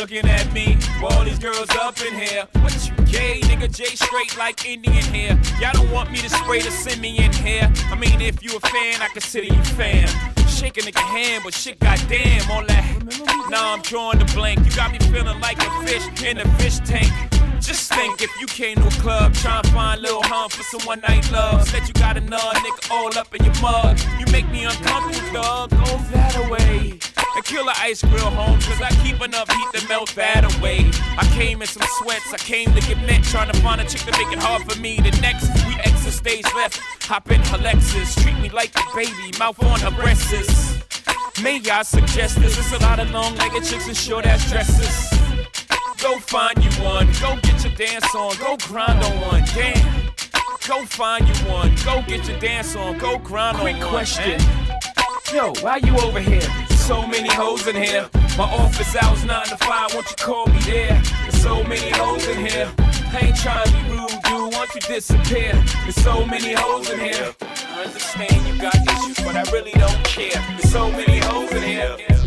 looking 0.00 0.30
at 0.30 0.50
me? 0.54 0.78
All 1.02 1.24
these 1.24 1.38
girls 1.38 1.68
up 1.76 2.00
in 2.00 2.14
here. 2.14 2.48
What 2.62 2.72
you 2.88 2.96
gay, 3.04 3.40
nigga? 3.40 3.70
J 3.70 3.84
straight 3.84 4.34
like 4.38 4.64
Indian 4.64 5.04
hair. 5.12 5.38
Y'all 5.60 5.74
don't 5.74 5.90
want 5.90 6.10
me 6.10 6.16
to 6.18 6.30
spray 6.30 6.62
the 6.62 6.70
send 6.70 7.02
me 7.02 7.18
in 7.22 7.30
here. 7.34 7.70
I 7.90 7.96
mean, 7.96 8.18
if 8.22 8.42
you 8.42 8.56
a 8.56 8.60
fan, 8.60 9.02
I 9.02 9.08
consider 9.12 9.48
you 9.48 9.62
fan. 9.76 10.08
Shake 10.48 10.78
a 10.78 10.80
nigga 10.80 11.00
hand, 11.00 11.44
but 11.44 11.52
shit, 11.52 11.78
goddamn, 11.80 12.50
all 12.50 12.64
that. 12.64 13.50
Nah, 13.50 13.74
I'm 13.74 13.82
drawing 13.82 14.18
the 14.18 14.24
blank. 14.34 14.64
You 14.64 14.74
got 14.74 14.90
me 14.90 14.98
feeling 15.12 15.38
like 15.38 15.58
a 15.58 15.70
fish 15.86 16.06
in 16.24 16.38
a 16.38 16.48
fish 16.56 16.78
tank. 16.78 17.12
Just 17.60 17.92
think 17.92 18.22
if 18.22 18.30
you 18.40 18.46
came 18.46 18.76
to 18.76 18.86
a 18.86 19.00
club, 19.02 19.34
trying 19.34 19.64
to 19.64 19.70
find 19.70 19.98
a 19.98 20.02
little 20.02 20.22
hum 20.22 20.48
for 20.48 20.62
some 20.62 20.80
one 20.86 21.00
night 21.00 21.30
love. 21.30 21.68
Said 21.68 21.86
you 21.86 21.92
got 21.92 22.16
another 22.16 22.58
nigga 22.60 22.90
all 22.90 23.18
up 23.18 23.34
in 23.34 23.44
your 23.44 23.60
mug. 23.60 23.98
You 24.18 24.24
make 24.32 24.48
me 24.48 24.64
uncomfortable, 24.64 25.42
dog. 25.42 25.70
Go 25.70 25.98
that 26.14 26.36
away. 26.46 27.19
And 27.36 27.44
kill 27.44 27.64
the 27.64 27.74
ice 27.78 28.02
grill 28.02 28.30
home, 28.30 28.58
cause 28.60 28.80
I 28.82 28.90
keep 29.02 29.20
enough 29.22 29.48
heat 29.50 29.80
to 29.80 29.88
melt 29.88 30.14
that 30.16 30.42
away. 30.58 30.90
I 31.16 31.24
came 31.34 31.62
in 31.62 31.68
some 31.68 31.86
sweats, 31.98 32.32
I 32.32 32.38
came 32.38 32.72
to 32.74 32.80
get 32.80 32.98
met, 33.06 33.22
trying 33.24 33.50
to 33.52 33.58
find 33.60 33.80
a 33.80 33.84
chick 33.84 34.00
to 34.02 34.12
make 34.12 34.32
it 34.32 34.38
hard 34.42 34.70
for 34.70 34.78
me. 34.80 34.96
The 34.96 35.12
next, 35.22 35.48
we 35.66 35.74
exit 35.76 36.12
stage 36.12 36.44
left, 36.56 36.80
hop 37.04 37.30
in 37.30 37.40
her 37.40 37.58
Lexus, 37.58 38.20
treat 38.22 38.38
me 38.40 38.50
like 38.50 38.70
a 38.76 38.96
baby, 38.96 39.30
mouth 39.38 39.62
on 39.62 39.80
her 39.80 39.90
breasts. 39.92 40.78
May 41.42 41.60
I 41.70 41.82
suggest 41.82 42.36
this? 42.40 42.58
It's 42.58 42.72
a 42.72 42.78
lot 42.82 42.98
of 42.98 43.10
long 43.12 43.34
legged 43.36 43.64
chicks 43.64 43.88
in 43.88 43.94
short 43.94 44.26
ass 44.26 44.50
dresses. 44.50 45.18
Go 46.02 46.18
find 46.18 46.62
you 46.62 46.70
one, 46.82 47.06
go 47.20 47.36
get 47.42 47.64
your 47.64 47.74
dance 47.74 48.14
on, 48.14 48.36
go 48.38 48.56
grind 48.66 49.02
on 49.02 49.20
one, 49.20 49.44
damn. 49.54 50.12
Go 50.68 50.84
find 50.84 51.26
you 51.26 51.34
one, 51.50 51.74
go 51.84 52.02
get 52.06 52.28
your 52.28 52.38
dance 52.40 52.74
on, 52.76 52.98
go 52.98 53.18
grind 53.18 53.56
Quick 53.58 53.76
on 53.76 53.80
one. 53.82 53.90
question. 53.90 54.38
man. 54.38 54.80
Yo, 55.32 55.52
why 55.62 55.76
you 55.76 55.96
over 55.98 56.20
here? 56.20 56.40
So 56.90 57.06
many 57.06 57.28
hoes 57.28 57.68
in 57.68 57.76
here. 57.76 58.10
My 58.36 58.52
office 58.52 58.96
hours 58.96 59.24
9 59.24 59.46
to 59.46 59.56
5, 59.58 59.94
won't 59.94 60.10
you 60.10 60.16
call 60.16 60.46
me 60.46 60.58
there? 60.66 61.00
There's 61.22 61.40
so 61.40 61.62
many 61.62 61.88
hoes 61.90 62.26
in 62.26 62.44
here. 62.44 62.68
I 63.12 63.26
ain't 63.26 63.36
trying 63.36 63.64
to 63.64 63.72
be 63.72 63.82
rude, 63.92 64.10
dude, 64.24 64.52
won't 64.52 64.74
you 64.74 64.80
disappear? 64.80 65.52
There's 65.84 65.94
so 65.94 66.26
many 66.26 66.52
hoes 66.52 66.90
in 66.90 66.98
here. 66.98 67.32
I 67.42 67.84
understand 67.84 68.44
you 68.44 68.60
got 68.60 68.74
issues, 68.74 69.24
but 69.24 69.36
I 69.36 69.48
really 69.52 69.70
don't 69.70 70.02
care. 70.02 70.44
There's 70.58 70.72
so 70.72 70.90
many 70.90 71.18
hoes 71.18 71.52
in 71.52 71.62
here. 71.62 72.19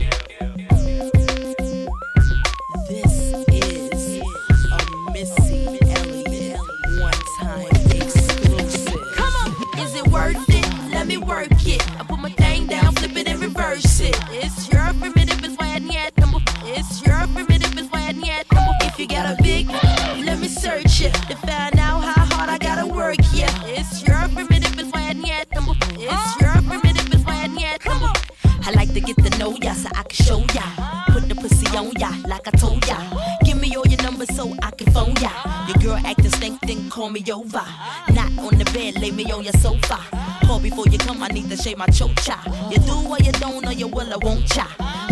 Over. 37.33 37.65
Not 38.13 38.31
on 38.37 38.57
the 38.57 38.69
bed, 38.73 39.01
lay 39.01 39.11
me 39.11 39.29
on 39.31 39.43
your 39.43 39.53
sofa. 39.53 39.99
Call 40.45 40.59
before 40.59 40.85
you 40.87 40.97
come, 40.97 41.21
I 41.23 41.27
need 41.29 41.49
to 41.49 41.57
shave 41.57 41.77
my 41.77 41.87
chocha. 41.87 42.37
You 42.71 42.77
do 42.77 42.95
or 43.09 43.17
you 43.19 43.31
don't, 43.33 43.65
or 43.67 43.73
you 43.73 43.87
will 43.87 44.13
or 44.13 44.19
won't 44.19 44.47
cha. 44.47 44.67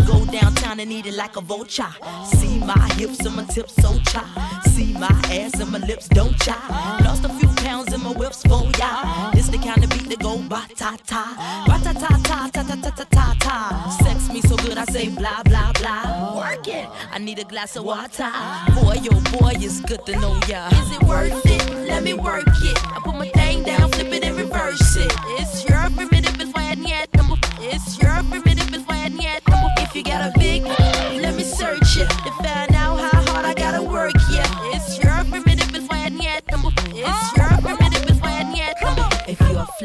Go 0.06 0.24
downtown 0.26 0.80
and 0.80 0.92
eat 0.92 1.06
it 1.06 1.14
like 1.14 1.36
a 1.36 1.40
vulture. 1.40 1.92
See 2.24 2.58
my 2.58 2.88
hips 2.94 3.20
and 3.26 3.36
my 3.36 3.44
tips 3.44 3.74
so 3.74 3.98
cha. 4.06 4.22
See 4.66 4.92
my 4.92 5.08
ass 5.30 5.58
and 5.60 5.70
my 5.70 5.78
lips 5.78 6.08
don't 6.08 6.38
cha. 6.40 6.56
Lost 7.04 7.24
a 7.24 7.28
few 7.28 7.48
pounds 7.64 7.92
in 7.92 8.02
my 8.02 8.12
whips 8.12 8.42
oh, 8.48 8.70
for 8.70 8.78
ya. 8.78 9.30
This 9.32 9.48
the 9.48 9.58
kind 9.58 9.82
of 9.82 9.90
beat 9.90 10.08
that 10.08 10.20
go 10.20 10.38
ba 10.48 10.66
ta 10.76 10.96
ta 11.06 11.61
a 17.42 17.44
glass 17.44 17.76
of 17.76 17.84
water. 17.84 18.30
Boy, 18.74 18.98
yo 19.02 19.12
boy, 19.38 19.52
it's 19.56 19.80
good 19.80 20.04
to 20.06 20.12
know 20.20 20.38
ya. 20.48 20.68
Is 20.68 20.96
it 20.96 21.02
worth 21.02 21.44
it? 21.44 21.88
Let 21.88 22.02
me 22.04 22.14
work 22.14 22.46
it. 22.46 22.78
I 22.86 23.00
put 23.04 23.16
my 23.16 23.28
thing 23.30 23.64
down, 23.64 23.90
flip 23.90 24.12
it 24.12 24.24
and 24.24 24.36
reverse 24.36 24.96
it. 24.96 25.12
It's 25.40 25.68
your 25.68 25.90
primitive, 25.90 26.40
it's 26.40 26.52
why 26.52 26.70
I 26.70 26.74
need. 26.74 27.08
It's 27.60 28.00
your 28.00 28.14
primitive, 28.30 28.72
it's 28.74 28.84
why 28.86 29.04
I 29.04 29.08
need. 29.08 29.40
If 29.78 29.96
you 29.96 30.04
got 30.04 30.30
a 30.30 30.38
big, 30.38 30.62
let 31.24 31.34
me 31.34 31.42
search 31.42 31.96
it 31.96 32.08
to 32.24 32.41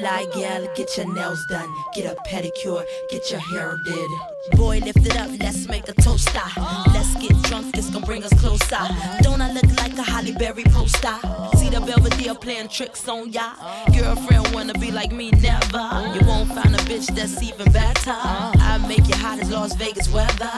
fly 0.07 0.25
gal, 0.33 0.67
get 0.75 0.97
your 0.97 1.13
nails 1.13 1.45
done, 1.45 1.69
get 1.93 2.05
a 2.05 2.15
pedicure, 2.29 2.83
get 3.09 3.29
your 3.31 3.39
hair 3.39 3.77
did. 3.83 4.09
Boy, 4.51 4.79
lift 4.79 5.05
it 5.05 5.17
up, 5.17 5.29
let's 5.39 5.67
make 5.67 5.87
a 5.89 5.93
toaster. 5.93 6.31
Ah. 6.57 6.83
Let's 6.93 7.13
get 7.15 7.35
drunk, 7.43 7.77
it's 7.77 7.89
gonna 7.89 8.05
bring 8.05 8.23
us 8.23 8.33
closer. 8.39 8.83
Don't 9.21 9.41
I 9.41 9.51
look 9.51 9.69
like 9.77 9.97
a 9.97 10.03
Halle 10.03 10.33
Berry 10.33 10.63
poster? 10.65 11.17
See 11.57 11.69
the 11.69 11.81
Belvedere 11.85 12.35
playing 12.35 12.69
tricks 12.69 13.07
on 13.07 13.31
ya. 13.31 13.53
Girlfriend 13.93 14.53
wanna 14.53 14.73
be 14.73 14.91
like 14.91 15.11
me, 15.11 15.31
never. 15.31 15.85
You 16.13 16.21
won't 16.25 16.49
find 16.53 16.73
a 16.75 16.83
bitch 16.89 17.07
that's 17.15 17.41
even 17.43 17.71
better. 17.71 18.17
I 18.69 18.77
make 18.87 19.07
you 19.07 19.15
hot 19.15 19.39
as 19.39 19.51
Las 19.51 19.75
Vegas 19.75 20.09
weather. 20.09 20.51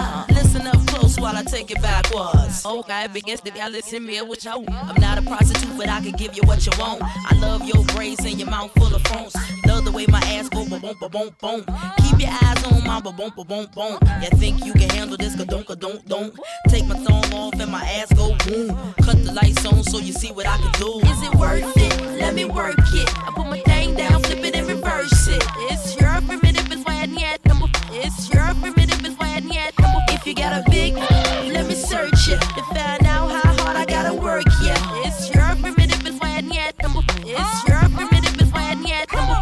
Listen 0.52 0.66
up 0.66 0.88
close 0.88 1.20
while 1.20 1.36
I 1.36 1.44
take 1.44 1.70
it 1.70 1.80
backwards. 1.80 2.64
Oh, 2.66 2.80
okay, 2.80 3.06
begins 3.14 3.40
to 3.42 3.52
y'all 3.56 3.70
listen 3.70 4.04
me 4.04 4.20
what 4.24 4.44
you 4.44 4.50
I'm 4.52 5.00
not 5.00 5.20
a 5.20 5.22
prostitute, 5.22 5.78
but 5.78 5.88
I 5.88 6.02
can 6.02 6.14
give 6.14 6.36
you 6.36 6.42
what 6.46 6.66
you 6.66 6.72
want. 6.80 7.04
I 7.04 7.38
love 7.38 7.68
your 7.68 7.86
braids 7.94 8.26
and 8.26 8.40
your 8.40 8.50
mouth 8.50 8.72
full 8.74 8.96
of 8.96 9.04
phones. 9.04 9.36
Love 9.68 9.86
the 9.86 9.92
way 9.92 10.08
my 10.08 10.18
ass 10.22 10.50
go 10.50 10.68
ba 10.68 10.80
boom 10.80 10.96
ba 11.00 11.08
boom 11.08 11.36
boom. 11.40 11.66
Keep 12.02 12.22
your 12.22 12.32
eyes 12.32 12.64
on 12.66 12.84
my 12.84 13.00
ba 13.00 13.12
boom 13.12 13.32
ba 13.38 13.44
boom 13.44 13.68
boom. 13.76 14.00
You 14.24 14.30
think 14.40 14.66
you 14.66 14.74
can 14.74 14.90
handle 14.90 15.18
this? 15.18 15.36
Ka 15.36 15.44
don't 15.44 15.68
ka 15.68 15.76
don't 15.76 16.04
don't. 16.08 16.34
Take 16.68 16.88
my 16.88 16.96
thumb 16.96 17.32
off 17.32 17.54
and 17.60 17.72
my 17.72 17.86
ass 17.86 18.12
go 18.14 18.36
boom. 18.48 18.70
Cut 19.04 19.24
the 19.24 19.32
lights 19.32 19.64
on 19.68 19.84
so 19.84 20.00
you 20.00 20.14
see 20.14 20.32
what 20.32 20.48
I 20.48 20.58
can 20.58 20.72
do. 20.82 21.00
Is 21.12 21.22
it 21.22 21.36
worth 21.36 21.78
it? 21.78 22.02
Let 22.18 22.34
me 22.34 22.46
work 22.46 22.74
it. 22.80 23.10
I 23.20 23.32
put 23.36 23.46
my 23.46 23.60
thing 23.60 23.94
down, 23.94 24.24
flip 24.24 24.44
it 24.44 24.56
and 24.56 24.68
reverse 24.68 25.28
it. 25.28 25.44
It's 25.70 25.96
your 26.02 26.20
primitive, 26.22 26.72
it's 26.72 26.84
why 26.84 27.02
I 27.02 27.06
need 27.06 27.38
number. 27.46 27.68
It's 27.92 28.34
your 28.34 28.50
primitive, 28.56 28.89
you 30.30 30.36
got 30.36 30.54
a 30.54 30.70
big, 30.70 30.94
let 30.94 31.66
me 31.66 31.74
search 31.74 32.30
it 32.30 32.40
to 32.40 32.62
find 32.66 33.04
out 33.08 33.32
how 33.32 33.64
hard 33.64 33.76
I 33.76 33.84
gotta 33.84 34.14
work. 34.14 34.46
Yeah, 34.62 34.78
it's 35.04 35.34
your 35.34 35.56
primitive, 35.56 36.06
it's 36.06 36.20
why 36.20 36.38
I 36.38 36.42
need 36.42 36.74
number. 36.84 37.02
It's 37.26 37.68
your 37.68 37.80
primitive, 37.90 38.40
it's 38.40 38.52
why 38.52 38.70
I 38.70 38.76
need 38.76 39.08
number. 39.12 39.40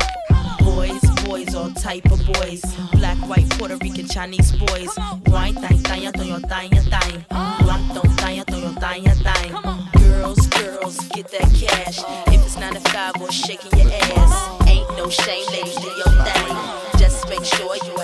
Boys, 0.63 1.25
boys, 1.25 1.53
all 1.55 1.71
type 1.71 2.05
of 2.09 2.25
boys. 2.25 2.63
Black, 2.93 3.17
white, 3.27 3.49
Puerto 3.57 3.75
Rican, 3.75 4.07
Chinese 4.07 4.53
boys. 4.53 4.97
Wine, 5.27 5.55
thang, 5.55 5.79
thang, 5.79 6.09
thang, 6.13 6.41
thang, 6.43 6.69
thang. 6.71 7.25
Black, 7.65 7.81
don't 7.93 8.13
thang, 8.21 8.43
thang, 8.45 8.75
thang, 8.75 9.03
thang. 9.03 9.89
Girls, 9.99 10.47
girls, 10.47 10.99
get 11.09 11.27
that 11.31 11.51
cash. 11.53 11.99
If 12.33 12.45
it's 12.45 12.57
9 12.57 12.73
to 12.75 12.79
5 12.79 13.21
or 13.21 13.31
shaking 13.33 13.77
your 13.77 13.91
ass. 13.91 14.67
Ain't 14.67 14.89
no 14.95 15.09
shame, 15.09 15.45
ladies, 15.51 15.75
do 15.75 15.89
your 15.89 16.23
thing. 16.23 16.55
Just 16.97 17.27
make 17.27 17.43
sure 17.43 17.75
you 17.75 17.96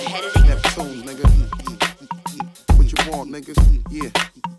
niggas? 3.34 3.58
Yeah. 3.90 4.53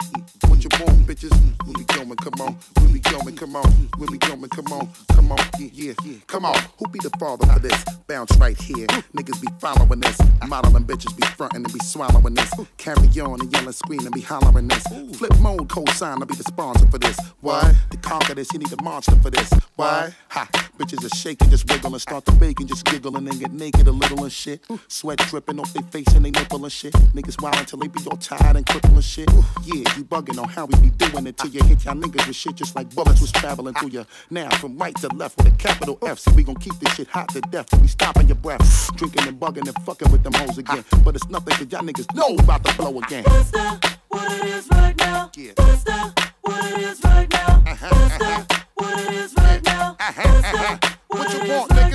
What 0.64 0.78
you 0.78 0.86
want, 0.86 1.06
bitches? 1.06 1.30
When 1.66 1.74
we 1.76 1.84
going, 1.84 2.16
come 2.16 2.40
on. 2.40 2.58
When 2.80 2.92
we 2.92 2.98
going, 2.98 3.36
come 3.36 3.54
on. 3.54 3.70
When 3.98 4.10
we 4.10 4.16
going, 4.16 4.48
come 4.48 4.72
on. 4.72 4.88
Come 5.12 5.32
on, 5.32 5.38
yeah, 5.58 5.68
yeah, 5.72 5.92
yeah. 6.02 6.16
Come 6.26 6.46
on. 6.46 6.56
Who 6.78 6.88
be 6.88 6.98
the 7.00 7.10
father 7.18 7.46
for 7.46 7.58
this? 7.58 7.84
Bounce 8.06 8.34
right 8.38 8.58
here. 8.58 8.86
Niggas 8.86 9.42
be 9.42 9.48
following 9.60 10.00
this. 10.00 10.18
Modeling 10.46 10.84
bitches 10.84 11.14
be 11.16 11.26
frontin' 11.36 11.64
and 11.64 11.72
be 11.72 11.80
swallowing 11.80 12.34
this. 12.34 12.50
Carry 12.78 13.08
on 13.20 13.40
and 13.40 13.52
yelling, 13.52 13.72
screaming, 13.72 14.10
be 14.12 14.22
hollering 14.22 14.68
this. 14.68 14.82
Flip 15.18 15.38
mode, 15.40 15.68
co-sign, 15.68 16.20
to 16.20 16.26
be 16.26 16.34
the 16.34 16.44
sponsor 16.44 16.86
for 16.86 16.98
this. 16.98 17.18
Why? 17.42 17.74
To 17.90 17.96
conquer 17.98 18.34
this, 18.34 18.48
you 18.54 18.58
need 18.58 18.72
a 18.72 18.82
monster 18.82 19.16
for 19.16 19.30
this. 19.30 19.52
Why? 19.76 20.14
Ha! 20.28 20.48
Bitches 20.78 21.04
are 21.04 21.14
shaking, 21.14 21.50
just 21.50 21.70
wiggle 21.70 21.92
and 21.92 22.02
start 22.02 22.24
to 22.24 22.32
bake 22.32 22.58
and 22.60 22.68
just 22.68 22.84
giggle 22.84 23.16
and 23.16 23.38
get 23.38 23.52
naked 23.52 23.86
a 23.86 23.92
little 23.92 24.24
and 24.24 24.32
shit. 24.32 24.64
Sweat 24.88 25.18
dripping 25.18 25.60
off 25.60 25.72
their 25.72 25.84
face 25.84 26.08
and 26.14 26.24
they 26.24 26.30
nipple 26.30 26.64
and 26.64 26.72
shit. 26.72 26.92
Niggas 27.14 27.40
wild 27.40 27.56
until 27.56 27.78
they 27.78 27.88
be 27.88 28.00
all 28.10 28.16
tired 28.16 28.56
and 28.56 28.66
crippled 28.66 28.94
and 28.94 29.04
shit. 29.04 29.28
Yeah, 29.64 29.84
you 29.96 30.04
bugging 30.04 30.40
on 30.40 30.48
how 30.54 30.66
we 30.66 30.76
be 30.80 30.90
doing 30.90 31.26
it 31.26 31.36
till 31.36 31.50
you 31.50 31.62
hit 31.64 31.84
y'all 31.84 31.94
niggas 31.94 32.26
with 32.26 32.36
shit 32.36 32.54
just 32.54 32.76
like 32.76 32.88
bullets 32.94 33.20
was 33.20 33.32
traveling 33.32 33.74
through 33.74 33.88
you. 33.90 34.06
Now 34.30 34.48
from 34.56 34.78
right 34.78 34.94
to 34.96 35.08
left 35.08 35.36
with 35.38 35.48
a 35.48 35.56
capital 35.56 35.98
F, 36.06 36.18
so 36.20 36.30
we 36.32 36.44
gon' 36.44 36.54
keep 36.56 36.78
this 36.78 36.94
shit 36.94 37.08
hot 37.08 37.28
to 37.30 37.40
death. 37.40 37.66
We 37.80 37.88
stopping 37.88 38.28
your 38.28 38.36
breath. 38.36 38.94
Drinking 38.96 39.26
and 39.26 39.38
bugging 39.38 39.66
and 39.66 39.74
fucking 39.84 40.12
with 40.12 40.22
them 40.22 40.32
hoes 40.34 40.56
again. 40.58 40.84
But 41.04 41.16
it's 41.16 41.28
nothing 41.28 41.54
cause 41.54 41.66
y'all 41.72 41.82
niggas 41.82 42.14
know 42.14 42.36
about 42.36 42.64
to 42.64 42.74
blow 42.76 42.98
again. 43.00 43.24
What's 43.24 43.50
that? 43.50 43.98
What 44.08 44.32
it 44.32 44.44
is 44.44 44.68
right 44.70 44.96
now? 44.96 45.30
What's 45.56 45.84
that? 45.84 46.32
What 46.42 46.64
it 46.72 46.78
is 46.78 47.02
right 47.04 47.30
now? 47.32 47.62
Uh-huh, 47.66 47.88
What's 47.90 48.18
that? 48.18 48.52
Uh-huh. 48.52 48.64
What 48.74 49.00
it 49.00 49.14
is 49.14 49.34
right 49.36 49.62
now? 49.64 49.96
Uh-huh, 49.98 50.22
What's 50.22 50.52
that? 50.52 50.98
What 51.08 51.32
you 51.32 51.52
want, 51.52 51.70
niggas? 51.72 51.94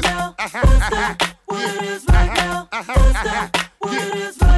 What 1.46 1.76
it 1.76 1.84
is 1.84 2.06
right 2.10 2.36
now? 2.36 2.68
What's 2.72 2.88
that? 3.24 3.70
What 3.80 3.94
it 3.94 4.16
is 4.16 4.38
right 4.38 4.42
now? 4.42 4.49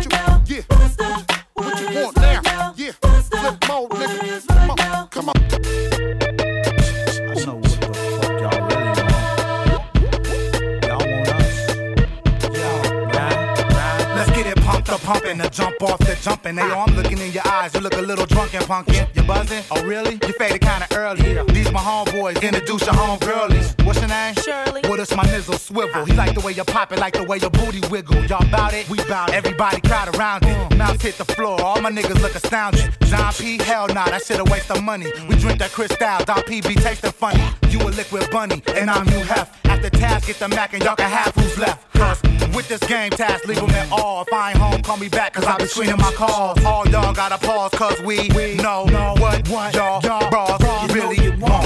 Pumping, 15.12 15.40
the 15.40 15.50
jump 15.50 15.84
off 15.84 16.00
the 16.00 16.18
jumping. 16.22 16.56
Hey, 16.56 16.70
yo, 16.70 16.80
I'm 16.80 16.96
looking 16.96 17.18
in 17.18 17.34
your 17.34 17.46
eyes. 17.46 17.74
You 17.74 17.82
look 17.82 17.96
a 17.96 18.02
little 18.02 18.26
drunk 18.26 18.54
and 18.54 18.64
punkin'. 18.64 19.10
You 19.14 19.24
buzzing? 19.24 19.62
Oh, 19.70 19.84
really? 19.84 20.14
You 20.26 20.32
faded 20.40 20.62
kinda 20.62 20.88
early. 20.96 21.22
These 21.52 21.70
my 21.74 21.82
homeboys. 21.82 22.42
Introduce 22.42 22.86
your 22.86 22.96
homegirlies. 22.96 23.84
What's 23.84 24.00
your 24.00 24.08
name? 24.08 24.36
Shirley. 24.36 24.80
What 24.88 25.02
is 25.02 25.14
my 25.14 25.24
nizzle 25.24 25.58
swivel? 25.58 26.06
He 26.06 26.14
like 26.14 26.34
the 26.34 26.40
way 26.40 26.54
you 26.54 26.64
pop 26.64 26.94
it, 26.94 27.00
like 27.00 27.16
the 27.16 27.26
way 27.26 27.40
your 27.40 27.50
booty 27.50 27.82
wiggle. 27.90 28.24
Y'all 28.24 28.50
bout 28.50 28.74
it? 28.74 28.90
We 28.90 29.00
bout 29.10 29.32
it. 29.32 29.36
Everybody 29.36 29.82
crowd 29.82 30.16
around 30.16 30.46
it. 30.46 30.56
Mm. 30.56 30.78
Mouths 30.78 31.02
hit 31.02 31.18
the 31.18 31.26
floor. 31.26 31.62
All 31.62 31.82
my 31.82 31.92
niggas 31.92 32.22
look 32.22 32.34
astounded. 32.34 32.98
Dom 33.10 33.34
P. 33.34 33.58
Hell 33.62 33.88
nah, 33.90 34.06
that 34.06 34.24
shit 34.24 34.40
a 34.40 34.46
waste 34.46 34.72
of 34.72 34.82
money. 34.82 35.08
We 35.28 35.36
drink 35.36 35.60
that 35.60 35.72
Cristal. 35.72 36.24
Don 36.24 36.42
P. 36.44 36.62
be 36.62 36.76
tasting 36.76 37.12
funny. 37.12 37.44
You 37.68 37.82
a 37.82 37.92
liquid 37.92 38.32
bunny, 38.32 38.64
and 38.78 38.90
I'm 38.90 39.06
you 39.10 39.20
hef. 39.26 39.50
After 39.84 39.98
task, 39.98 40.28
get 40.28 40.36
the 40.36 40.48
Mac, 40.48 40.74
and 40.74 40.84
y'all 40.84 40.96
can 40.96 41.10
have 41.10 41.34
who's 41.34 41.58
left. 41.58 41.92
Cause 41.94 42.22
with 42.54 42.68
this 42.68 42.82
game 42.82 43.10
task, 43.10 43.48
leave 43.48 43.58
'em 43.58 43.72
at 43.72 43.92
all. 43.92 44.22
If 44.22 44.32
I 44.32 44.52
ain't 44.52 44.60
home, 44.60 44.84
call 44.84 44.98
me 44.98 45.10
back, 45.10 45.34
cause 45.34 45.44
I 45.44 45.58
be 45.58 45.66
screening 45.66 45.98
my 45.98 46.12
calls. 46.12 46.64
All 46.64 46.88
y'all 46.90 47.12
gotta 47.16 47.40
pause, 47.40 47.72
cause 47.72 48.00
we, 48.02 48.30
we 48.36 48.54
know, 48.58 48.86
what, 49.18 49.74
y'all, 49.74 50.00
bras 50.30 50.62
really 50.94 51.32
want. 51.38 51.66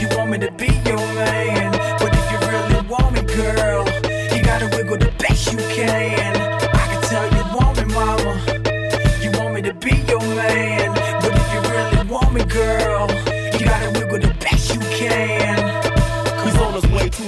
You 0.00 0.08
want 0.16 0.30
me 0.30 0.38
to 0.38 0.50
be 0.52 0.68
your 0.86 0.96
man, 0.96 1.72
but 1.98 2.10
if 2.10 2.32
you 2.32 2.38
really 2.48 2.88
want 2.88 3.12
me, 3.12 3.20
girl, 3.20 3.84
you 4.34 4.42
gotta 4.42 4.74
wiggle 4.74 4.96
the 4.96 5.12
best 5.18 5.52
you 5.52 5.58
can. 5.58 6.21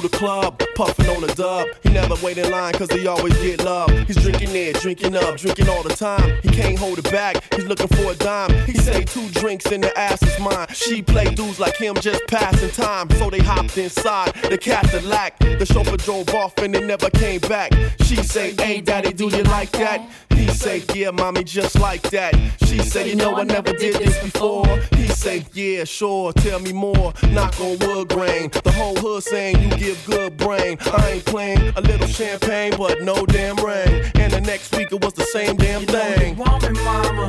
The 0.05 0.19
club, 0.19 0.54
puffing 0.75 1.09
on 1.09 1.25
a 1.25 1.35
dub. 1.35 1.69
He 1.83 1.91
never 1.91 2.15
wait 2.23 2.39
in 2.39 2.51
line 2.51 2.73
cause 2.75 2.91
he 2.91 3.07
always 3.07 3.37
get 3.39 3.65
love. 3.65 3.91
He's 4.07 4.17
drinking 4.17 4.53
there, 4.53 4.73
drinking 4.73 5.17
up, 5.17 5.37
drinking 5.37 5.69
all 5.69 5.83
the 5.83 5.95
time. 5.95 6.39
He 6.43 6.49
can't 6.49 6.79
hold 6.79 6.99
it 6.99 7.11
back, 7.11 7.37
he's 7.55 7.65
looking 7.67 7.89
for 7.89 8.13
a 8.13 8.15
dime. 8.15 8.53
He 8.67 8.75
say 8.75 9.05
two 9.05 9.29
drinks 9.31 9.67
and 9.67 9.85
the 9.85 9.97
ass 9.99 10.23
is 10.23 10.39
mine. 10.41 10.67
She 10.71 11.03
play 11.03 11.35
dudes 11.35 11.61
like 11.61 11.77
him 11.77 11.95
just 11.97 12.23
passing 12.27 12.71
time. 12.71 13.11
So 13.11 13.31
they 13.31 13.41
hopped 13.41 13.79
inside 13.79 14.35
the 14.51 14.59
Cadillac. 14.59 15.39
The 15.39 15.67
chauffeur 15.67 15.97
drove 15.97 16.29
off 16.35 16.57
and 16.59 16.75
they 16.75 16.85
never 16.85 17.11
came 17.11 17.41
back. 17.41 17.73
She 18.03 18.17
say, 18.17 18.55
hey 18.55 18.81
daddy, 18.81 19.13
do 19.13 19.29
you 19.29 19.43
like 19.45 19.71
that? 19.73 20.09
He 20.31 20.49
say, 20.49 20.83
yeah 20.95 21.11
mommy, 21.11 21.45
just 21.45 21.79
like 21.79 22.03
that. 22.11 22.35
She 22.67 22.79
say, 22.79 23.09
you 23.09 23.15
know 23.15 23.37
I 23.37 23.45
never 23.45 23.73
did 23.73 23.97
this 23.97 24.21
before. 24.23 24.67
He 24.97 25.07
say, 25.09 25.45
yeah 25.53 25.85
sure, 25.85 26.33
tell 26.33 26.59
me 26.59 26.73
more. 26.73 27.13
Knock 27.31 27.59
on 27.61 27.79
wood 27.79 28.09
grain. 28.09 28.51
The 28.51 28.73
whole 28.73 28.97
hood 28.97 29.23
saying 29.23 29.61
you 29.63 29.71
give 29.77 30.05
good 30.07 30.37
brain. 30.37 30.64
I 30.65 31.11
ain't 31.11 31.27
playing 31.27 31.75
a 31.77 31.81
little 31.83 32.07
champagne, 32.07 32.73
but 32.79 33.03
no 33.03 33.27
damn 33.27 33.57
rain. 33.57 34.11
And 34.15 34.33
the 34.33 34.41
next 34.41 34.75
week 34.75 34.93
it 34.93 35.05
was 35.05 35.13
the 35.13 35.25
same 35.25 35.57
damn 35.57 35.85
thing. 35.85 36.39
You 36.39 36.43
want 36.43 36.63
me, 36.63 36.71
mama. 36.83 37.27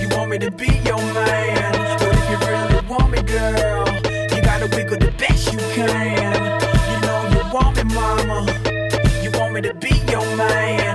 You 0.00 0.08
want 0.16 0.30
me 0.30 0.38
to 0.38 0.50
be 0.50 0.68
your 0.88 0.96
man. 0.96 1.98
But 1.98 2.14
if 2.14 2.30
you 2.30 2.38
really 2.48 2.86
want 2.88 3.10
me, 3.10 3.20
girl, 3.20 3.86
you 4.34 4.42
gotta 4.42 4.74
wiggle 4.74 4.96
the 4.96 5.12
best 5.18 5.52
you 5.52 5.58
can. 5.74 6.32
You 6.92 6.98
know 7.06 7.20
you 7.34 7.52
want 7.52 7.76
me, 7.76 7.84
mama. 7.94 8.46
You 9.22 9.30
want 9.38 9.52
me 9.52 9.60
to 9.60 9.74
be 9.74 9.92
your 10.10 10.24
man. 10.36 10.85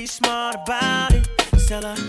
Be 0.00 0.06
smart 0.06 0.54
about 0.54 1.12
it. 1.12 1.28
Celebrations 1.58 2.00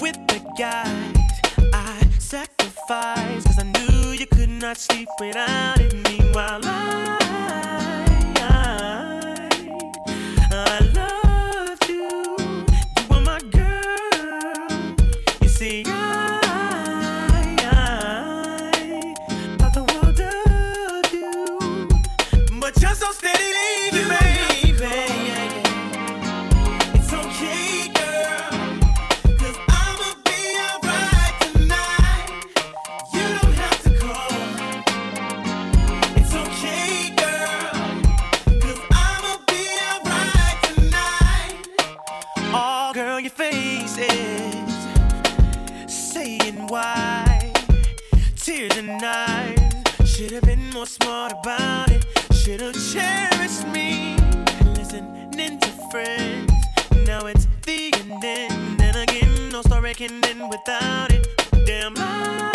with 0.00 0.16
the 0.28 0.40
guys 0.58 1.40
I 1.74 2.08
sacrificed, 2.18 3.46
cause 3.46 3.58
I 3.58 3.64
knew 3.64 4.12
you 4.12 4.26
could 4.26 4.48
not 4.48 4.78
sleep 4.78 5.08
without 5.20 5.80
it. 5.80 5.92
Meanwhile, 6.08 6.60
I, 6.64 7.23
more 50.84 50.86
smart 50.86 51.32
about 51.32 51.90
it. 51.90 52.04
Should 52.34 52.60
have 52.60 52.74
cherished 52.92 53.66
me. 53.68 54.16
Listening 54.76 55.58
to 55.58 55.68
friends. 55.90 56.52
Now 57.06 57.26
it's 57.26 57.46
the 57.62 57.92
ending. 57.94 58.76
Then 58.76 58.96
again, 58.96 59.48
no 59.50 59.62
story 59.62 59.94
can 59.94 60.22
end 60.24 60.42
without 60.50 61.10
it. 61.12 61.26
Damn. 61.66 61.94
I 61.96 62.53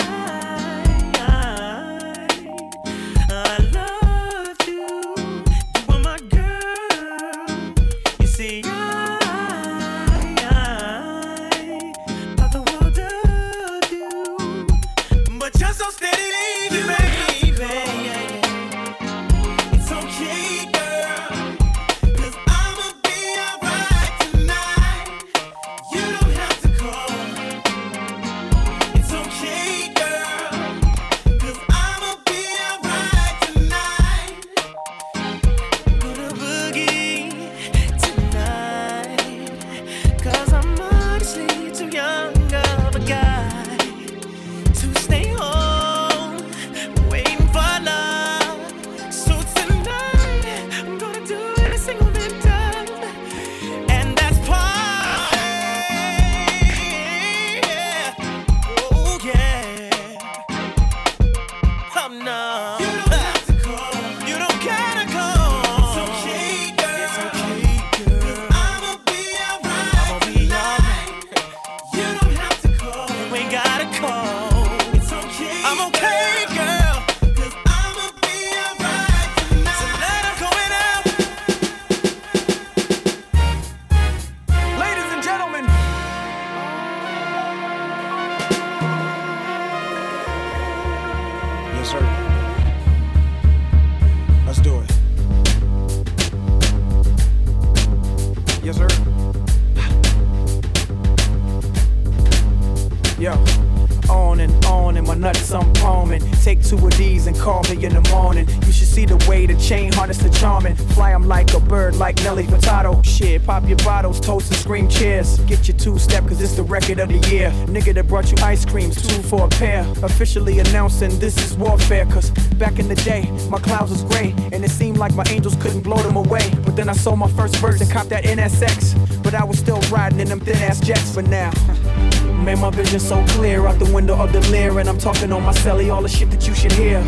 Nigga 117.68 117.94
that 117.96 118.08
brought 118.08 118.32
you 118.32 118.38
ice 118.44 118.66
creams, 118.66 118.96
two 118.96 119.22
for 119.24 119.46
a 119.46 119.50
pair. 119.50 119.82
Officially 120.04 120.60
announcing 120.60 121.18
this 121.20 121.38
is 121.38 121.58
warfare. 121.58 122.06
Cause 122.06 122.30
back 122.58 122.80
in 122.80 122.88
the 122.88 122.96
day, 122.96 123.30
my 123.50 123.60
clouds 123.60 123.92
was 123.92 124.04
gray. 124.04 124.34
And 124.52 124.64
it 124.64 124.72
seemed 124.72 124.98
like 124.98 125.14
my 125.16 125.26
angels 125.30 125.56
couldn't 125.56 125.82
blow 125.82 125.98
them 125.98 126.16
away. 126.16 126.52
But 126.66 126.76
then 126.76 126.90
I 126.90 126.94
sold 126.94 127.20
my 127.20 127.30
first 127.30 127.56
verse 127.58 127.82
and 127.82 127.90
copped 127.90 128.10
that 128.10 128.24
NSX. 128.24 129.24
But 129.24 129.34
I 129.34 129.44
was 129.44 129.60
still 129.60 129.82
riding 129.92 130.20
in 130.20 130.28
them 130.30 130.40
thin 130.40 130.58
ass 130.58 130.80
jets 130.80 131.14
for 131.14 131.22
now. 131.22 131.52
Made 132.44 132.60
my 132.60 132.70
vision 132.70 133.00
so 133.00 133.26
clear 133.30 133.68
out 133.68 133.80
the 133.80 133.92
window 133.94 134.16
of 134.16 134.32
the 134.32 134.42
lair. 134.50 134.80
And 134.80 134.88
I'm 134.88 134.98
talking 134.98 135.32
on 135.32 135.44
my 135.44 135.54
celly, 135.54 135.94
all 135.94 136.02
the 136.02 136.10
shit 136.10 136.32
that 136.32 136.48
you 136.48 136.56
should 136.56 136.72
hear. 136.72 137.00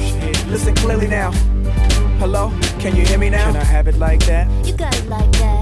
Listen 0.47 0.76
clearly 0.76 1.07
now. 1.07 1.31
Hello, 2.22 2.51
can 2.77 2.95
you 2.95 3.03
hear 3.03 3.18
me 3.18 3.31
now? 3.31 3.47
Can 3.47 3.55
I 3.55 3.63
have 3.63 3.88
it 3.88 3.97
like 3.97 4.23
that? 4.27 4.47
You 4.63 4.73
got 4.73 4.95
it 4.95 5.07
like 5.07 5.31
that. 5.31 5.51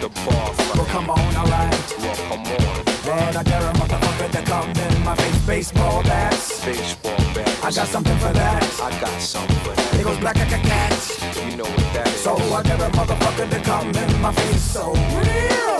the 0.00 0.08
boss. 0.08 0.56
Well, 0.74 0.86
come 0.86 1.10
on, 1.10 1.36
alright. 1.36 1.94
Well, 1.98 2.16
come 2.28 2.40
on. 2.40 2.84
Man, 3.06 3.36
I 3.36 3.42
dare 3.42 3.68
a 3.68 3.72
motherfucker 3.74 4.30
to 4.32 4.42
come 4.42 4.70
in 4.70 5.04
my 5.04 5.14
face. 5.14 5.46
Baseball 5.46 6.02
bats. 6.02 6.64
Baseball 6.64 7.16
bats. 7.34 7.64
I 7.64 7.70
got 7.70 7.88
something 7.88 8.16
for 8.18 8.32
that. 8.32 8.62
I 8.80 9.00
got 9.00 9.20
something 9.20 9.56
for 9.58 9.74
that. 9.74 9.94
It 10.00 10.04
goes 10.04 10.18
black 10.18 10.36
like 10.36 10.52
a 10.52 10.62
cat. 10.66 10.92
You 11.50 11.56
know 11.56 11.64
what 11.64 11.92
that 11.94 12.08
is. 12.08 12.20
So 12.20 12.36
I 12.36 12.62
dare 12.62 12.76
a 12.76 12.90
motherfucker 12.90 13.50
to 13.50 13.60
come 13.60 13.88
in 13.90 14.22
my 14.22 14.32
face. 14.32 14.62
So 14.62 14.92
real. 14.92 15.79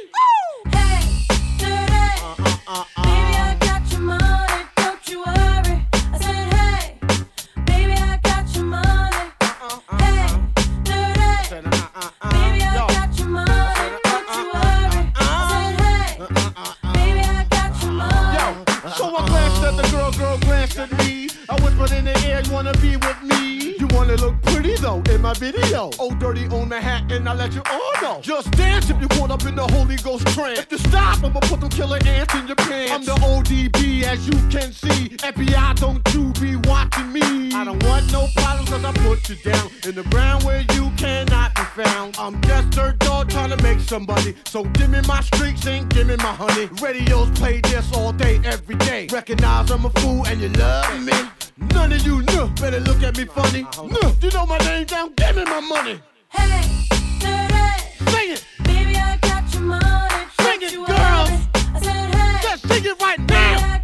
in 29.51 29.55
the 29.55 29.67
Holy 29.73 29.97
Ghost 29.97 30.25
trance. 30.27 30.59
If 30.59 30.71
you 30.71 30.77
stop, 30.77 31.23
I'ma 31.23 31.39
put 31.41 31.59
them 31.59 31.69
killer 31.69 31.99
ants 32.05 32.33
in 32.35 32.47
your 32.47 32.55
pants. 32.55 32.91
I'm 32.91 33.03
the 33.03 33.15
ODB, 33.15 34.03
as 34.03 34.25
you 34.25 34.37
can 34.49 34.71
see. 34.71 35.09
FBI, 35.17 35.79
don't 35.79 36.01
you 36.13 36.31
be 36.39 36.55
watching 36.69 37.11
me. 37.11 37.51
I 37.53 37.65
don't 37.65 37.83
want 37.83 38.11
no 38.11 38.27
problems, 38.35 38.69
cause 38.69 38.83
I 38.83 38.93
put 38.93 39.29
you 39.29 39.35
down. 39.35 39.69
In 39.87 39.95
the 39.95 40.03
ground 40.03 40.43
where 40.43 40.63
you 40.73 40.89
cannot 40.97 41.53
be 41.55 41.63
found. 41.83 42.17
I'm 42.17 42.41
just 42.41 42.69
dirt 42.71 42.99
dog 42.99 43.29
trying 43.29 43.49
to 43.55 43.61
make 43.61 43.79
somebody. 43.81 44.35
So 44.45 44.63
give 44.63 44.89
me 44.89 45.01
my 45.07 45.21
streaks 45.21 45.67
and 45.67 45.89
give 45.89 46.07
me 46.07 46.15
my 46.17 46.33
honey. 46.33 46.69
Radios 46.81 47.29
play 47.31 47.59
this 47.61 47.91
all 47.93 48.13
day, 48.13 48.39
every 48.45 48.75
day. 48.75 49.07
Recognize 49.11 49.69
I'm 49.69 49.85
a 49.85 49.89
fool 50.01 50.25
and 50.27 50.39
you 50.41 50.49
love 50.49 51.03
me. 51.03 51.13
None 51.73 51.91
of 51.91 52.05
you 52.05 52.21
know 52.33 52.47
better 52.59 52.79
look 52.79 53.03
at 53.03 53.17
me 53.17 53.25
funny. 53.25 53.63
Uh-huh. 53.63 53.87
No, 53.87 54.15
you 54.21 54.31
know 54.31 54.45
my 54.45 54.57
name 54.59 54.85
down, 54.85 55.13
give 55.13 55.35
me 55.35 55.43
my 55.43 55.59
money. 55.59 56.01
Hey, 56.29 56.87
dirty. 57.19 57.90
sing 62.73 62.85
it 62.85 63.01
right 63.01 63.19
now. 63.19 63.80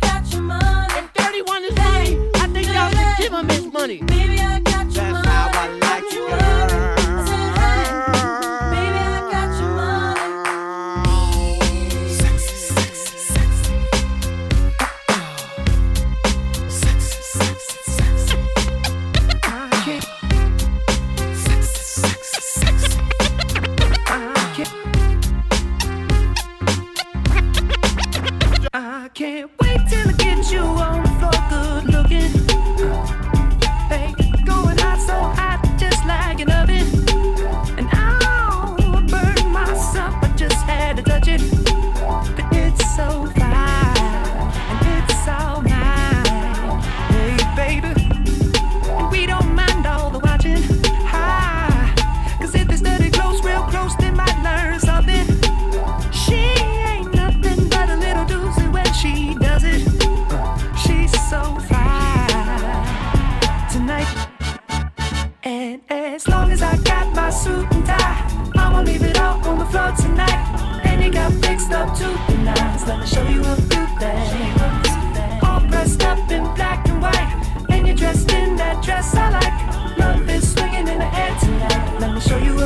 I 66.61 66.77
got 66.77 67.13
my 67.15 67.29
suit 67.29 67.67
and 67.71 67.85
tie. 67.85 68.51
I'ma 68.55 68.81
leave 68.81 69.03
it 69.03 69.19
all 69.19 69.45
on 69.47 69.59
the 69.59 69.65
floor 69.65 69.91
tonight. 69.95 70.81
And 70.83 71.03
it 71.03 71.13
got 71.13 71.31
fixed 71.33 71.71
up 71.71 71.95
to 71.97 72.03
the 72.03 72.37
nines. 72.43 72.87
Let 72.87 72.99
me 72.99 73.05
show 73.05 73.27
you 73.27 73.41
a 73.41 73.55
few 73.55 73.85
things. 74.01 75.43
All 75.43 75.59
dressed 75.61 76.03
up 76.03 76.19
in 76.31 76.43
black 76.55 76.87
and 76.87 77.01
white. 77.01 77.65
And 77.69 77.87
you're 77.87 77.95
dressed 77.95 78.31
in 78.31 78.55
that 78.55 78.83
dress 78.83 79.13
I 79.15 79.29
like. 79.29 79.97
Love 79.97 80.29
is 80.29 80.53
swinging 80.53 80.87
in 80.87 80.99
the 80.99 81.15
air 81.15 81.37
tonight. 81.39 81.99
Let 81.99 82.13
me 82.15 82.21
show 82.21 82.37
you 82.37 82.56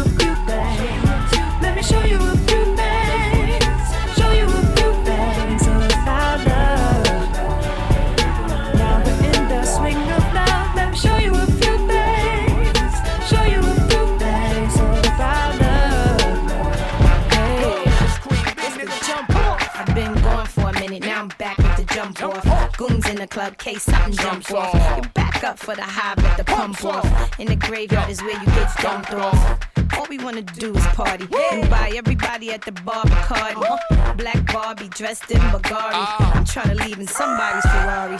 club, 23.31 23.57
case 23.57 23.83
something 23.83 24.13
jumps 24.13 24.51
off. 24.51 24.73
You 24.97 25.09
back 25.13 25.43
up 25.43 25.57
for 25.57 25.73
the 25.73 25.81
high, 25.81 26.15
but 26.15 26.35
the 26.35 26.43
pump 26.43 26.83
off. 26.83 27.39
In 27.39 27.47
the 27.47 27.55
graveyard 27.55 28.09
is 28.09 28.21
where 28.21 28.37
you 28.37 28.45
get 28.47 28.77
dumped 28.77 29.13
off. 29.13 29.70
All 29.97 30.05
we 30.09 30.17
wanna 30.17 30.41
do 30.41 30.73
is 30.75 30.85
party 30.87 31.27
and 31.51 31.69
buy 31.69 31.91
everybody 31.95 32.51
at 32.51 32.61
the 32.63 32.71
bar 32.71 33.03
Bacardi. 33.05 33.55
Uh-huh. 33.55 34.13
Black 34.15 34.51
Barbie 34.51 34.89
dressed 34.89 35.29
in 35.31 35.39
Bulgari. 35.51 35.91
Ah. 35.93 36.33
I'm 36.35 36.45
trying 36.45 36.75
to 36.75 36.83
leave 36.85 36.99
in 36.99 37.07
somebody's 37.07 37.63
Ferrari. 37.63 38.17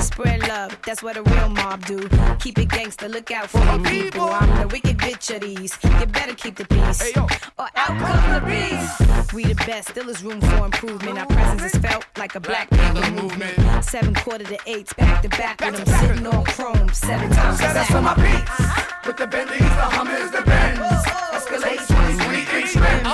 Spread 0.00 0.40
love, 0.48 0.76
that's 0.84 1.02
what 1.02 1.16
a 1.16 1.22
real 1.22 1.48
mob 1.48 1.84
do. 1.86 2.08
Keep 2.40 2.58
it 2.58 2.68
gangster, 2.68 3.08
look 3.08 3.30
out 3.30 3.48
for 3.48 3.58
the 3.58 3.78
people. 3.88 4.28
I'm 4.28 4.60
the 4.60 4.68
wicked 4.68 4.98
bitch 4.98 5.34
of 5.34 5.40
these. 5.42 5.76
You 5.82 6.06
better 6.06 6.34
keep 6.34 6.56
the 6.56 6.66
peace, 6.66 7.16
or 7.16 7.68
out 7.74 7.98
come 7.98 8.34
the 8.34 8.40
beast. 8.46 9.32
We 9.32 9.44
the 9.44 9.54
best, 9.66 9.88
still 9.90 10.08
is 10.08 10.22
room 10.22 10.40
for 10.40 10.66
improvement. 10.66 11.18
Our 11.18 11.26
presence 11.26 11.74
is 11.74 11.80
felt 11.80 12.06
like 12.18 12.34
a 12.34 12.40
black 12.40 12.70
people 12.70 13.10
movement. 13.22 13.84
Seven 13.84 14.14
quarter 14.14 14.44
to 14.44 14.58
eights, 14.66 14.92
back 14.94 15.22
to 15.22 15.28
back 15.30 15.60
with 15.60 15.76
them 15.76 15.86
sitting 16.00 16.26
on 16.26 16.44
chrome 16.44 16.92
seven 16.92 17.30
times. 17.30 17.58
Set 17.58 17.76
us 17.76 17.90
on 17.94 18.04
my 18.04 18.14
beats. 18.14 19.06
With 19.06 19.16
the 19.16 19.26
Bentleys, 19.26 19.60
the 19.60 19.66
Hummers, 19.66 20.30
the 20.30 20.42
Benz. 20.42 21.13
Escalade 21.44 21.78
23 21.78 22.38
inch 22.58 22.74
rims. 22.74 23.06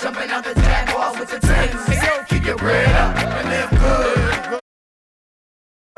Jumping 0.00 0.30
out 0.30 0.44
the 0.44 0.54
Jaguar 0.54 1.18
with 1.18 1.30
the 1.30 1.40
Timbs. 1.40 2.28
Keep 2.28 2.46
your 2.46 2.56
bread 2.56 2.94
up 2.94 3.16
and 3.18 3.48
live 3.48 3.70
good. 3.70 4.60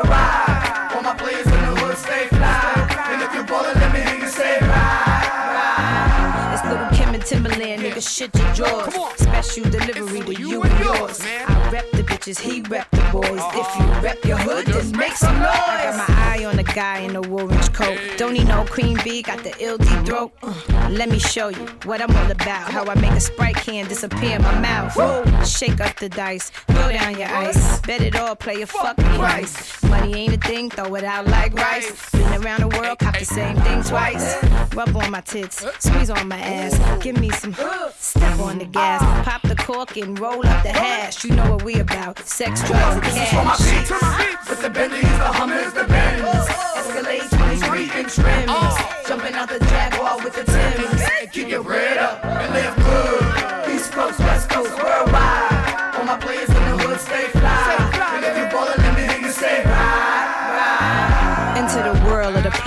Ride. 0.09 0.93
All 0.95 1.03
my 1.03 1.15
players 1.15 1.45
in 1.45 1.53
the 1.53 1.81
hood 1.81 1.99
stay 1.99 2.27
fly. 2.29 2.89
And 3.11 3.21
if 3.21 3.35
you 3.35 3.45
ballin', 3.45 3.79
let 3.79 3.93
me 3.93 4.01
hear 4.01 4.19
you 4.19 4.29
say 4.29 4.61
ride. 4.61 6.55
It's 6.55 6.65
Lil' 6.65 6.89
Kim 6.97 7.15
and 7.15 7.23
Timbaland, 7.23 7.81
nigga, 7.81 8.01
shit 8.01 8.35
your 8.35 8.53
jaws. 8.55 8.95
Special 9.19 9.65
delivery 9.65 10.23
to 10.23 10.33
you 10.41 10.63
and 10.63 10.79
yours. 10.83 11.21
I 11.21 11.71
rep 11.71 11.91
the 11.91 12.03
bitches, 12.25 12.41
he 12.41 12.61
rep 12.63 12.91
the 12.91 13.01
boys. 13.13 13.41
If 13.55 13.79
you 13.79 13.85
rep 14.03 14.25
your 14.25 14.37
hood, 14.39 14.67
then 14.67 14.97
make 14.97 15.13
some 15.13 15.35
noise. 15.39 15.47
I 15.47 15.85
got 15.85 16.09
my 16.09 16.15
eye 16.17 16.45
on 16.45 16.57
the 16.57 16.63
guy 16.63 16.99
in 17.01 17.15
the 17.15 17.27
orange 17.29 17.73
coat. 17.73 17.99
Don't 18.17 18.33
need 18.33 18.49
no 18.49 18.65
cream 18.65 18.99
bee, 19.05 19.23
got 19.23 19.43
the 19.43 19.55
ill 19.61 19.79
deep 19.79 20.07
throat. 20.07 20.33
Uh, 20.43 20.89
let 20.91 21.09
me 21.09 21.19
show 21.19 21.49
you 21.49 21.67
what 21.85 22.01
I'm 22.01 22.15
all 22.17 22.31
about. 22.31 22.71
How 22.71 22.85
I 22.85 22.95
make 22.97 23.13
a 23.13 23.21
sprite 23.21 23.57
can 23.57 23.87
disappear 23.89 24.37
in 24.37 24.43
my 24.43 24.59
mouth. 24.61 24.95
Whoa. 24.97 25.25
Shake 25.45 25.81
up 25.81 25.97
the 25.97 26.09
dice, 26.09 26.51
throw 26.51 26.91
down 26.91 27.19
your 27.19 27.29
ice. 27.29 27.81
Bet 27.83 28.01
it 28.01 28.17
all, 28.17 28.37
play 28.37 28.63
a 28.63 28.67
fucking 28.67 29.05
price. 29.05 29.83
Money 29.85 30.15
ain't 30.15 30.35
a 30.35 30.49
thing, 30.49 30.71
throw 30.71 30.95
it 30.95 31.05
out 31.05 31.27
like 31.27 31.55
rice. 31.55 32.11
Been 32.11 32.45
around 32.45 32.61
the 32.61 32.69
world, 32.69 32.99
cop 32.99 33.19
the 33.19 33.25
same 33.25 33.57
thing 33.57 33.83
twice. 33.83 34.43
Rub 34.75 34.97
on 34.97 35.11
my 35.11 35.21
tits, 35.21 35.65
squeeze 35.79 36.11
on 36.11 36.29
my 36.29 36.39
ass. 36.39 37.03
Give 37.03 37.19
me 37.19 37.31
some, 37.31 37.55
step 37.97 38.39
on 38.41 38.59
the 38.59 38.65
gas. 38.65 39.03
Pop 39.25 39.43
the 39.43 39.57
cork 39.57 39.97
and 39.97 40.19
roll 40.19 40.45
up 40.47 40.63
the 40.63 40.71
hash. 40.71 41.25
You 41.25 41.35
know 41.35 41.53
what 41.53 41.63
we 41.65 41.77
about, 41.77 42.14
sex, 42.25 42.63
drugs, 42.65 42.95
and 42.97 43.03
This 43.05 43.17
is 43.17 43.29
for 43.31 43.45
my 43.45 43.57
cash. 43.57 43.89
beats. 43.89 44.51
With 44.51 44.63
the 44.63 44.71
Bentleys, 44.71 45.03
the 45.03 45.31
Hummers, 45.39 45.73
the 45.73 45.85
Benz. 45.85 46.49
Escalade 46.77 47.31
23 47.31 47.83
inch 48.01 48.19
rims. 48.19 48.77
Jumping 49.07 49.35
out 49.35 49.49
the 49.49 49.59
Jaguar 49.59 50.19
with 50.23 50.35
the 50.35 50.45
Timbs. 50.45 51.03
Keep 51.33 51.49
your 51.49 51.63
bread 51.63 51.99
up 51.99 52.25
and 52.25 52.53
live 52.55 52.77
good. 52.77 53.75
East 53.75 53.93
Coast, 53.93 54.19
West 54.21 54.49
Coast, 54.51 54.71
worldwide. 54.83 55.54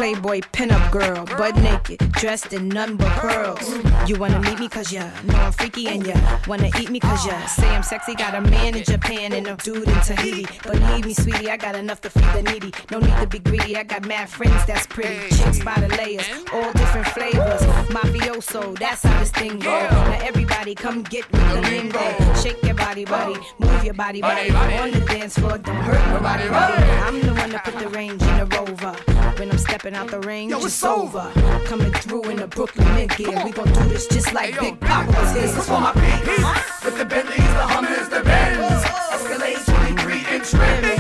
Playboy 0.08 0.40
pinup 0.54 0.90
girl, 0.90 1.26
butt 1.38 1.58
naked, 1.58 2.00
dressed 2.14 2.54
in 2.54 2.70
nothing 2.70 2.96
but 2.96 3.12
pearls. 3.20 3.60
You 4.08 4.16
wanna 4.16 4.40
meet 4.40 4.58
me 4.58 4.70
cause 4.70 4.90
ya 4.90 5.12
know 5.26 5.36
I'm 5.36 5.52
freaky 5.52 5.90
and 5.90 6.08
ya 6.08 6.16
wanna 6.48 6.70
eat 6.80 6.90
me 6.90 7.02
cause 7.02 7.26
ya 7.26 7.46
say 7.48 7.68
I'm 7.68 7.84
sexy. 7.84 8.16
Got 8.16 8.34
a 8.34 8.40
man 8.40 8.74
in 8.78 8.86
Japan 8.86 9.34
and 9.34 9.46
a 9.48 9.58
dude 9.58 9.86
in 9.86 10.00
Tahiti. 10.08 10.48
Believe 10.64 11.06
me, 11.06 11.14
sweetie, 11.14 11.52
I 11.52 11.58
got 11.58 11.76
enough 11.76 12.00
to 12.04 12.10
feed 12.10 12.32
the 12.34 12.42
needy. 12.44 12.72
No 12.90 13.00
need 13.00 13.18
to 13.18 13.28
be 13.28 13.40
greedy, 13.40 13.76
I 13.76 13.84
got 13.84 14.08
mad 14.08 14.30
friends 14.30 14.66
that's 14.66 14.88
pretty. 14.88 15.28
Chicks 15.36 15.62
by 15.62 15.76
the 15.76 15.90
layers, 15.98 16.26
all 16.54 16.72
different 16.72 17.08
flavors. 17.08 17.62
Mafioso, 17.92 18.80
that's 18.80 19.04
how 19.04 19.20
this 19.20 19.32
thing 19.32 19.60
go. 19.60 19.78
Now 19.78 20.20
everybody 20.24 20.74
come 20.74 21.04
get 21.04 21.30
with 21.34 21.54
the 21.54 21.62
lingo. 21.64 22.34
Shake 22.36 22.64
your 22.64 22.76
body, 22.76 23.04
body, 23.04 23.36
move 23.60 23.84
your 23.84 23.94
body, 23.94 24.22
body. 24.22 24.52
On 24.52 24.90
the 24.90 25.02
dance 25.02 25.38
floor, 25.38 25.58
don't 25.58 25.76
hurt 25.76 26.00
nobody, 26.14 26.48
body. 26.48 26.84
I'm 27.04 27.20
the 27.20 27.34
one 27.34 27.50
that 27.50 27.66
put 27.66 27.78
the 27.78 27.90
range 27.90 28.22
in 28.22 28.38
the 28.38 28.46
rover. 28.56 28.96
When 29.38 29.52
I'm 29.52 29.58
stepping 29.60 29.94
out 29.94 30.10
the 30.10 30.20
range, 30.22 30.50
Yo, 30.50 30.58
it's 30.66 30.84
over. 30.84 31.32
Coming 31.66 31.92
through 31.94 32.24
in 32.24 32.38
the 32.38 32.48
Brooklyn 32.48 32.92
mid 32.96 33.16
gear. 33.16 33.40
We 33.46 33.52
gon' 33.52 33.72
do 33.72 33.84
this 33.88 34.08
just 34.08 34.34
like 34.34 34.60
Big 34.60 34.80
Poppa 34.80 35.12
was 35.12 35.32
here. 35.34 35.42
This 35.44 35.58
is 35.58 35.68
for 35.68 35.80
my 35.80 35.94
beats. 35.94 36.84
With 36.84 36.98
the 36.98 37.06
Bentleys, 37.06 37.38
the 37.38 37.44
Hummers, 37.44 38.10
the 38.10 38.24
Benz. 38.24 38.84
Escalade 39.14 39.58
23 39.64 40.36
inch 40.36 40.54
rims. 40.54 40.97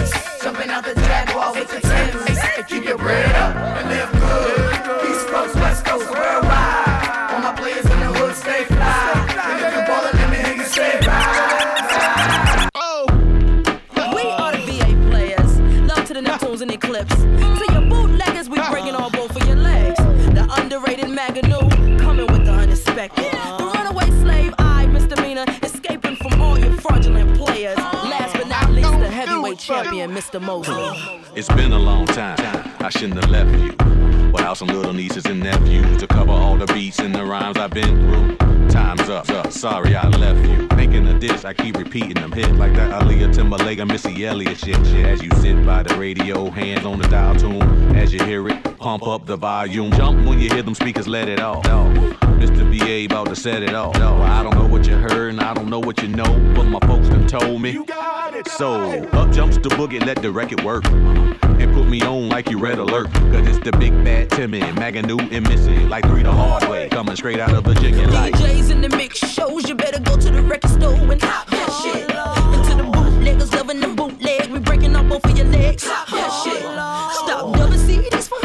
Mr. 30.17 30.41
Mosley. 30.41 31.21
It's 31.35 31.47
been 31.49 31.73
a 31.73 31.77
long 31.77 32.07
time. 32.07 32.39
I 32.79 32.89
shouldn't 32.89 33.23
have 33.23 33.29
left 33.29 33.51
you. 33.51 34.31
Without 34.31 34.57
some 34.57 34.67
little 34.67 34.91
nieces 34.91 35.27
and 35.27 35.39
nephews 35.39 35.97
to 35.97 36.07
cover 36.07 36.31
all 36.31 36.57
the 36.57 36.65
beats 36.73 36.97
and 36.97 37.13
the 37.13 37.23
rhymes 37.23 37.55
I've 37.57 37.69
been 37.69 37.95
through. 38.01 38.35
Time's 38.67 39.09
up. 39.09 39.29
up. 39.29 39.51
Sorry 39.51 39.95
I 39.95 40.07
left 40.07 40.43
you. 40.49 40.67
Thinking 40.69 41.07
of 41.07 41.21
this, 41.21 41.45
I 41.45 41.53
keep 41.53 41.77
repeating 41.77 42.15
them. 42.15 42.31
Hit 42.31 42.51
like 42.55 42.73
that 42.73 42.99
Aaliyah 42.99 43.31
Timbaland 43.31 43.79
and 43.79 43.91
Missy 43.91 44.25
Elliott 44.25 44.57
shit, 44.57 44.83
shit. 44.87 45.05
As 45.05 45.21
you 45.21 45.29
sit 45.35 45.63
by 45.63 45.83
the 45.83 45.95
radio, 45.99 46.49
hands 46.49 46.83
on 46.83 46.97
the 46.97 47.07
dial 47.09 47.35
tune. 47.35 47.95
As 47.95 48.11
you 48.11 48.23
hear 48.25 48.47
it, 48.47 48.63
pump 48.79 49.05
up 49.07 49.27
the 49.27 49.37
volume. 49.37 49.91
Jump 49.91 50.27
when 50.27 50.39
you 50.39 50.49
hear 50.49 50.63
them 50.63 50.73
speakers, 50.73 51.07
let 51.07 51.29
it 51.29 51.39
off. 51.39 51.63
Mr. 51.63 52.65
BA 52.71 53.05
about 53.05 53.27
to 53.29 53.35
set 53.35 53.61
it 53.61 53.75
off. 53.75 53.95
I 53.97 54.41
don't 54.41 54.55
know 54.55 54.67
what 54.67 54.87
you 54.87 54.95
heard 54.95 55.31
and 55.31 55.41
I 55.41 55.53
don't 55.53 55.69
know 55.69 55.79
what 55.79 56.01
you 56.01 56.07
know, 56.07 56.53
but 56.55 56.63
my 56.63 56.79
folks 56.87 57.09
done 57.09 57.27
told 57.27 57.61
me. 57.61 57.71
You 57.71 57.85
got 57.85 58.33
it. 58.35 58.47
So 58.47 59.03
up 59.13 59.31
jumps 59.31 59.57
the 59.57 59.69
boogie, 59.69 59.99
let 60.07 60.21
the 60.21 60.31
record 60.31 60.63
work. 60.63 60.85
And 60.85 61.73
put 61.73 61.85
me 61.85 62.01
on 62.01 62.29
like 62.29 62.49
you 62.49 62.57
red 62.57 62.79
alert. 62.79 63.11
Cause 63.11 63.45
it's 63.45 63.59
the 63.59 63.73
big 63.73 63.91
bad 64.05 64.29
Timmy, 64.29 64.61
Magoo 64.61 65.19
and 65.33 65.45
Missy. 65.49 65.79
Like 65.79 66.05
three 66.05 66.23
the 66.23 66.31
hard 66.31 66.63
way. 66.69 66.87
Coming 66.87 67.17
straight 67.17 67.41
out 67.41 67.51
of 67.53 67.65
Virginia. 67.65 68.07
Like 68.07 68.33
DJs 68.35 68.71
in 68.71 68.79
the 68.79 68.87
mix 68.87 69.17
shows, 69.17 69.67
you 69.67 69.75
better 69.75 69.99
go 69.99 70.15
to 70.15 70.31
the 70.31 70.41
record 70.41 70.71
store 70.71 70.93
and 70.93 71.21
hop 71.21 71.49
that 71.49 71.69
shit. 71.83 72.03
Into 72.55 72.81
the 72.81 72.89
bootleggers 72.89 73.53
loving 73.53 73.81
the 73.81 73.89
bootleg, 73.89 74.49
we 74.49 74.59
breaking 74.59 74.95
up 74.95 75.09
both 75.09 75.25
of 75.25 75.37
your 75.37 75.47
legs. 75.47 75.83
Hop 75.85 76.07
that 76.07 76.31
shit. 76.41 76.61
Stop 76.63 77.53
double 77.57 77.75
CDs 77.75 78.29
for 78.29 78.36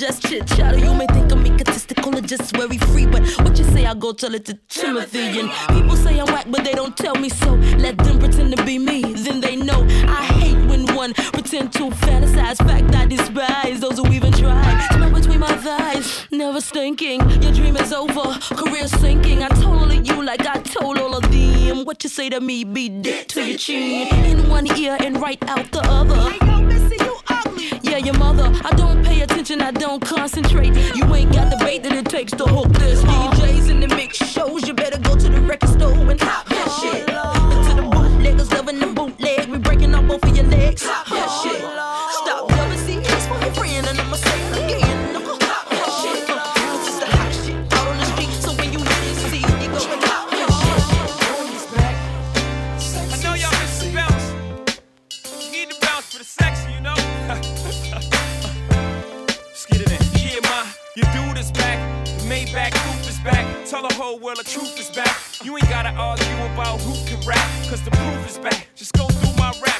just 0.00 0.26
chit 0.26 0.46
chatter. 0.46 0.78
You 0.78 0.94
may 0.94 1.06
think 1.08 1.30
I'm 1.30 1.44
egotistical 1.44 2.16
or 2.16 2.22
just 2.22 2.56
very 2.56 2.78
free, 2.78 3.04
but 3.04 3.22
what 3.40 3.58
you 3.58 3.64
say, 3.64 3.84
I 3.84 3.92
go 3.92 4.12
tell 4.14 4.34
it 4.34 4.46
to 4.46 4.54
Timothy. 4.68 5.38
And 5.40 5.50
people 5.68 5.94
say 5.94 6.18
I'm 6.18 6.26
whack, 6.32 6.46
but 6.48 6.64
they 6.64 6.72
don't 6.72 6.96
tell 6.96 7.14
me 7.16 7.28
so. 7.28 7.52
Let 7.76 7.98
them 7.98 8.18
pretend 8.18 8.56
to 8.56 8.64
be 8.64 8.78
me, 8.78 9.02
then 9.12 9.42
they 9.42 9.56
know. 9.56 9.86
I 10.08 10.24
hate 10.40 10.56
when 10.70 10.86
one 10.94 11.12
pretend 11.12 11.74
to 11.74 11.90
fantasize. 11.90 12.56
Fact 12.66 12.94
I 12.94 13.04
despise 13.04 13.80
those 13.80 13.98
who 13.98 14.06
even 14.10 14.32
try. 14.32 14.88
Smell 14.94 15.10
between 15.12 15.40
my 15.40 15.54
thighs, 15.58 16.26
never 16.30 16.62
stinking. 16.62 17.20
Your 17.42 17.52
dream 17.52 17.76
is 17.76 17.92
over, 17.92 18.38
career 18.56 18.88
sinking. 18.88 19.42
I 19.42 19.48
told 19.48 19.80
all 19.80 19.90
of 19.90 20.06
you 20.06 20.24
like 20.24 20.46
I 20.46 20.60
told 20.60 20.96
all 20.96 21.14
of 21.14 21.30
them. 21.30 21.84
What 21.84 22.02
you 22.04 22.08
say 22.08 22.30
to 22.30 22.40
me, 22.40 22.64
be 22.64 22.88
dead 22.88 23.28
to 23.30 23.44
your 23.44 23.58
chin. 23.58 24.08
In 24.24 24.48
one 24.48 24.66
ear 24.78 24.96
and 24.98 25.20
right 25.20 25.42
out 25.46 25.70
the 25.72 25.80
other. 25.82 26.70
Yeah, 27.82 27.98
your 27.98 28.18
mother. 28.18 28.50
I 28.64 28.70
don't 28.76 29.04
pay 29.04 29.20
attention, 29.22 29.60
I 29.60 29.70
don't 29.70 30.00
concentrate. 30.00 30.74
You 30.94 31.04
ain't 31.14 31.32
got 31.32 31.50
the 31.50 31.56
bait 31.64 31.82
that 31.82 31.92
it 31.92 32.06
takes 32.06 32.32
to 32.32 32.44
hook 32.44 32.68
this. 32.74 33.02
DJs 33.02 33.70
in 33.70 33.80
the 33.80 33.88
mix 33.88 34.16
shows, 34.18 34.66
you 34.66 34.74
better 34.74 34.98
go 34.98 35.16
to 35.16 35.28
the 35.28 35.40
record 35.40 35.70
store 35.70 35.92
and 35.92 36.20
hop 36.20 36.46
that 36.48 36.68
shit. 36.80 37.08
Into 37.58 37.82
the 37.82 37.88
bootleggers 37.88 38.50
loving 38.52 38.78
the 38.80 38.86
bootleg, 38.86 39.48
we 39.48 39.58
breaking 39.58 39.94
up 39.94 40.06
both 40.06 40.24
of 40.24 40.36
your 40.36 40.46
legs. 40.46 40.84
Hop 40.84 41.06
that 41.08 41.28
shit. 41.42 41.59
Tell 63.70 63.86
the 63.86 63.94
whole 63.94 64.18
world 64.18 64.38
the 64.38 64.42
truth 64.42 64.80
is 64.80 64.90
back. 64.90 65.16
You 65.44 65.56
ain't 65.56 65.68
gotta 65.68 65.90
argue 65.90 66.26
about 66.52 66.80
who 66.80 66.92
can 67.06 67.24
rap, 67.24 67.38
cause 67.68 67.80
the 67.84 67.92
proof 67.92 68.28
is 68.28 68.36
back. 68.36 68.66
Just 68.74 68.92
go 68.94 69.06
through 69.06 69.36
my 69.36 69.52
raps. 69.64 69.79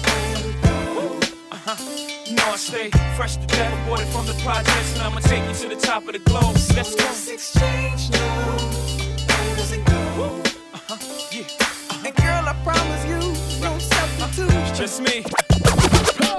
Uh-huh. 1.63 2.25
You 2.25 2.35
know 2.35 2.43
I 2.45 2.55
stay 2.55 2.89
fresh 3.15 3.37
to 3.37 3.45
death, 3.45 3.71
aborted 3.83 4.07
from 4.07 4.25
the 4.25 4.33
projects, 4.41 4.93
and 4.93 5.03
I'ma 5.03 5.19
take 5.19 5.47
you 5.47 5.53
to 5.53 5.75
the 5.75 5.79
top 5.79 6.07
of 6.07 6.13
the 6.13 6.19
globe. 6.19 6.55
Let's 6.75 6.95
go. 6.95 7.03
Let's 7.03 7.27
exchange 7.27 8.09
now. 8.09 8.57
Does 9.55 9.71
it 9.71 9.85
go? 9.85 10.41
Uh-huh. 10.73 10.97
Yeah. 11.31 11.45
And 12.03 12.15
girl, 12.15 12.49
I 12.49 12.55
promise 12.63 13.05
you, 13.05 13.61
no 13.61 13.77
substitute. 13.77 14.51
It's 14.51 14.79
just 14.79 15.01
me. 15.01 15.23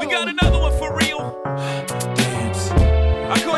We 0.00 0.06
got 0.10 0.26
another 0.26 0.58
one 0.58 0.76
for 0.76 0.96
real. 0.96 1.40
Dance. 1.44 2.70
I 2.72 3.36
you 3.44 3.54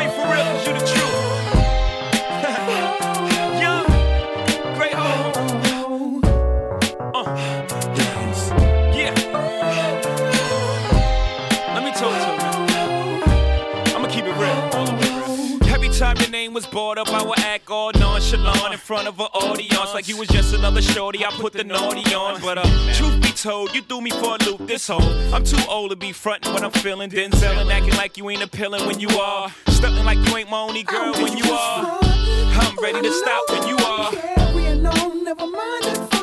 was 16.55 16.65
brought 16.65 16.97
up, 16.97 17.09
I 17.09 17.21
would 17.21 17.37
act 17.39 17.69
all 17.69 17.91
nonchalant 17.99 18.71
in 18.71 18.79
front 18.79 19.09
of 19.09 19.19
an 19.19 19.25
audience 19.33 19.93
like 19.93 20.07
you 20.07 20.15
was 20.15 20.29
just 20.29 20.53
another 20.53 20.81
shorty. 20.81 21.25
I 21.25 21.29
put 21.31 21.51
the 21.51 21.65
naughty 21.65 22.15
on, 22.15 22.39
but 22.39 22.57
uh, 22.57 22.93
truth 22.93 23.21
be 23.21 23.27
told, 23.31 23.75
you 23.75 23.81
threw 23.81 23.99
me 23.99 24.09
for 24.09 24.37
a 24.37 24.43
loop 24.45 24.65
this 24.65 24.87
whole. 24.87 25.01
I'm 25.33 25.43
too 25.43 25.61
old 25.67 25.89
to 25.89 25.97
be 25.97 26.13
frontin' 26.13 26.53
when 26.53 26.63
I'm 26.63 26.71
feeling 26.71 27.09
Denzel 27.09 27.59
and 27.59 27.69
acting 27.69 27.95
like 27.95 28.15
you 28.15 28.29
ain't 28.29 28.41
appealing 28.41 28.87
when 28.87 29.01
you 29.01 29.09
are. 29.09 29.49
Stuntin' 29.67 30.05
like 30.05 30.17
you 30.29 30.37
ain't 30.37 30.49
my 30.49 30.61
only 30.61 30.83
girl 30.83 31.11
when 31.15 31.35
you 31.35 31.51
are. 31.51 31.99
I'm 32.01 32.77
ready 32.81 33.01
to 33.01 33.11
stop 33.11 33.49
when 33.49 33.67
you 33.67 33.75
are. 33.75 34.11
Carrying 34.13 34.85
on, 34.85 35.25
never 35.25 35.45
mind 35.45 36.14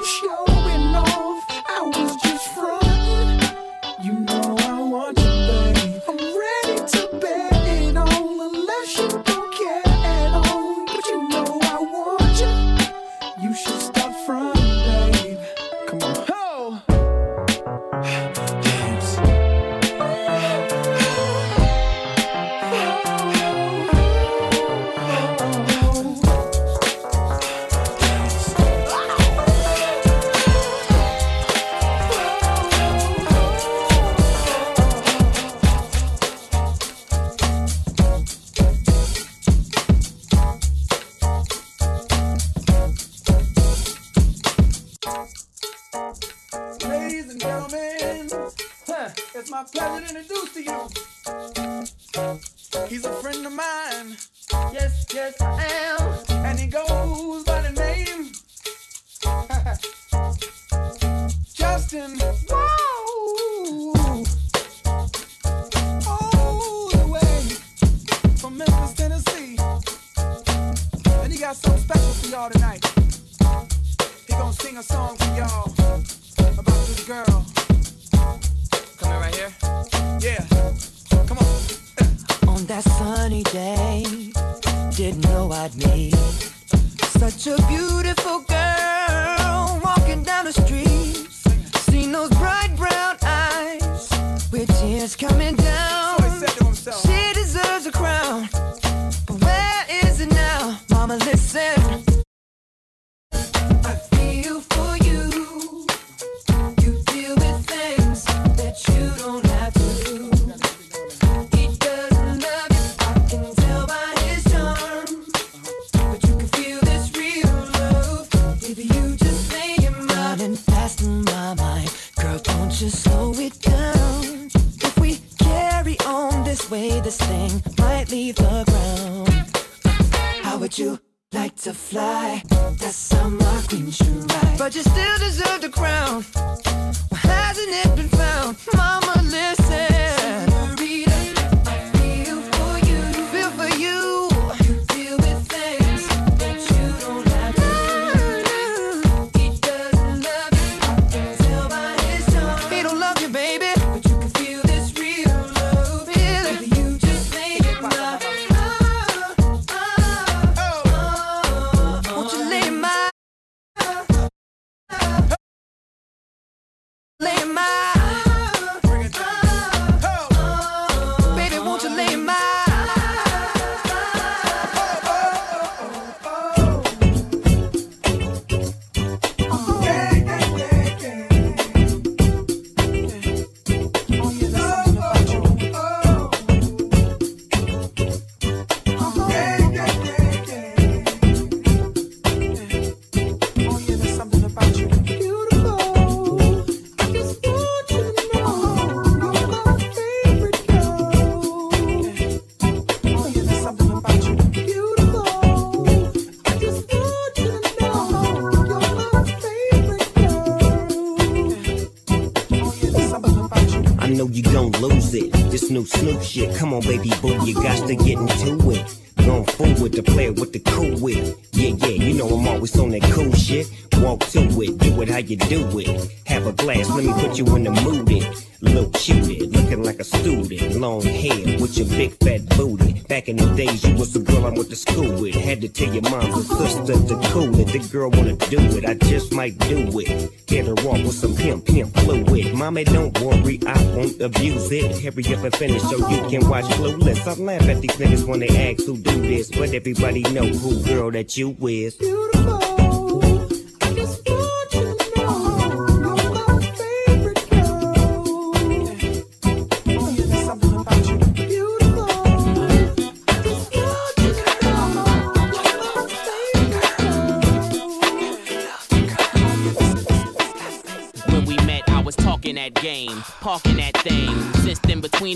New 215.72 215.86
Snoop 215.86 216.20
shit, 216.20 216.54
come 216.56 216.74
on, 216.74 216.82
baby 216.82 217.10
boo, 217.22 217.46
you 217.46 217.54
got 217.54 217.88
to 217.88 217.96
get 217.96 218.18
into 218.18 218.70
it. 218.72 218.98
Going 219.16 219.44
forward 219.44 219.92
to 219.94 220.02
play 220.02 220.28
with 220.28 220.52
the 220.52 220.58
cool 220.58 221.00
wit. 221.00 221.34
Yeah, 221.52 221.68
yeah, 221.78 221.86
you 221.88 222.12
know 222.12 222.28
I'm 222.28 222.46
always 222.46 222.78
on 222.78 222.90
that 222.90 223.02
cool 223.04 223.32
shit. 223.32 223.70
Walk 223.96 224.20
to 224.32 224.40
it, 224.60 224.76
do 224.76 225.00
it 225.00 225.08
how 225.08 225.18
you 225.18 225.36
do 225.36 225.78
it. 225.78 226.12
Have 226.26 226.46
a 226.46 226.52
glass, 226.52 226.90
let 226.90 227.04
me 227.04 227.12
put 227.14 227.38
you 227.38 227.46
in 227.56 227.64
the 227.64 227.70
mood. 227.70 228.10
It. 228.10 228.48
Little 228.60 228.90
cutie, 228.90 229.46
looking 229.46 229.82
like 229.82 229.98
a 229.98 230.04
student. 230.04 230.76
Long 230.76 231.02
hair 231.02 231.58
with 231.58 231.76
your 231.78 231.88
big 231.88 232.12
fat 232.18 232.46
booty. 232.56 233.02
Back 233.08 233.28
in 233.28 233.36
the 233.36 233.46
days, 233.54 233.82
you 233.84 233.94
was 233.96 234.12
the 234.12 234.20
girl 234.20 234.46
I 234.46 234.50
went 234.50 234.70
to 234.70 234.76
school 234.76 235.20
with. 235.20 235.34
Had 235.34 235.60
to 235.62 235.68
tell 235.68 235.92
your 235.92 236.02
mom 236.02 236.32
and 236.32 236.44
sister 236.44 236.94
to 236.94 237.28
cool 237.30 237.58
it. 237.58 237.68
The 237.68 237.88
girl 237.90 238.10
wanna 238.10 238.36
do 238.36 238.58
it, 238.76 238.84
I 238.84 238.94
just 238.94 239.32
might 239.32 239.58
do 239.58 239.88
it. 239.98 240.46
Get 240.46 240.66
her 240.66 240.74
off 240.74 241.02
with 241.02 241.14
some 241.14 241.34
pimp, 241.34 241.64
pimp 241.64 241.94
fluid. 242.00 242.54
Mommy, 242.54 242.84
don't 242.84 243.18
worry, 243.20 243.58
I 243.66 243.82
won't 243.96 244.20
abuse 244.20 244.51
it. 244.72 244.98
Hurry 245.02 245.34
up 245.34 245.44
and 245.44 245.54
finish 245.56 245.82
so 245.82 245.96
you 246.08 246.28
can 246.28 246.48
watch 246.48 246.64
Clueless. 246.64 247.26
I 247.26 247.40
laugh 247.42 247.68
at 247.68 247.80
these 247.80 247.92
niggas 247.92 248.26
when 248.26 248.40
they 248.40 248.48
ask 248.48 248.84
who 248.84 248.96
do 248.96 249.20
this, 249.22 249.50
but 249.50 249.74
everybody 249.74 250.22
know 250.22 250.46
who 250.46 250.82
girl 250.84 251.10
that 251.12 251.36
you 251.36 251.56
is. 251.60 252.31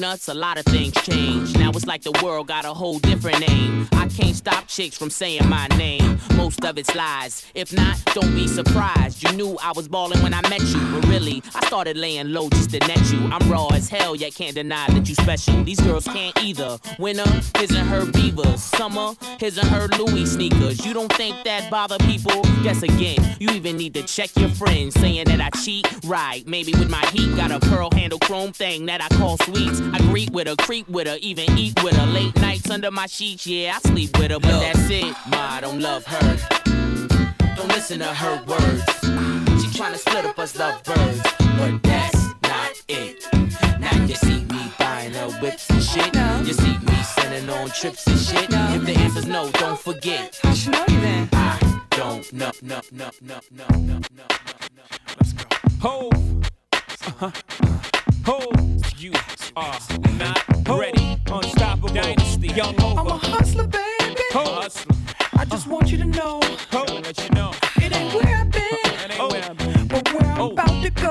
Us, 0.07 0.29
a 0.29 0.35
lot 0.35 0.57
of 0.57 0.65
things 0.67 0.95
change. 1.03 1.55
Now 1.59 1.71
it's 1.71 1.87
like 1.87 2.03
the 2.03 2.19
world 2.23 2.47
got 2.47 2.65
a 2.65 2.73
whole 2.73 2.99
different 3.01 3.41
name. 3.41 3.89
I 3.93 4.09
can't 4.09 4.37
stop 4.37 4.67
chicks 4.69 4.97
from 4.97 5.11
saying 5.11 5.47
my 5.49 5.67
name. 5.77 6.19
Most 6.37 6.65
of 6.65 6.79
it's 6.79 6.95
lies. 6.95 7.45
If 7.55 7.73
not, 7.73 7.97
don't 8.15 8.35
be 8.35 8.47
surprised. 8.47 9.23
You 9.23 9.33
knew 9.33 9.59
I 9.63 9.73
was 9.73 9.89
balling 9.89 10.23
when 10.23 10.33
I 10.33 10.41
met 10.49 10.63
you, 10.63 10.81
but 10.93 11.07
really, 11.09 11.43
I 11.55 11.67
started 11.67 11.97
laying 11.97 12.33
low 12.33 12.49
just 12.51 12.71
to 12.71 12.79
net 12.79 13.13
you. 13.13 13.19
I'm 13.33 13.51
raw 13.51 13.69
as 13.75 13.89
hell, 13.89 14.15
yet 14.15 14.35
can't 14.35 14.55
deny 14.55 14.87
that 14.89 15.09
you 15.09 15.15
special. 15.15 15.65
These 15.65 15.81
girls 15.81 16.05
can't 16.05 16.37
either. 16.43 16.79
Winter, 16.99 17.29
his 17.59 17.71
and 17.73 17.89
her 17.89 18.07
beavers. 18.13 18.63
Summer, 18.63 19.15
his 19.41 19.59
and 19.59 19.69
her 19.69 19.89
Louis 19.99 20.27
sneakers. 20.27 20.87
You 20.87 20.95
don't 20.95 21.13
think 21.15 21.37
that 21.45 21.71
bother 21.71 21.99
people? 21.99 22.43
Guess 22.63 22.83
again, 22.83 23.19
you 23.41 23.51
even 23.51 23.77
need 23.77 23.95
to 23.95 24.03
check 24.05 24.31
your 24.37 24.51
friends 24.51 24.95
saying 25.01 25.25
that 25.27 25.41
I 25.41 25.51
cheat. 25.65 25.87
Right, 26.05 26.47
maybe 26.47 26.73
with 26.73 26.91
my 26.91 27.05
heat, 27.07 27.35
got 27.37 27.51
a 27.51 27.59
pearl 27.59 27.91
handle 27.93 28.21
chrome 28.21 28.53
thing 28.53 28.87
that 28.87 29.03
I 29.03 29.09
call 29.17 29.37
sweets. 29.39 29.81
I 29.97 29.99
greet 30.01 30.31
with 30.31 30.47
her, 30.47 30.57
creep 30.57 30.87
with 30.91 31.07
her, 31.07 31.17
even 31.23 31.51
eat 31.57 31.83
with 31.83 31.97
her. 31.97 32.07
Late 32.07 32.37
nights 32.37 32.69
under 32.69 32.91
my 32.91 33.07
sheets, 33.07 33.47
yeah, 33.47 33.77
I 33.77 33.89
sleep 33.89 34.19
with 34.19 34.31
her, 34.31 34.39
but 34.39 34.61
that's 34.61 34.91
it. 34.91 35.17
Ma, 35.29 35.39
I 35.53 35.61
don't 35.63 35.81
love 35.81 36.05
her. 36.05 36.37
Don't 37.57 37.69
listen 37.69 38.01
to 38.01 38.05
her 38.05 38.45
words. 38.47 38.85
She 39.63 39.69
tryna 39.73 39.97
split 39.97 40.27
up 40.27 40.39
us 40.39 40.55
lovebirds, 40.59 41.23
but 41.57 41.83
that's 41.83 42.27
not 42.43 42.73
it. 42.89 43.27
Now 43.81 44.05
you 44.05 44.15
see 44.17 44.45
me 44.45 44.71
buying 44.79 45.15
her 45.15 45.31
whips 45.41 45.71
and 45.71 45.83
shit. 45.83 46.15
You 46.47 46.53
see 46.53 46.77
me 46.77 47.03
sending 47.03 47.49
on 47.49 47.71
trips 47.71 48.07
and 48.07 48.19
shit. 48.19 48.51
If 48.51 48.85
the 48.85 48.95
answer's 48.99 49.27
no, 49.27 49.51
don't 49.53 49.81
forget. 49.81 50.39
I 50.45 50.53
should 50.53 50.73
know 50.73 50.85
you 50.89 51.01
then. 51.01 51.29
I 51.33 51.81
don't 51.89 52.31
know, 52.35 52.53
no, 52.61 52.83
no, 52.93 53.11
no, 53.23 53.41
no, 53.51 53.67
no, 53.81 53.99
no, 54.11 54.27
no. 54.77 54.85
Ho. 55.81 56.11
Uh-huh. 56.73 57.96
Ho. 58.27 58.41
You 58.99 59.13
are 59.55 59.79
not 60.19 60.43
ready. 60.69 61.17
Unstoppable. 61.31 61.91
Dynasty. 61.91 62.49
Young 62.49 62.77
Hova. 62.77 63.01
I'm 63.01 63.07
a 63.07 63.19
hustler, 63.19 63.69
baby. 63.69 64.21
Ho. 64.33 64.45
Hustler. 64.63 64.97
I 65.35 65.45
just 65.45 65.69
want 65.69 65.93
you 65.93 65.99
to 65.99 66.07
know. 66.07 66.41
Ho. 66.73 66.85
Let 66.89 67.23
you 67.23 67.31
know. 67.31 67.53
It 67.77 67.95
ain't 67.95 68.13
where 68.13 68.35
I've 68.35 68.51
been. 68.51 68.63
It 68.63 69.21
ain't 69.21 69.33
where 69.33 69.45
I've 69.45 69.57
been. 69.57 69.87
But 69.87 70.13
where 70.13 70.27
I'm 70.33 70.41
oh. 70.41 70.51
about 70.51 70.83
to 70.83 70.91
go. 70.91 71.11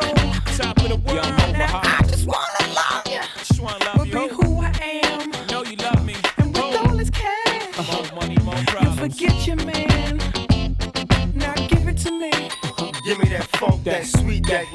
Top 0.58 0.78
of 0.78 0.90
the 0.90 1.02
world. 1.06 1.24
Young 1.24 1.40
Hova. 1.40 1.58
Now 1.58 1.80
I 1.84 2.04
just 2.06 2.28
wanna 2.28 2.74
love 2.76 3.08
you. 3.08 3.22
Just 3.38 3.62
wanna 3.62 3.86
love 3.86 3.98
but 3.98 4.08
you. 4.08 4.28
be 4.28 4.36
who 4.36 4.62
I 4.62 4.74
am. 5.06 5.32
Know 5.48 5.64
you 5.64 5.78
love 5.78 6.06
me. 6.06 6.16
And 6.38 6.48
with 6.54 6.76
all 6.76 6.98
this 6.98 7.12
cash. 7.12 7.78
More 7.94 8.20
money, 8.20 8.36
more 8.44 8.58
You 8.58 8.66
problems. 8.66 9.00
forget 9.00 9.48
your 9.48 9.56
man. 9.56 10.18
Now 11.34 11.54
give 11.70 11.88
it 11.88 11.98
to 12.00 12.12
me. 12.12 12.32
Give 13.06 13.20
me 13.20 13.30
that 13.30 13.48
funk, 13.58 13.86
that 13.86 14.06
sweet, 14.06 14.46
that 14.48 14.66
nasty, 14.74 14.74
that 14.74 14.74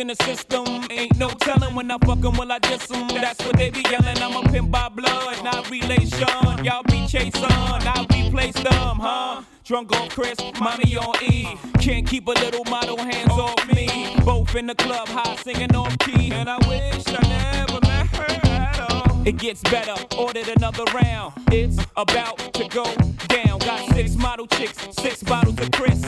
in 0.00 0.06
the 0.06 0.14
system, 0.24 0.64
ain't 0.90 1.16
no 1.18 1.28
telling 1.28 1.74
when 1.74 1.90
I 1.90 1.98
fuck 1.98 2.24
'em, 2.24 2.36
will 2.38 2.50
I 2.50 2.58
diss 2.58 2.90
'em? 2.90 3.06
That's 3.08 3.44
what 3.44 3.56
they 3.56 3.70
be 3.70 3.82
yelling. 3.90 4.18
I'm 4.22 4.34
a 4.34 4.42
pimp 4.50 4.70
by 4.70 4.88
blood, 4.88 5.44
not 5.44 5.70
relation. 5.70 6.64
Y'all 6.64 6.82
be 6.84 7.06
chasing, 7.06 7.44
I 7.44 8.06
replace 8.10 8.54
them, 8.54 8.98
huh? 8.98 9.42
Drunk 9.64 9.94
on 10.00 10.08
Chris, 10.08 10.38
mommy 10.58 10.96
on 10.96 11.14
E. 11.22 11.56
Can't 11.78 12.06
keep 12.06 12.26
a 12.28 12.32
little 12.32 12.64
model 12.64 12.96
hands 12.96 13.32
off 13.32 13.62
me. 13.74 14.16
Both 14.24 14.54
in 14.54 14.66
the 14.66 14.74
club, 14.74 15.06
high 15.08 15.36
singing 15.36 15.74
off 15.76 15.96
key. 15.98 16.32
And 16.32 16.48
I 16.48 16.56
wish 16.68 17.04
I 17.08 17.22
never 17.28 17.80
met 17.82 18.06
her 18.16 18.50
at 18.50 18.80
all. 18.80 19.28
It 19.28 19.36
gets 19.36 19.62
better, 19.62 19.96
ordered 20.16 20.48
another 20.48 20.84
round. 20.94 21.34
It's 21.52 21.78
about 21.96 22.38
to 22.54 22.64
go 22.68 22.84
down. 23.28 23.58
Got 23.58 23.80
six 23.94 24.16
model 24.16 24.46
chicks, 24.46 24.78
six 25.02 25.22
bottles 25.22 25.60
of 25.60 25.70
Chris. 25.72 26.00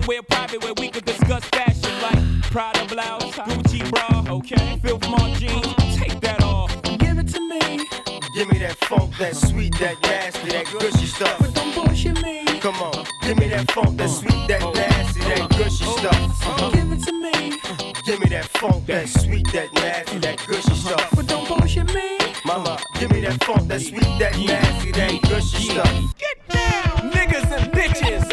Somewhere 0.00 0.22
private 0.22 0.62
where 0.62 0.74
we 0.74 0.88
could 0.88 1.04
discuss 1.04 1.44
fashion 1.46 1.92
like 2.02 2.42
Prada 2.50 2.84
blouse, 2.86 3.34
Gucci 3.34 3.88
bra, 3.90 4.34
okay? 4.34 4.78
Filth 4.82 5.08
Mart 5.08 5.38
jeans, 5.38 5.96
take 5.96 6.18
that 6.20 6.42
off. 6.42 6.70
Give 6.98 7.18
it 7.18 7.28
to 7.28 7.40
me. 7.40 7.86
Give 8.34 8.48
me 8.50 8.58
that 8.58 8.76
funk, 8.84 9.16
that 9.18 9.36
sweet, 9.36 9.76
that 9.78 10.00
nasty, 10.02 10.50
that 10.50 10.66
gushy 10.72 11.06
stuff. 11.06 11.38
But 11.38 11.54
don't 11.54 11.74
bullshit 11.74 12.20
me. 12.22 12.44
Come 12.60 12.76
on, 12.76 13.06
give 13.22 13.38
me 13.38 13.48
that 13.48 13.70
funk, 13.72 13.96
that 13.98 14.08
sweet, 14.08 14.48
that 14.48 14.62
nasty, 14.74 15.20
that 15.20 15.48
gushy 15.50 15.84
oh, 15.86 15.96
stuff. 15.96 16.40
Oh, 16.44 16.70
give 16.72 16.92
it 16.92 17.02
to 17.04 17.12
me. 17.12 17.58
Give 18.04 18.20
me 18.20 18.28
that 18.30 18.46
funk, 18.46 18.86
that 18.86 19.08
sweet, 19.08 19.52
that 19.52 19.72
nasty, 19.74 20.18
that 20.18 20.38
gushy 20.46 20.72
uh-huh. 20.72 20.96
stuff. 20.96 21.10
But 21.14 21.26
don't 21.26 21.46
bullshit 21.46 21.92
me. 21.94 22.18
Mama, 22.44 22.78
give 22.98 23.12
me 23.12 23.20
that 23.20 23.42
funk, 23.44 23.68
that 23.68 23.80
sweet, 23.80 24.02
that 24.18 24.36
nasty, 24.38 24.92
that 24.92 25.22
gushy 25.22 25.68
stuff. 25.68 26.18
Get 26.18 26.48
down. 26.48 27.12
Niggas 27.12 27.50
and 27.52 27.72
bitches. 27.72 28.29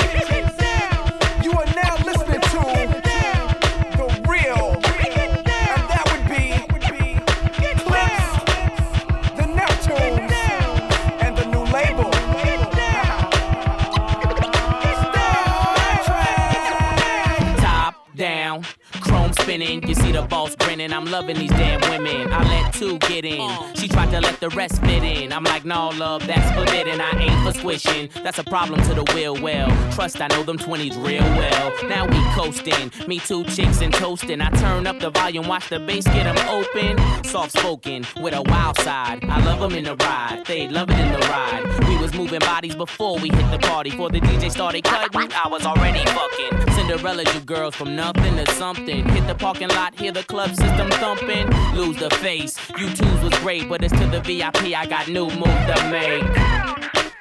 The 20.17 20.27
boss 20.27 20.66
I'm 20.93 21.05
loving 21.05 21.37
these 21.37 21.51
damn 21.51 21.81
women. 21.89 22.31
I 22.31 22.43
let 22.43 22.73
two 22.73 22.97
get 22.99 23.25
in. 23.25 23.49
She 23.75 23.87
tried 23.87 24.11
to 24.11 24.21
let 24.21 24.39
the 24.39 24.49
rest 24.49 24.81
fit 24.81 25.03
in. 25.03 25.33
I'm 25.33 25.43
like, 25.43 25.65
no, 25.65 25.89
love, 25.89 26.25
that's 26.25 26.49
forbidden. 26.57 27.01
I 27.01 27.11
ain't 27.19 27.43
for 27.43 27.57
squishing. 27.57 28.09
That's 28.23 28.39
a 28.39 28.43
problem 28.43 28.81
to 28.83 28.93
the 28.93 29.03
will. 29.13 29.41
Well, 29.41 29.69
trust 29.91 30.21
I 30.21 30.27
know 30.27 30.43
them 30.43 30.57
20s 30.57 30.95
real 31.05 31.23
well. 31.23 31.73
Now 31.87 32.05
we 32.07 32.19
coasting. 32.35 32.91
Me 33.07 33.19
two 33.19 33.43
chicks 33.45 33.81
and 33.81 33.93
toasting. 33.93 34.41
I 34.41 34.49
turn 34.51 34.87
up 34.87 34.99
the 34.99 35.09
volume, 35.09 35.47
watch 35.47 35.69
the 35.69 35.79
bass 35.79 36.05
get 36.05 36.23
them 36.23 36.37
open. 36.49 37.23
Soft 37.23 37.51
spoken 37.57 38.05
with 38.21 38.33
a 38.33 38.41
wild 38.43 38.77
side. 38.79 39.23
I 39.25 39.43
love 39.43 39.59
them 39.59 39.73
in 39.73 39.85
the 39.85 39.95
ride. 39.95 40.43
They 40.45 40.67
love 40.67 40.89
it 40.89 40.99
in 40.99 41.11
the 41.11 41.19
ride. 41.19 41.87
We 41.87 41.97
was 41.97 42.13
moving 42.13 42.39
bodies 42.39 42.75
before 42.75 43.17
we 43.19 43.29
hit 43.29 43.51
the 43.51 43.59
party. 43.59 43.89
Before 43.89 44.09
the 44.09 44.21
DJ 44.21 44.51
started 44.51 44.83
cutting, 44.83 45.31
I 45.33 45.47
was 45.49 45.65
already 45.65 46.05
fucking. 46.05 46.73
Cinderella, 46.75 47.23
you 47.33 47.39
girls 47.41 47.75
from 47.75 47.95
nothing 47.95 48.35
to 48.37 48.51
something. 48.53 49.07
Hit 49.09 49.27
the 49.27 49.35
parking 49.35 49.69
lot, 49.69 49.97
hear 49.99 50.11
the 50.11 50.23
club 50.23 50.49
system 50.49 50.76
thumping. 50.85 51.49
Lose 51.75 51.97
the 51.97 52.09
face. 52.17 52.57
You 52.77 52.89
twos 52.93 53.21
was 53.21 53.33
great, 53.39 53.67
but 53.69 53.83
it's 53.83 53.93
to 53.93 54.05
the 54.07 54.21
VIP. 54.21 54.75
I 54.75 54.85
got 54.85 55.07
new 55.07 55.27
move 55.27 55.59
to 55.69 55.89
make. 55.91 56.23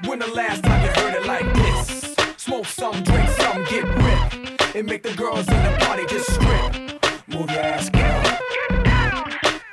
When 0.08 0.18
the 0.18 0.28
last 0.28 0.62
time 0.64 0.82
you 0.82 0.88
heard 1.00 1.14
it 1.14 1.26
like 1.26 1.52
this? 1.54 2.14
Smoke 2.36 2.66
some, 2.66 3.02
drink 3.02 3.28
some, 3.30 3.64
get 3.64 3.84
ripped. 3.84 4.74
It 4.76 4.86
make 4.86 5.02
the 5.02 5.14
girls 5.14 5.48
in 5.48 5.62
the 5.62 5.76
party 5.80 6.06
just 6.06 6.30
strip. 6.32 7.28
Move 7.28 7.50
your 7.50 7.60
ass, 7.60 7.90
girl. 7.90 8.22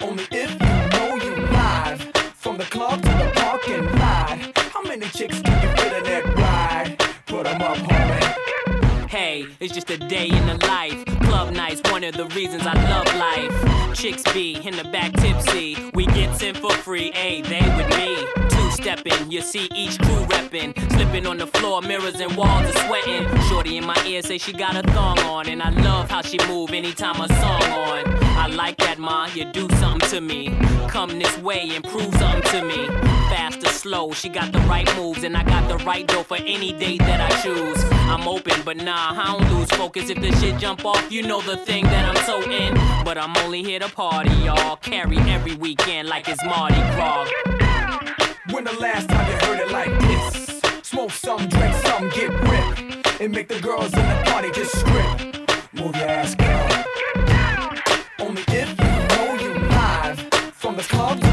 Only 0.02 0.24
if 0.32 0.52
you 0.52 0.98
know 0.98 1.16
you 1.16 1.36
live. 1.52 2.02
From 2.36 2.58
the 2.58 2.66
club 2.66 3.02
to 3.02 3.10
the 3.10 3.32
parking 3.36 3.86
lot. 4.00 4.40
How 4.74 4.82
many 4.82 5.08
chicks 5.08 5.42
can 5.42 5.62
you 5.62 5.70
fit 5.76 5.94
in 5.94 6.04
that 6.06 6.26
ride? 6.38 6.98
Put 7.26 7.48
'em 7.48 7.62
up, 7.62 7.78
homie. 7.78 9.10
Hey, 9.10 9.46
it's 9.60 9.74
just 9.74 9.90
a 9.92 9.98
day 9.98 10.28
in 10.28 10.46
the 10.48 10.66
life. 10.68 11.13
One 12.04 12.04
of 12.04 12.16
the 12.18 12.26
reasons 12.36 12.64
I 12.66 12.74
love 12.90 13.06
life. 13.16 13.96
Chicks 13.96 14.24
be 14.34 14.56
in 14.56 14.76
the 14.76 14.84
back 14.86 15.14
tipsy. 15.14 15.92
We 15.94 16.08
get 16.08 16.42
in 16.42 16.56
for 16.56 16.72
free. 16.72 17.12
A 17.14 17.42
they 17.44 17.62
with 17.78 17.88
me. 17.98 18.18
Two 18.50 18.72
stepping, 18.72 19.32
you 19.32 19.42
see 19.42 19.70
each 19.76 20.00
crew 20.00 20.26
repping. 20.26 20.74
Slipping 20.94 21.28
on 21.28 21.38
the 21.38 21.46
floor, 21.46 21.82
mirrors 21.82 22.20
and 22.20 22.36
walls 22.36 22.66
are 22.66 22.88
sweating. 22.88 23.26
Shorty 23.44 23.78
in 23.78 23.86
my 23.86 23.96
ear 24.06 24.22
say 24.24 24.38
she 24.38 24.54
got 24.54 24.76
a 24.76 24.82
thong 24.92 25.20
on. 25.20 25.48
And 25.48 25.62
I 25.62 25.70
love 25.70 26.10
how 26.10 26.24
she 26.24 26.40
move 26.48 26.72
anytime 26.72 27.22
a 27.22 27.28
song 27.28 27.64
on. 27.64 28.24
I 28.36 28.48
like 28.48 28.78
that, 28.78 28.98
ma. 28.98 29.28
You 29.28 29.46
do 29.52 29.70
something 29.78 30.10
to 30.10 30.20
me. 30.20 30.58
Come 30.90 31.20
this 31.20 31.38
way 31.38 31.70
and 31.76 31.84
prove 31.84 32.14
something 32.16 32.42
to 32.52 32.64
me. 32.66 32.88
Fast 33.30 33.64
or 33.64 33.70
slow, 33.70 34.12
she 34.12 34.30
got 34.30 34.52
the 34.52 34.60
right 34.62 34.94
moves. 34.96 35.24
And 35.24 35.38
I 35.38 35.44
got 35.44 35.70
the 35.70 35.78
right 35.86 36.08
dough 36.08 36.24
for 36.24 36.38
any 36.38 36.74
date 36.74 37.00
that 37.00 37.22
I 37.22 37.42
choose. 37.42 37.93
I'm 38.06 38.28
open, 38.28 38.62
but 38.64 38.78
nah, 38.78 39.12
I 39.12 39.38
don't 39.38 39.52
lose 39.54 39.70
focus. 39.72 40.10
If 40.10 40.22
the 40.22 40.32
shit 40.38 40.58
jump 40.60 40.86
off, 40.86 41.12
you 41.12 41.24
know 41.24 41.42
the 41.42 41.58
thing 41.58 41.86
that 41.86 42.06
I'm 42.06 42.24
so 42.26 42.42
in. 42.50 42.74
But 43.04 43.18
I'm 43.18 43.36
only 43.38 43.64
here 43.64 43.80
to 43.80 43.90
party, 43.90 44.32
y'all. 44.46 44.78
Carry 44.78 45.18
every 45.18 45.56
weekend 45.56 46.08
like 46.08 46.28
it's 46.28 46.44
Mardi 46.44 46.76
Gras. 46.76 47.30
When 48.52 48.66
the 48.66 48.74
last 48.80 49.10
time 49.10 49.28
you 49.28 49.38
heard 49.48 49.60
it 49.60 49.72
like 49.72 50.00
this? 50.02 50.62
Smoke 50.84 51.12
some, 51.12 51.48
drink 51.48 51.74
some, 51.86 52.10
get 52.10 52.30
ripped. 52.30 53.22
And 53.22 53.34
make 53.34 53.48
the 53.48 53.60
girls 53.62 53.94
in 53.94 54.08
the 54.08 54.22
party 54.26 54.52
just 54.52 54.78
strip. 54.78 55.74
Move 55.74 55.96
your 55.96 56.08
ass, 56.08 56.36
girl. 56.36 56.70
Only 58.20 58.44
if 58.48 58.70
you 58.70 59.16
know 59.16 59.34
you 59.42 59.54
live 59.70 60.20
from 60.54 60.76
the 60.76 60.84
club. 60.84 61.33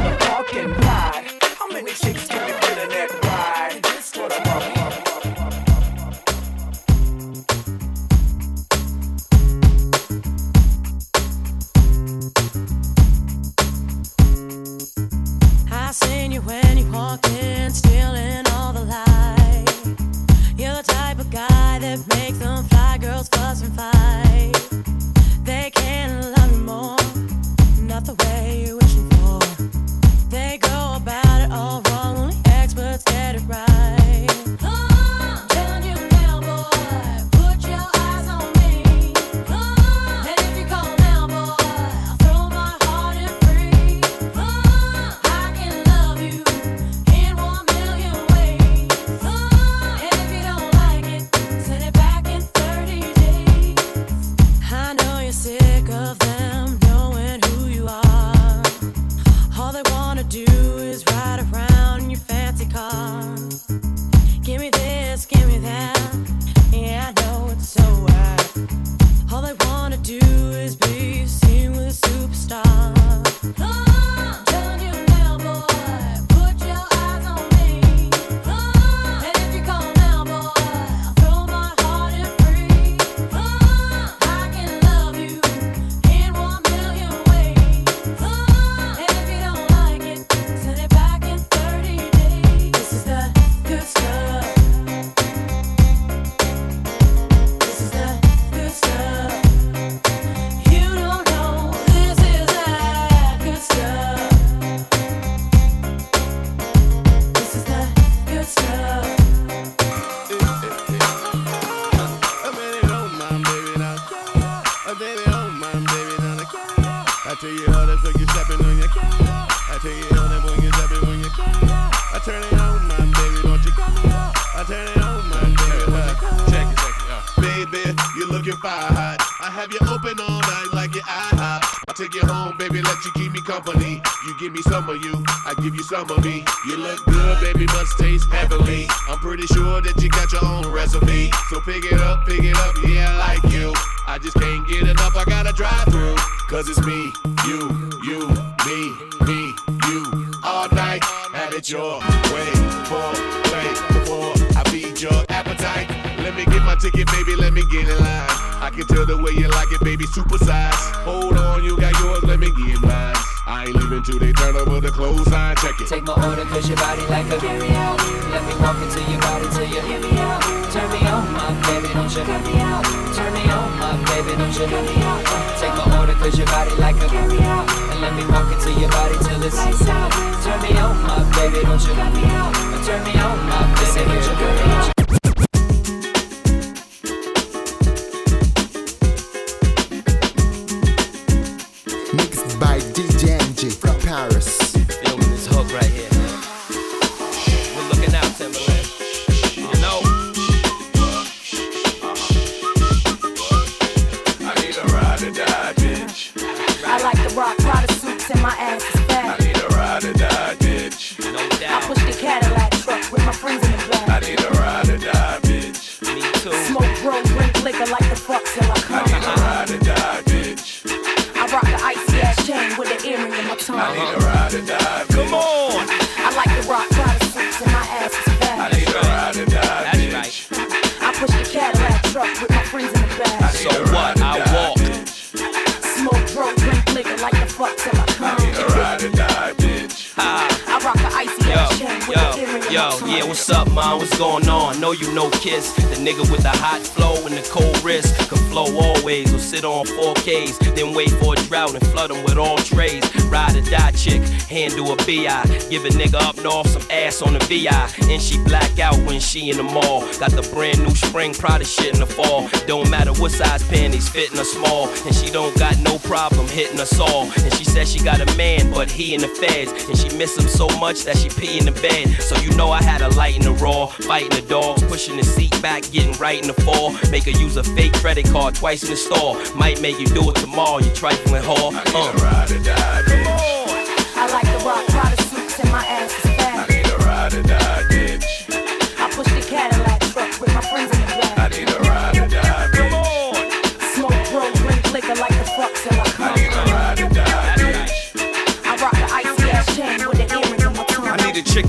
What's 243.31 243.49
up, 243.49 243.69
man? 243.69 243.97
What's 243.97 244.19
going 244.19 244.49
on? 244.49 244.81
Know 244.81 244.91
you 244.91 245.15
know 245.15 245.31
Kiss, 245.31 245.73
the 245.75 245.95
nigga 246.03 246.29
with 246.33 246.43
the 246.43 246.51
hot 246.51 246.81
flow 246.81 247.15
and 247.27 247.37
the 247.37 247.49
cold 247.49 247.81
wrist. 247.85 248.13
Can 248.29 248.39
flow 248.51 248.67
always 248.77 249.33
or 249.33 249.39
sit 249.39 249.65
on 249.65 249.87
4Ks, 249.87 250.75
then 250.75 250.93
wait 250.95 251.11
for 251.11 251.35
a 251.35 251.37
drought 251.37 251.73
and 251.73 251.87
flood 251.87 252.11
them 252.11 252.25
with 252.25 252.37
all 252.37 252.59
trays. 252.59 253.05
Ride 253.27 253.55
or 253.55 253.61
die 253.71 253.93
chick, 253.93 254.21
handle 254.51 254.93
a 254.93 254.97
BI. 254.97 255.45
Give 255.71 255.85
a 255.85 255.91
nigga 255.91 256.21
up 256.21 256.43
north 256.43 256.71
some 256.71 256.83
ass 256.91 257.23
on 257.23 257.35
the 257.35 257.39
VI. 257.39 257.71
And 258.11 258.21
she 258.21 258.37
black 258.43 258.81
out 258.81 258.99
when 259.07 259.21
she 259.21 259.51
in 259.51 259.59
the 259.59 259.63
mall. 259.63 260.01
Got 260.19 260.33
the 260.33 260.43
brand 260.53 260.81
new 260.81 260.95
spring 260.97 261.33
Prada 261.33 261.65
shit 261.65 261.95
in 261.95 262.01
the 262.01 262.07
fall. 262.07 262.49
Don't 262.67 262.91
matter 262.91 263.13
what 263.13 263.31
size 263.31 263.63
panties, 263.63 264.09
fitting 264.09 264.41
or 264.41 264.45
small. 264.45 264.89
And 265.07 265.15
she 265.15 265.31
don't 265.31 265.57
got 265.57 265.79
no 265.79 265.99
problem 265.99 266.49
hitting 266.49 266.81
us 266.81 266.99
all. 266.99 267.31
And 267.45 267.55
she 267.55 267.65
says 267.65 267.93
she 267.93 268.03
got 268.03 268.21
a 268.21 268.37
man, 268.37 268.73
but 268.73 268.91
he 268.91 269.15
in 269.15 269.21
the 269.21 269.29
feds. 269.29 269.71
And 269.85 269.97
she 269.97 270.17
miss 270.17 270.37
him 270.37 270.49
so 270.49 270.67
much 270.81 271.05
that 271.05 271.17
she 271.17 271.29
pee 271.29 271.61
in 271.61 271.67
the 271.67 271.81
bed. 271.81 272.21
So 272.21 272.37
you 272.41 272.51
know 272.57 272.73
I 272.73 272.83
had 272.83 273.03
a 273.03 273.20
light 273.21 273.37
in 273.37 273.43
the 273.43 273.53
raw, 273.63 273.85
fighting 273.85 274.31
the 274.31 274.41
dogs, 274.49 274.83
pushing 274.85 275.15
the 275.19 275.23
seat 275.23 275.51
back, 275.61 275.83
getting 275.93 276.19
right 276.19 276.41
in 276.41 276.47
the 276.47 276.55
fall. 276.63 276.93
Make 277.11 277.25
her 277.25 277.33
use 277.33 277.59
a 277.59 277.63
fake 277.63 277.93
credit 277.93 278.25
card 278.25 278.55
twice 278.55 278.83
in 278.83 278.89
the 278.89 278.97
store. 278.97 279.37
Might 279.55 279.79
make 279.83 280.01
you 280.01 280.07
do 280.07 280.31
it 280.31 280.37
tomorrow, 280.37 280.79
you 280.79 280.91
trifling 280.95 281.43
whore. 281.43 281.71
Uh. 281.75 282.13
ride 282.25 282.51
or 282.51 282.65
die, 282.65 283.03
I 283.07 283.60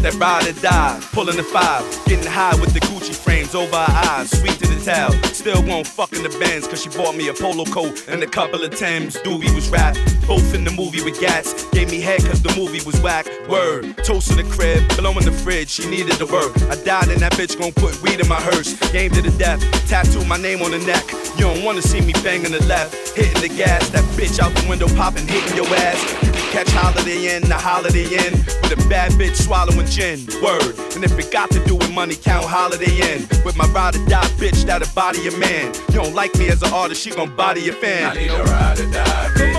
that 0.02 0.15
ride 0.15 0.48
or 0.48 0.53
die, 0.61 0.99
pulling 1.14 1.38
the 1.38 1.44
five, 1.44 1.84
getting 2.06 2.26
high 2.26 2.56
with 2.60 2.73
the 2.73 2.80
Gucci 2.82 3.15
frames 3.15 3.53
over 3.53 3.76
her 3.76 4.10
eyes, 4.10 4.32
sweet 4.32 4.57
to 4.60 4.68
the 4.68 4.80
towel. 4.83 5.11
Still 5.33 5.61
won't 5.63 5.87
fuck 5.87 6.13
in 6.13 6.23
the 6.23 6.29
Benz, 6.39 6.67
cause 6.67 6.81
she 6.83 6.89
bought 6.89 7.15
me 7.15 7.27
a 7.27 7.33
polo 7.33 7.65
coat 7.65 8.05
and 8.07 8.21
a 8.23 8.27
couple 8.27 8.63
of 8.63 8.75
Timbs. 8.75 9.17
Doobie 9.17 9.53
was 9.53 9.69
rap, 9.69 9.95
both 10.27 10.53
in 10.53 10.63
the 10.63 10.71
movie 10.71 11.03
with 11.03 11.19
gats. 11.19 11.65
Gave 11.69 11.89
me 11.91 12.01
head 12.01 12.21
cause 12.21 12.41
the 12.41 12.53
movie 12.55 12.83
was 12.85 12.99
whack. 13.01 13.27
Word, 13.47 13.97
toast 14.03 14.29
to 14.29 14.35
the 14.35 14.43
crib, 14.43 14.87
below 14.95 15.11
in 15.17 15.25
the 15.25 15.31
fridge, 15.31 15.69
she 15.69 15.89
needed 15.89 16.15
the 16.15 16.25
work. 16.25 16.51
I 16.69 16.75
died 16.83 17.09
and 17.09 17.21
that 17.21 17.33
bitch 17.33 17.59
gon' 17.59 17.73
put 17.73 18.01
weed 18.01 18.19
in 18.19 18.27
my 18.27 18.41
hearse. 18.41 18.73
Game 18.91 19.11
to 19.11 19.21
the 19.21 19.31
death, 19.37 19.61
tattoo 19.87 20.25
my 20.25 20.37
name 20.37 20.61
on 20.61 20.71
the 20.71 20.79
neck. 20.79 21.05
You 21.37 21.45
don't 21.45 21.63
wanna 21.63 21.81
see 21.81 22.01
me 22.01 22.13
banging 22.23 22.51
the 22.51 22.63
left, 22.65 23.15
hitting 23.15 23.41
the 23.41 23.49
gas, 23.49 23.89
that 23.89 24.03
bitch 24.17 24.39
out 24.39 24.53
the 24.55 24.67
window 24.67 24.87
popping, 24.95 25.27
hitting 25.27 25.55
your 25.55 25.67
ass. 25.67 26.01
You 26.23 26.31
can 26.31 26.45
catch 26.51 26.69
Holiday 26.69 27.35
Inn, 27.35 27.47
the 27.47 27.57
Holiday 27.57 28.05
Inn, 28.05 28.33
with 28.61 28.73
a 28.73 28.89
bad 28.89 29.11
bitch 29.13 29.35
swallowing 29.35 29.87
gin. 29.87 30.25
Word, 30.41 30.75
and 30.95 31.03
if 31.03 31.17
it 31.17 31.31
got 31.31 31.51
to 31.51 31.63
do 31.65 31.75
with 31.75 31.91
money, 31.91 32.15
count 32.15 32.45
Holiday 32.45 32.93
Inn. 33.13 33.27
With 33.45 33.57
my 33.57 33.65
ride 33.67 33.95
or 33.95 34.05
die 34.07 34.27
bitch 34.39 34.65
that'll 34.72 34.95
body 34.95 35.27
a 35.27 35.38
man. 35.38 35.73
You 35.89 35.95
don't 35.95 36.15
like 36.15 36.34
me 36.38 36.48
as 36.48 36.61
an 36.64 36.72
artist, 36.73 37.02
she 37.02 37.11
gon' 37.11 37.35
body 37.35 37.61
your 37.61 37.76
fan. 37.76 38.11
I 38.11 38.14
need 38.14 38.30
a 38.30 38.43
ride 38.43 38.80
or 38.80 38.89
die, 38.91 39.30
bitch. 39.35 39.56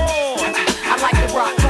I 0.84 1.02
like 1.02 1.28
the 1.28 1.34
rock 1.34 1.61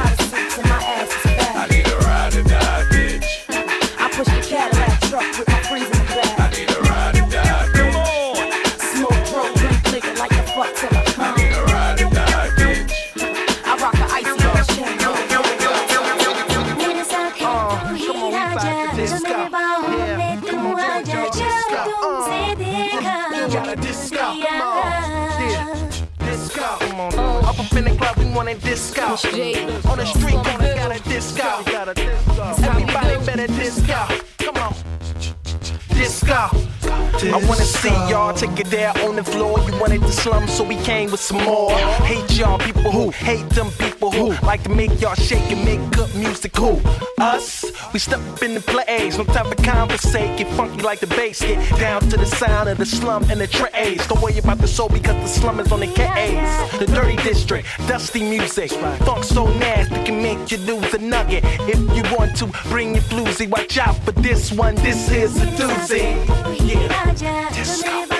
On 29.13 29.19
the 29.19 30.05
street 30.05 30.33
corner, 30.33 30.73
got 30.73 30.91
a 30.91 31.93
disco. 31.93 32.02
I 37.31 37.37
wanna 37.47 37.63
see 37.63 37.89
y'all 38.09 38.33
take 38.33 38.59
it 38.59 38.67
there 38.67 38.91
on 39.05 39.15
the 39.15 39.23
floor. 39.23 39.57
You 39.59 39.79
wanted 39.79 40.01
the 40.01 40.11
slum, 40.11 40.47
so 40.47 40.63
we 40.63 40.75
came 40.77 41.09
with 41.09 41.21
some 41.21 41.41
more. 41.43 41.71
Hate 42.03 42.37
y'all 42.37 42.59
people 42.59 42.91
who 42.91 43.11
hate 43.11 43.47
them 43.51 43.71
people 43.79 44.11
who 44.11 44.31
like 44.45 44.63
to 44.63 44.69
make 44.69 44.99
y'all 44.99 45.15
shake 45.15 45.49
and 45.51 45.63
make 45.63 45.79
good 45.91 46.13
music. 46.15 46.55
Who? 46.57 46.81
Us? 47.19 47.63
We 47.93 47.99
step 47.99 48.19
in 48.41 48.53
the 48.55 48.59
place, 48.59 49.17
no 49.17 49.23
time 49.23 49.45
for 49.45 49.55
conversate. 49.63 50.37
Get 50.37 50.51
funky 50.57 50.81
like 50.81 50.99
the 50.99 51.07
bass, 51.07 51.41
get 51.41 51.57
down 51.79 52.01
to 52.09 52.17
the 52.17 52.25
sound 52.25 52.67
of 52.67 52.77
the 52.77 52.85
slum 52.85 53.23
and 53.29 53.39
the 53.39 53.47
trays. 53.47 54.05
Don't 54.07 54.21
worry 54.21 54.37
about 54.39 54.57
the 54.57 54.67
soul 54.67 54.89
because 54.89 55.15
the 55.21 55.27
slum 55.27 55.59
is 55.61 55.71
on 55.71 55.79
the 55.79 55.87
KAs. 55.87 56.79
The 56.79 56.87
dirty 56.87 57.15
district, 57.17 57.67
dusty 57.87 58.21
music, 58.21 58.71
funk 59.05 59.23
so 59.23 59.45
nasty 59.59 60.03
can 60.03 60.21
make 60.21 60.51
you 60.51 60.57
lose 60.57 60.93
a 60.93 60.97
nugget. 60.97 61.43
If 61.69 61.79
you 61.95 62.03
want 62.17 62.35
to 62.37 62.47
bring 62.69 62.95
your 62.95 63.03
floozy, 63.03 63.49
watch 63.49 63.77
out 63.77 63.95
for 64.03 64.11
this 64.11 64.51
one. 64.51 64.75
This 64.75 65.09
is 65.09 65.41
a 65.41 65.45
doozy. 65.45 66.13
Yeah. 66.67 67.12
Don't 67.15 68.12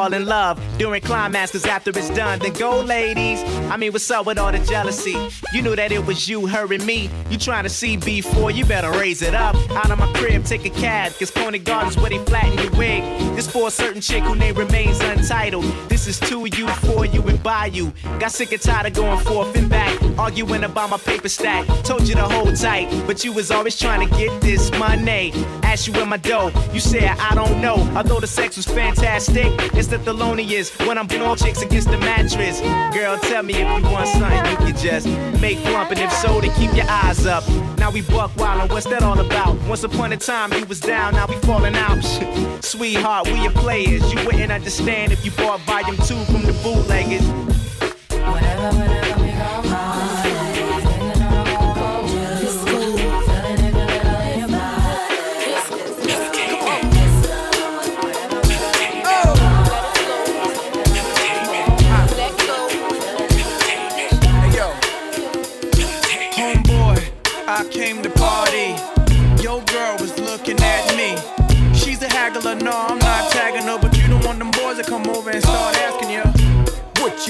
fall 0.00 0.14
in 0.14 0.24
love 0.24 0.58
during 0.78 1.02
climax, 1.02 1.52
cause 1.52 1.66
after 1.66 1.90
it's 1.90 2.08
done, 2.10 2.38
then 2.38 2.54
go, 2.54 2.80
ladies. 2.80 3.42
I 3.70 3.76
mean, 3.76 3.92
what's 3.92 4.10
up 4.10 4.24
with 4.24 4.38
all 4.38 4.50
the 4.50 4.58
jealousy? 4.60 5.14
You 5.52 5.60
knew 5.60 5.76
that 5.76 5.92
it 5.92 6.06
was 6.06 6.26
you, 6.26 6.46
her, 6.46 6.72
and 6.72 6.86
me. 6.86 7.10
You 7.28 7.36
trying 7.36 7.64
to 7.64 7.68
see 7.68 7.98
before, 7.98 8.50
you 8.50 8.64
better 8.64 8.90
raise 8.92 9.20
it 9.20 9.34
up. 9.34 9.54
Out 9.72 9.90
of 9.90 9.98
my 9.98 10.10
crib, 10.14 10.44
take 10.46 10.64
a 10.64 10.70
cab, 10.70 11.12
cause 11.18 11.30
Coney 11.30 11.58
Gardens 11.58 11.98
where 11.98 12.08
they 12.08 12.18
flatten 12.24 12.56
your 12.58 12.72
wig. 12.78 13.02
This 13.36 13.50
for 13.50 13.68
a 13.68 13.70
certain 13.70 14.00
chick 14.00 14.22
who 14.22 14.34
name 14.34 14.54
remains 14.54 15.00
untitled. 15.00 15.64
This 15.90 16.06
is 16.06 16.18
to 16.20 16.46
you, 16.46 16.68
for 16.68 17.04
you, 17.04 17.20
and 17.28 17.42
by 17.42 17.66
you. 17.66 17.92
Got 18.18 18.32
sick 18.32 18.52
and 18.52 18.62
tired 18.62 18.86
of 18.86 18.94
going 18.94 19.20
forth 19.20 19.54
and 19.54 19.68
back, 19.68 20.00
arguing 20.18 20.64
about 20.64 20.88
my 20.88 20.98
paper 20.98 21.28
stack. 21.28 21.66
Told 21.84 22.08
you 22.08 22.14
to 22.14 22.22
hold 22.22 22.56
tight, 22.56 22.88
but 23.06 23.22
you 23.22 23.32
was 23.32 23.50
always 23.50 23.78
trying 23.78 24.08
to 24.08 24.16
get 24.16 24.40
this 24.40 24.70
money. 24.78 25.32
Asked 25.62 25.88
you 25.88 25.92
where 25.92 26.06
my 26.06 26.16
dough, 26.16 26.50
you 26.72 26.80
said 26.80 27.04
I 27.18 27.34
don't 27.34 27.60
know. 27.60 27.76
Although 27.96 28.20
the 28.20 28.26
sex 28.26 28.56
was 28.56 28.66
fantastic, 28.66 29.52
it's 29.74 29.89
the 29.90 29.98
Thelonious 29.98 30.86
when 30.86 30.96
I'm 30.98 31.08
blowing 31.08 31.36
chicks 31.36 31.62
against 31.62 31.90
the 31.90 31.98
mattress. 31.98 32.60
Girl, 32.94 33.18
tell 33.18 33.42
me 33.42 33.54
if 33.54 33.82
you 33.82 33.90
want 33.90 34.06
something 34.08 34.50
you 34.50 34.56
can 34.56 34.76
just 34.76 35.06
make 35.40 35.58
plump, 35.58 35.90
and 35.90 35.98
if 35.98 36.12
so, 36.12 36.40
then 36.40 36.52
keep 36.54 36.72
your 36.74 36.88
eyes 36.88 37.26
up. 37.26 37.46
Now 37.76 37.90
we 37.90 38.02
buck 38.02 38.34
wild, 38.36 38.62
and 38.62 38.70
what's 38.70 38.86
that 38.86 39.02
all 39.02 39.18
about? 39.18 39.60
Once 39.68 39.82
upon 39.82 40.12
a 40.12 40.16
time 40.16 40.52
you 40.52 40.64
was 40.66 40.80
down, 40.80 41.14
now 41.14 41.26
we 41.26 41.34
falling 41.40 41.74
out. 41.74 42.02
Sweetheart, 42.64 43.26
we 43.26 43.42
your 43.42 43.52
players. 43.52 44.12
You 44.12 44.24
wouldn't 44.24 44.52
understand 44.52 45.12
if 45.12 45.24
you 45.24 45.32
bought 45.32 45.60
volume 45.62 45.96
two 45.96 46.22
from 46.26 46.42
the 46.42 46.52
bootleggers. 46.62 47.26
Hey 48.10 48.89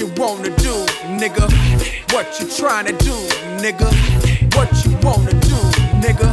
you 0.01 0.07
wanna 0.17 0.49
do, 0.57 0.73
nigga. 1.21 1.45
What 2.11 2.25
you 2.39 2.49
trying 2.57 2.87
to 2.87 2.93
do, 3.05 3.13
nigga. 3.61 3.85
What 4.57 4.73
you 4.83 4.97
wanna 5.05 5.29
do, 5.45 5.57
nigga. 6.01 6.25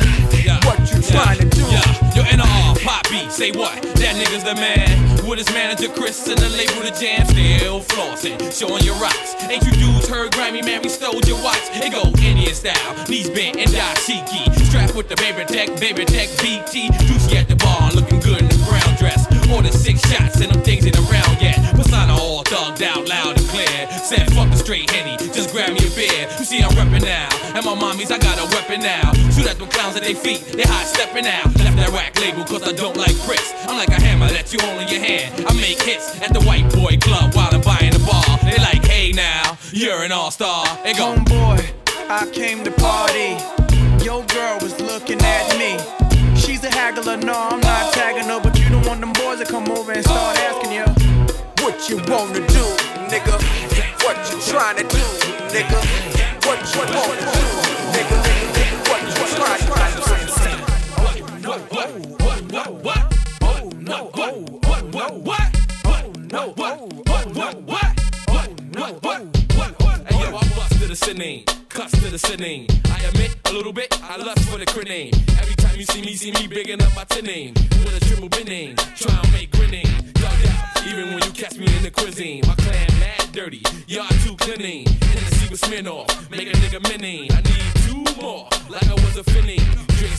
What 0.64 0.80
you 0.90 1.02
trying 1.02 1.36
to 1.36 1.44
do. 1.44 1.60
Yeah, 1.68 2.16
yo, 2.16 2.22
NR, 2.22 2.82
Pop 2.82 3.04
B, 3.10 3.28
say 3.28 3.50
what? 3.52 3.76
That 4.00 4.16
nigga's 4.16 4.44
the 4.44 4.54
man. 4.54 4.88
With 5.28 5.36
his 5.36 5.52
manager 5.52 5.88
Chris 5.88 6.26
and 6.28 6.38
the 6.38 6.48
label 6.48 6.80
The 6.80 6.96
Jam, 6.98 7.26
still 7.26 7.82
flossing, 7.82 8.40
showing 8.58 8.84
your 8.84 8.96
rocks. 8.96 9.36
Ain't 9.50 9.62
you 9.62 9.72
dudes 9.72 10.08
heard 10.08 10.32
Grammy, 10.32 10.64
man, 10.64 10.80
we 10.82 10.88
stole 10.88 11.20
your 11.26 11.36
watch. 11.44 11.60
It 11.74 11.92
go 11.92 12.08
Indian 12.24 12.54
style, 12.54 12.94
knees 13.06 13.28
bent 13.28 13.58
and 13.58 13.68
dashiki. 13.68 14.48
Strapped 14.64 14.94
with 14.94 15.10
the 15.10 15.16
baby 15.16 15.44
tech, 15.44 15.68
baby 15.78 16.06
tech 16.06 16.30
BT. 16.40 16.88
Juicy 17.04 17.36
at 17.36 17.48
the 17.48 17.56
bar, 17.56 17.92
looking 17.92 18.20
good 18.20 18.40
in 18.40 18.48
the 18.48 18.56
brown 18.64 18.96
dress. 18.96 19.28
More 19.46 19.60
than 19.60 19.72
six 19.72 20.00
shots 20.08 20.40
and 20.40 20.50
them 20.50 20.62
things 20.62 20.86
in 20.86 20.96
ain't 20.96 20.96
around 20.96 21.36
yet. 21.42 21.58
Persona 21.76 22.14
all 22.14 22.42
thugged 22.44 22.80
out 22.80 23.06
loud. 23.06 23.37
Said 24.08 24.32
fuck 24.32 24.48
the 24.48 24.56
straight 24.56 24.88
henny, 24.88 25.18
just 25.36 25.52
grab 25.52 25.68
me 25.68 25.84
a 25.84 25.90
beer. 25.92 26.24
You 26.38 26.44
see 26.48 26.62
I'm 26.62 26.72
reppin' 26.72 27.04
now, 27.04 27.28
and 27.52 27.60
my 27.60 27.76
mommies 27.76 28.10
I 28.10 28.16
got 28.16 28.40
a 28.40 28.48
weapon 28.56 28.80
now. 28.80 29.12
Shoot 29.36 29.44
at 29.44 29.58
them 29.58 29.68
clowns 29.68 29.96
at 29.96 30.02
their 30.02 30.14
feet, 30.14 30.40
they 30.56 30.62
high 30.62 30.84
steppin' 30.84 31.26
out. 31.26 31.44
Left 31.60 31.76
that 31.76 31.90
rack 31.92 32.18
label 32.18 32.42
cause 32.44 32.62
I 32.64 32.72
don't 32.72 32.96
like 32.96 33.12
bricks. 33.28 33.52
I'm 33.68 33.76
like 33.76 33.90
a 33.90 34.00
hammer 34.00 34.28
that 34.28 34.50
you 34.50 34.60
hold 34.64 34.80
in 34.80 34.88
your 34.88 35.04
hand. 35.04 35.44
I 35.44 35.52
make 35.60 35.76
hits 35.82 36.16
at 36.22 36.32
the 36.32 36.40
white 36.48 36.64
boy 36.72 36.96
club 36.96 37.34
while 37.34 37.52
I'm 37.52 37.60
buying 37.60 37.92
the 37.92 38.00
bar. 38.08 38.24
They 38.48 38.56
like, 38.56 38.80
hey 38.88 39.12
now, 39.12 39.58
you're 39.76 40.00
an 40.00 40.10
all 40.10 40.30
star. 40.30 40.64
They 40.84 40.94
go, 40.94 41.12
Homeboy, 41.12 41.60
I 42.08 42.24
came 42.32 42.64
to 42.64 42.72
party. 42.80 43.36
Your 44.02 44.24
girl 44.32 44.56
was 44.64 44.72
looking 44.80 45.20
at 45.20 45.52
me. 45.60 45.76
She's 46.40 46.64
a 46.64 46.72
haggler, 46.72 47.18
no, 47.18 47.36
I'm 47.36 47.60
not 47.60 47.92
tagging 47.92 48.24
her, 48.24 48.40
but 48.40 48.58
you 48.58 48.70
don't 48.70 48.86
want 48.86 49.00
them 49.04 49.12
boys 49.12 49.40
to 49.40 49.44
come 49.44 49.68
over 49.68 49.92
and 49.92 50.02
start 50.02 50.38
asking 50.48 50.72
you. 50.72 50.88
What 51.60 51.90
you 51.90 52.00
wanna 52.08 52.40
do, 52.48 52.64
nigga? 53.12 53.77
What 54.08 54.32
you 54.32 54.40
trying 54.40 54.76
to 54.76 54.82
do, 54.84 55.04
nigga? 55.52 55.78
What 56.46 56.58
you 56.64 56.80
wanna 56.80 57.20
do, 57.20 57.44
nigga? 57.92 58.16
What 58.88 59.02
you 59.04 59.24
trying 59.36 59.60
to 59.60 59.66
do? 59.66 59.76
What, 61.46 61.60
what, 61.70 61.90
what, 62.22 62.40
what, 62.50 62.84
what? 62.84 63.02
Oh, 63.42 63.68
no, 63.76 64.10
oh, 64.14 64.46
what, 64.66 64.82
what, 64.94 65.14
what? 65.20 65.48
Oh, 65.84 66.12
no, 66.16 66.52
what, 66.52 66.80
what, 67.06 67.34
what, 67.34 67.62
what? 67.64 68.00
Oh, 68.30 68.56
no, 68.72 68.86
what, 69.02 69.20
what, 69.54 69.78
what? 69.82 70.00
Hey 70.10 70.20
yo, 70.22 70.36
I 70.36 70.40
bust 70.56 70.80
to 70.80 70.86
the 70.86 70.96
cuss 71.78 71.92
to 71.92 72.10
the 72.10 72.18
sinning. 72.18 72.66
I 72.90 72.98
admit 73.04 73.36
a 73.44 73.52
little 73.52 73.72
bit, 73.72 73.88
I 74.02 74.16
lust 74.16 74.42
for 74.48 74.58
the 74.58 74.66
crinning. 74.66 75.12
Every 75.40 75.54
time 75.54 75.76
you 75.78 75.84
see 75.84 76.02
me, 76.02 76.14
see 76.16 76.32
me 76.32 76.48
bigging 76.48 76.82
up 76.82 76.92
my 76.96 77.04
tinning. 77.04 77.54
With 77.84 77.94
a 77.94 78.04
triple 78.04 78.28
binning, 78.28 78.74
try 78.96 79.14
and 79.14 79.32
make 79.32 79.52
grinning. 79.52 79.86
Dug 80.14 80.40
out, 80.54 80.86
even 80.88 81.14
when 81.14 81.22
you 81.22 81.30
catch 81.30 81.56
me 81.56 81.66
in 81.76 81.82
the 81.84 81.92
cuisine. 81.92 82.42
My 82.48 82.56
clan 82.56 82.88
mad 82.98 83.30
dirty, 83.30 83.62
y'all 83.86 84.08
too 84.24 84.34
cleaning. 84.36 84.86
Hennessy 84.86 85.48
with 85.50 85.60
Smirnoff, 85.60 86.10
make 86.30 86.48
a 86.48 86.56
nigga 86.62 86.82
minning. 86.88 87.30
I 87.30 87.40
need 87.42 87.70
two 87.86 88.02
more, 88.20 88.48
like 88.68 88.88
I 88.88 88.94
was 88.94 89.16
a 89.16 89.22
finning. 89.22 89.62
Drinks 89.98 90.17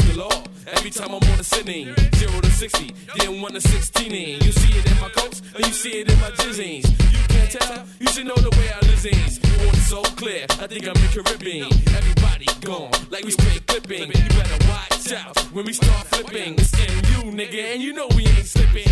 every 0.68 0.90
time 0.90 1.10
I'm 1.10 1.24
on 1.32 1.38
the 1.38 1.44
sinning. 1.44 1.96
Zero 2.16 2.42
to 2.42 2.52
60, 2.52 2.94
then 3.18 3.42
one 3.42 3.54
to 3.54 3.62
16. 3.62 4.12
You 4.42 4.52
see 4.52 4.78
it 4.78 4.92
in 4.92 5.00
my 5.00 5.10
coats, 5.10 5.42
or 5.56 5.62
you 5.62 5.74
see 5.74 6.02
it 6.02 6.12
in 6.12 6.20
my 6.20 6.32
jizzings. 6.32 6.86
You 7.12 7.28
can't 7.28 7.52
tell, 7.52 7.86
you 8.00 8.08
should 8.08 8.28
know 8.28 8.36
the 8.36 8.50
way 8.52 8.70
I 8.70 8.80
lizines. 8.86 9.40
Water 9.66 9.78
so 9.78 10.02
clear, 10.18 10.46
I 10.62 10.68
think 10.68 10.88
I'm 10.88 10.96
in 10.96 11.10
Caribbean. 11.10 11.72
Everybody 11.96 12.46
gone, 12.62 12.92
like 13.10 13.24
we 13.24 13.32
straight 13.32 13.66
clipping. 13.68 14.08
You 14.08 14.30
better 14.30 14.68
watch 14.68 15.12
out 15.14 15.38
when 15.54 15.66
we 15.66 15.74
start 15.74 16.08
flipping. 16.08 16.56
It's 16.58 16.74
MU, 16.74 17.32
nigga, 17.32 17.74
and 17.74 17.82
you 17.82 17.94
know 17.94 18.08
we 18.16 18.26
ain't 18.28 18.46
slipping. 18.46 18.88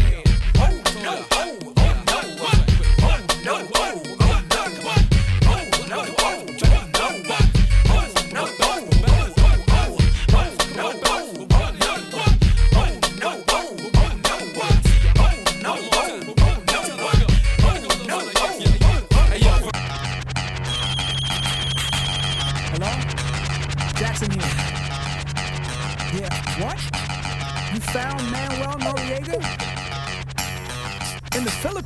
Oh, 0.57 0.81
no, 1.03 1.25
oh, 1.31 1.57
oh, 1.61 1.73
no? 1.75 2.03
Oh, 2.09 2.37
oh, 2.41 2.65
oh, 3.01 3.19
no, 3.43 3.53
what? 3.65 4.17
Oh, 4.21 4.26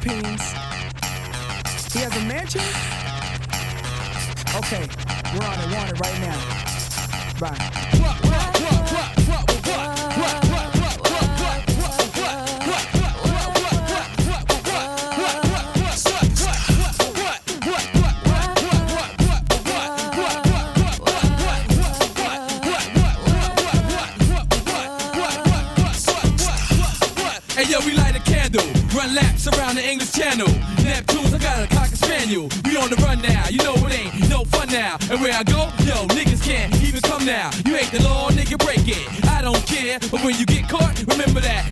Philippines? 0.01 0.41
He 1.93 1.99
has 1.99 2.15
a 2.15 2.25
mansion? 2.25 2.61
Okay, 4.55 4.87
we're 5.33 5.45
on 5.45 5.59
it, 5.59 5.71
it 5.89 5.99
right 5.99 6.19
now. 6.21 6.39
Bye. 7.39 8.57
Run 29.01 29.15
laps 29.15 29.47
around 29.47 29.75
the 29.75 29.87
English 29.87 30.11
Channel. 30.11 30.47
Neptunes, 30.85 31.33
I 31.33 31.39
got 31.39 31.63
a 31.63 31.67
cocker 31.75 31.95
spaniel. 31.95 32.49
We 32.65 32.77
on 32.77 32.89
the 32.89 32.97
run 32.97 33.21
now, 33.21 33.47
you 33.49 33.57
know 33.59 33.73
it 33.73 33.93
ain't 33.99 34.29
no 34.29 34.43
fun 34.45 34.67
now. 34.69 34.97
And 35.09 35.19
where 35.21 35.33
I 35.33 35.43
go, 35.43 35.69
yo, 35.85 36.05
niggas 36.15 36.43
can't 36.43 36.73
even 36.83 37.01
come 37.01 37.25
now. 37.25 37.49
You 37.65 37.75
ain't 37.75 37.91
the 37.91 38.03
law, 38.03 38.29
nigga, 38.29 38.57
break 38.63 38.87
it. 38.87 39.25
I 39.25 39.41
don't 39.41 39.65
care, 39.65 39.99
but 40.11 40.23
when 40.23 40.37
you 40.37 40.45
get 40.45 40.69
caught, 40.69 41.03
remember 41.07 41.39
that. 41.41 41.70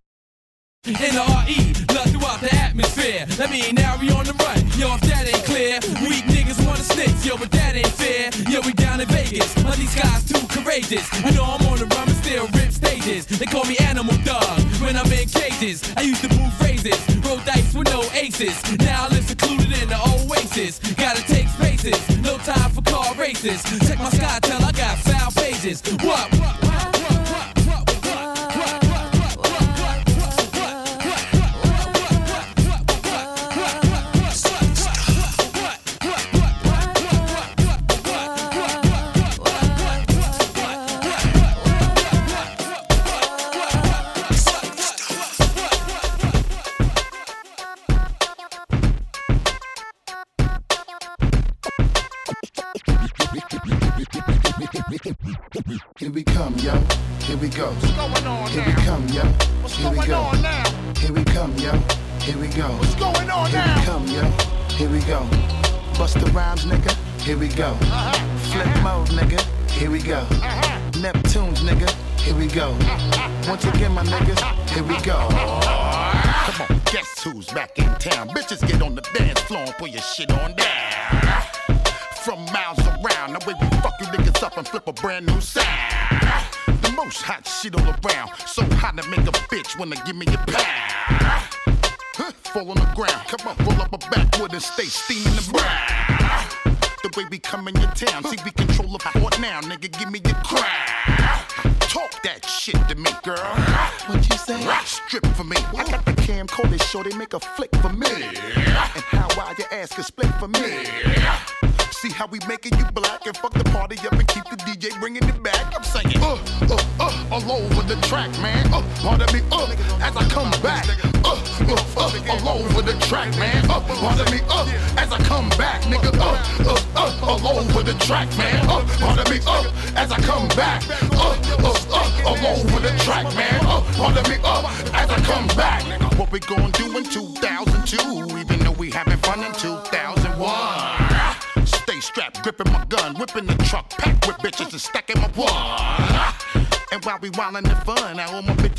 N-R-E, 0.86 1.74
love 1.94 2.08
throughout 2.08 2.40
the 2.40 2.56
atmosphere. 2.56 3.26
That 3.36 3.52
mean 3.52 3.76
now 3.76 4.00
we 4.00 4.12
on 4.16 4.24
the 4.24 4.32
run. 4.40 4.64
Yo, 4.80 4.96
if 4.96 5.02
that 5.12 5.28
ain't 5.28 5.44
clear, 5.44 5.76
weak 6.08 6.24
niggas 6.32 6.56
wanna 6.66 6.80
snitch. 6.80 7.20
Yo, 7.28 7.36
but 7.36 7.52
that 7.52 7.76
ain't 7.76 7.92
fair. 8.00 8.32
Yo, 8.48 8.62
we 8.64 8.72
down 8.72 9.02
in 9.02 9.08
Vegas, 9.10 9.54
but 9.60 9.76
these 9.76 9.94
guys 9.94 10.24
too 10.24 10.40
courageous. 10.48 11.04
I 11.26 11.32
know 11.32 11.44
I'm 11.44 11.68
on 11.68 11.84
the 11.84 11.86
run, 11.92 12.08
but 12.08 12.16
still 12.24 12.48
rip 12.56 12.72
stages. 12.72 13.28
They 13.28 13.46
call 13.46 13.66
me 13.66 13.76
Animal 13.84 14.16
Dog 14.24 14.64
when 14.80 14.96
I'm 14.96 15.12
in 15.12 15.28
cages. 15.28 15.84
I 15.98 16.08
used 16.08 16.24
to 16.24 16.32
move 16.40 16.54
phrases, 16.56 16.96
roll 17.28 17.44
dice 17.44 17.76
with 17.76 17.92
no 17.92 18.00
aces. 18.16 18.56
Now 18.80 19.12
I 19.12 19.20
live 19.20 19.28
secluded 19.28 19.76
in 19.76 19.90
the 19.92 20.00
oasis. 20.00 20.80
Gotta 20.96 21.22
take 21.28 21.50
spaces, 21.50 22.00
no 22.24 22.38
time 22.40 22.72
for 22.72 22.82
car 22.88 23.14
races. 23.20 23.60
Check 23.84 24.00
my 24.00 24.10
sky, 24.16 24.40
tell 24.48 24.64
I 24.64 24.72
got 24.72 24.98
foul 25.00 25.32
pages. 25.36 25.84
What, 26.08 26.32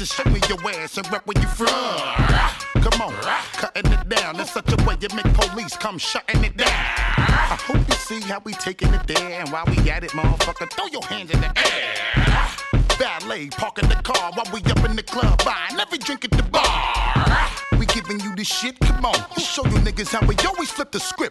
bitches 0.01 0.15
show 0.15 0.31
me 0.31 0.41
your 0.49 0.71
ass 0.71 0.97
and 0.97 1.11
rep 1.13 1.27
where 1.27 1.41
you 1.41 1.49
from. 1.49 1.67
Come 2.83 3.03
on, 3.03 3.15
cutting 3.53 3.93
it 3.93 4.09
down 4.09 4.41
in 4.41 4.47
such 4.47 4.73
a 4.73 4.85
way 4.85 4.97
you 5.01 5.09
make 5.15 5.33
police 5.35 5.77
come 5.77 5.99
shutting 5.99 6.43
it 6.45 6.57
down. 6.57 6.69
I 6.69 7.59
hope 7.61 7.87
you 7.89 7.95
see 7.95 8.21
how 8.21 8.41
we 8.45 8.53
taking 8.55 8.93
it 8.95 9.07
there, 9.07 9.41
and 9.41 9.51
while 9.51 9.65
we 9.67 9.91
at 9.91 10.05
it, 10.05 10.11
motherfucker, 10.11 10.71
throw 10.71 10.87
your 10.87 11.05
hands 11.05 11.31
in 11.31 11.41
the 11.41 11.49
air. 11.49 11.91
Valet 12.99 13.49
parking 13.51 13.89
the 13.89 13.97
car 13.97 14.33
while 14.35 14.47
we 14.53 14.61
up 14.71 14.85
in 14.85 14.97
the 14.97 15.03
club 15.03 15.43
buying 15.45 15.79
every 15.81 15.99
drink 15.99 16.25
at 16.25 16.31
the 16.31 16.43
bar. 16.45 17.49
We 17.79 17.87
giving 17.87 18.21
you 18.21 18.35
this 18.37 18.49
shit, 18.49 18.79
come 18.81 19.05
on. 19.05 19.15
Show 19.39 19.65
you 19.65 19.79
niggas 19.81 20.13
how 20.13 20.27
we 20.27 20.37
always 20.47 20.71
flip 20.71 20.93
the 20.93 21.01
script, 21.01 21.30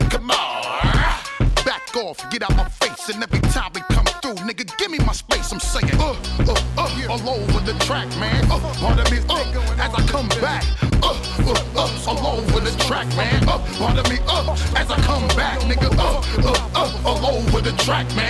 track, 17.90 18.16
man. 18.16 18.29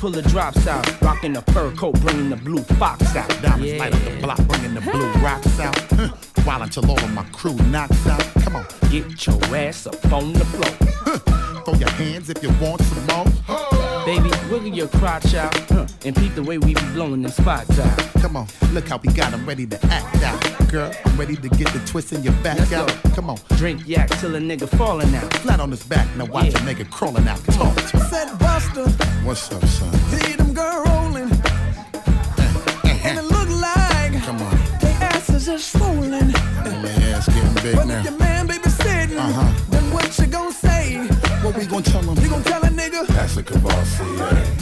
Pull 0.00 0.10
the 0.10 0.22
drops 0.22 0.66
out. 0.66 0.84
Rocking 1.02 1.34
the 1.34 1.42
fur 1.52 1.70
coat, 1.72 2.00
bringing 2.00 2.30
the 2.30 2.36
blue 2.36 2.62
fox 2.80 3.14
out. 3.14 3.28
Diamonds 3.42 3.74
light 3.78 3.94
up 3.94 4.02
the 4.02 4.18
block, 4.22 4.38
bringing 4.48 4.74
the 4.74 4.80
blue 4.80 5.12
rocks 5.22 5.60
out. 5.60 5.78
While 6.44 6.62
until 6.62 6.90
all 6.90 6.98
of 6.98 7.12
my 7.12 7.24
crew 7.32 7.54
knocks 7.68 8.06
out. 8.06 8.24
Come 8.42 8.56
on, 8.56 8.66
Get 8.90 9.26
your 9.26 9.38
ass 9.54 9.86
up 9.86 10.12
on 10.12 10.32
the 10.32 10.44
floor. 10.46 11.64
throw 11.64 11.74
your 11.74 11.90
hands 11.90 12.30
if 12.30 12.42
you 12.42 12.48
want 12.60 12.80
some 12.82 13.06
more. 13.06 13.26
Baby, 14.06 14.30
wiggle 14.50 14.68
your 14.74 14.88
crotch 14.88 15.34
out. 15.34 15.54
Huh. 15.68 15.86
And 16.06 16.16
peep 16.16 16.34
the 16.34 16.42
way 16.42 16.56
we 16.56 16.74
be 16.74 16.80
blowing 16.94 17.20
them 17.22 17.30
spots 17.30 17.78
out. 17.78 17.98
Come 18.22 18.36
on, 18.36 18.46
look 18.72 18.88
how 18.88 18.96
we 18.96 19.08
got 19.08 19.30
got 19.30 19.34
'em 19.34 19.46
ready 19.46 19.66
to 19.66 19.78
act 19.86 20.22
out. 20.22 20.68
Girl, 20.70 20.90
I'm 21.04 21.16
ready 21.18 21.36
to 21.36 21.48
get 21.50 21.68
the 21.74 21.80
twist 21.86 22.12
in 22.12 22.22
your 22.22 22.32
back 22.44 22.58
Let's 22.58 22.72
out. 22.72 22.88
go. 22.88 23.10
Come 23.10 23.28
on, 23.30 23.38
Drink 23.58 23.82
yak 23.86 24.08
till 24.18 24.34
a 24.34 24.40
nigga 24.40 24.66
falling 24.78 25.14
out. 25.14 25.32
flat 25.42 25.60
on 25.60 25.70
his 25.70 25.82
back, 25.82 26.08
now 26.16 26.24
watch 26.24 26.46
Yeah. 26.46 26.58
a 26.58 26.74
nigga 26.74 26.90
crawling 26.90 27.28
out. 27.28 27.44
Talk 27.48 27.74
to 27.76 27.96
me. 27.98 28.02
Said 28.10 28.38
Buster, 28.38 28.86
What's 29.24 29.52
up, 29.52 29.62
What 41.80 41.86
tell 41.86 42.02
him? 42.02 42.22
You 42.22 42.28
gon' 42.28 42.42
tell 42.42 42.62
a 42.62 42.66
nigga? 42.68 43.06
That's 43.06 43.38
a 43.38 43.42
Courvoisier. 43.42 44.04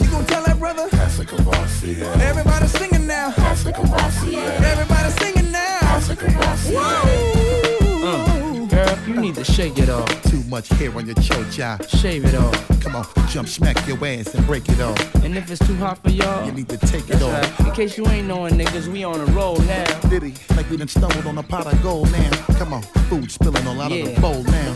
You 0.01 0.09
gon' 0.09 0.25
tell 0.25 0.41
that 0.45 0.57
brother? 0.57 0.87
That's 0.89 1.19
a 1.19 1.25
Courvoisier. 1.25 2.05
Everybody 2.21 2.67
singing 2.67 3.07
now. 3.07 3.31
That's 3.35 3.65
a 3.65 3.73
Courvoisier. 3.73 4.39
Everybody 4.39 5.11
singing 5.19 5.51
now. 5.51 5.79
That's 5.81 6.09
a 6.11 6.15
Courvoisier. 6.15 6.79
Uh, 6.79 8.65
girl, 8.67 8.97
you 9.05 9.19
need 9.19 9.35
to 9.35 9.43
shake 9.43 9.77
it 9.79 9.89
off. 9.89 10.07
Too 10.31 10.41
much 10.45 10.69
hair 10.69 10.95
on 10.95 11.07
your 11.07 11.15
chocha. 11.15 11.89
Shave 11.99 12.23
it 12.23 12.35
off. 12.35 12.79
Come 12.79 12.95
on, 12.95 13.05
jump, 13.27 13.49
smack 13.49 13.85
your 13.85 13.97
ass 14.05 14.33
and 14.33 14.47
break 14.47 14.69
it 14.69 14.79
off. 14.79 15.15
And 15.15 15.35
if 15.37 15.51
it's 15.51 15.59
too 15.67 15.75
hot 15.75 15.97
for 16.01 16.11
y'all, 16.11 16.45
You 16.45 16.53
need 16.53 16.69
to 16.69 16.77
take 16.77 17.03
it 17.09 17.19
that's 17.19 17.23
off. 17.23 17.59
right. 17.59 17.67
In 17.67 17.75
case 17.75 17.97
you 17.97 18.07
ain't 18.07 18.29
knowing, 18.29 18.53
niggas, 18.53 18.87
we 18.87 19.03
on 19.03 19.19
a 19.19 19.25
roll 19.33 19.57
now. 19.63 19.83
Diddy, 20.07 20.35
like 20.55 20.69
we 20.69 20.77
done 20.77 20.87
stumbled 20.87 21.25
on 21.25 21.37
a 21.37 21.43
pot 21.43 21.67
of 21.67 21.83
gold 21.83 22.09
now. 22.13 22.29
Come 22.57 22.71
on, 22.71 22.81
food 23.09 23.29
spilling 23.29 23.67
all 23.67 23.81
out 23.81 23.91
of 23.91 23.97
the 24.05 24.21
bowl 24.21 24.41
now. 24.43 24.73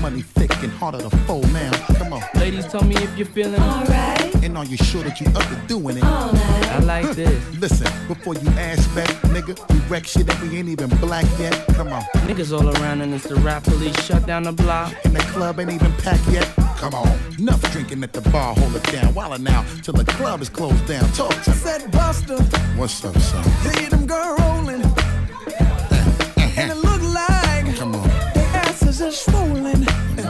Huh. 0.00 0.08
Money 0.10 0.22
thick 0.22 0.50
and 0.62 0.72
harder 0.72 0.98
to 0.98 1.10
fold 1.26 1.50
now. 1.52 1.70
Come 1.98 2.14
on, 2.14 2.22
Ladies, 2.36 2.66
tell 2.66 2.82
me 2.84 2.94
if 2.96 3.16
you're 3.18 3.26
feeling 3.26 3.60
alright. 3.60 4.34
and 4.42 4.56
are 4.56 4.64
you 4.64 4.76
sure 4.78 5.02
that 5.02 5.20
you 5.20 5.26
up 5.28 5.46
to 5.48 5.56
doing 5.66 5.98
it? 5.98 6.04
I 6.04 6.78
like 6.80 7.10
this. 7.14 7.58
Listen, 7.58 7.86
before 8.08 8.34
you 8.34 8.48
ask 8.50 8.92
back, 8.94 9.08
nigga, 9.34 9.54
we 9.72 9.78
wreck 9.88 10.06
shit 10.06 10.28
and 10.32 10.50
we 10.50 10.56
ain't 10.58 10.68
even 10.68 10.88
black 11.00 11.26
yet. 11.38 11.52
Come 11.74 11.92
on, 11.92 12.02
Niggas 12.26 12.50
all 12.52 12.68
around 12.78 13.02
and 13.02 13.12
it's 13.14 13.24
the 13.28 13.34
rap 13.36 13.64
police 13.64 13.98
shut 14.04 14.26
down 14.26 14.44
the 14.44 14.52
block. 14.52 14.94
and 15.04 15.14
the 15.14 15.20
club 15.32 15.60
ain't 15.60 15.70
even 15.70 15.92
packed 15.98 16.26
yet. 16.28 16.48
Come 16.78 16.94
on, 16.94 17.08
enough 17.38 17.60
drinking 17.72 18.02
at 18.02 18.12
the 18.14 18.22
bar, 18.30 18.54
hold 18.54 18.74
it 18.76 18.82
down. 18.84 19.12
While 19.12 19.38
now, 19.38 19.64
till 19.82 19.94
the 19.94 20.04
club 20.04 20.40
is 20.40 20.48
closed 20.48 20.86
down. 20.86 21.04
Talk 21.12 21.34
to 21.42 21.50
me. 21.50 21.56
Said 21.56 21.90
Buster, 21.92 22.38
What's 22.76 23.04
up, 23.04 23.16
son? 23.18 23.44
see 23.74 23.86
them 23.86 24.06
girl 24.06 24.34
rolling. 24.38 24.82
Uh-huh. 24.82 26.50
And 26.60 26.70
it 26.70 26.76
asses 29.02 29.14
is 29.14 29.20
swollen. 29.20 29.80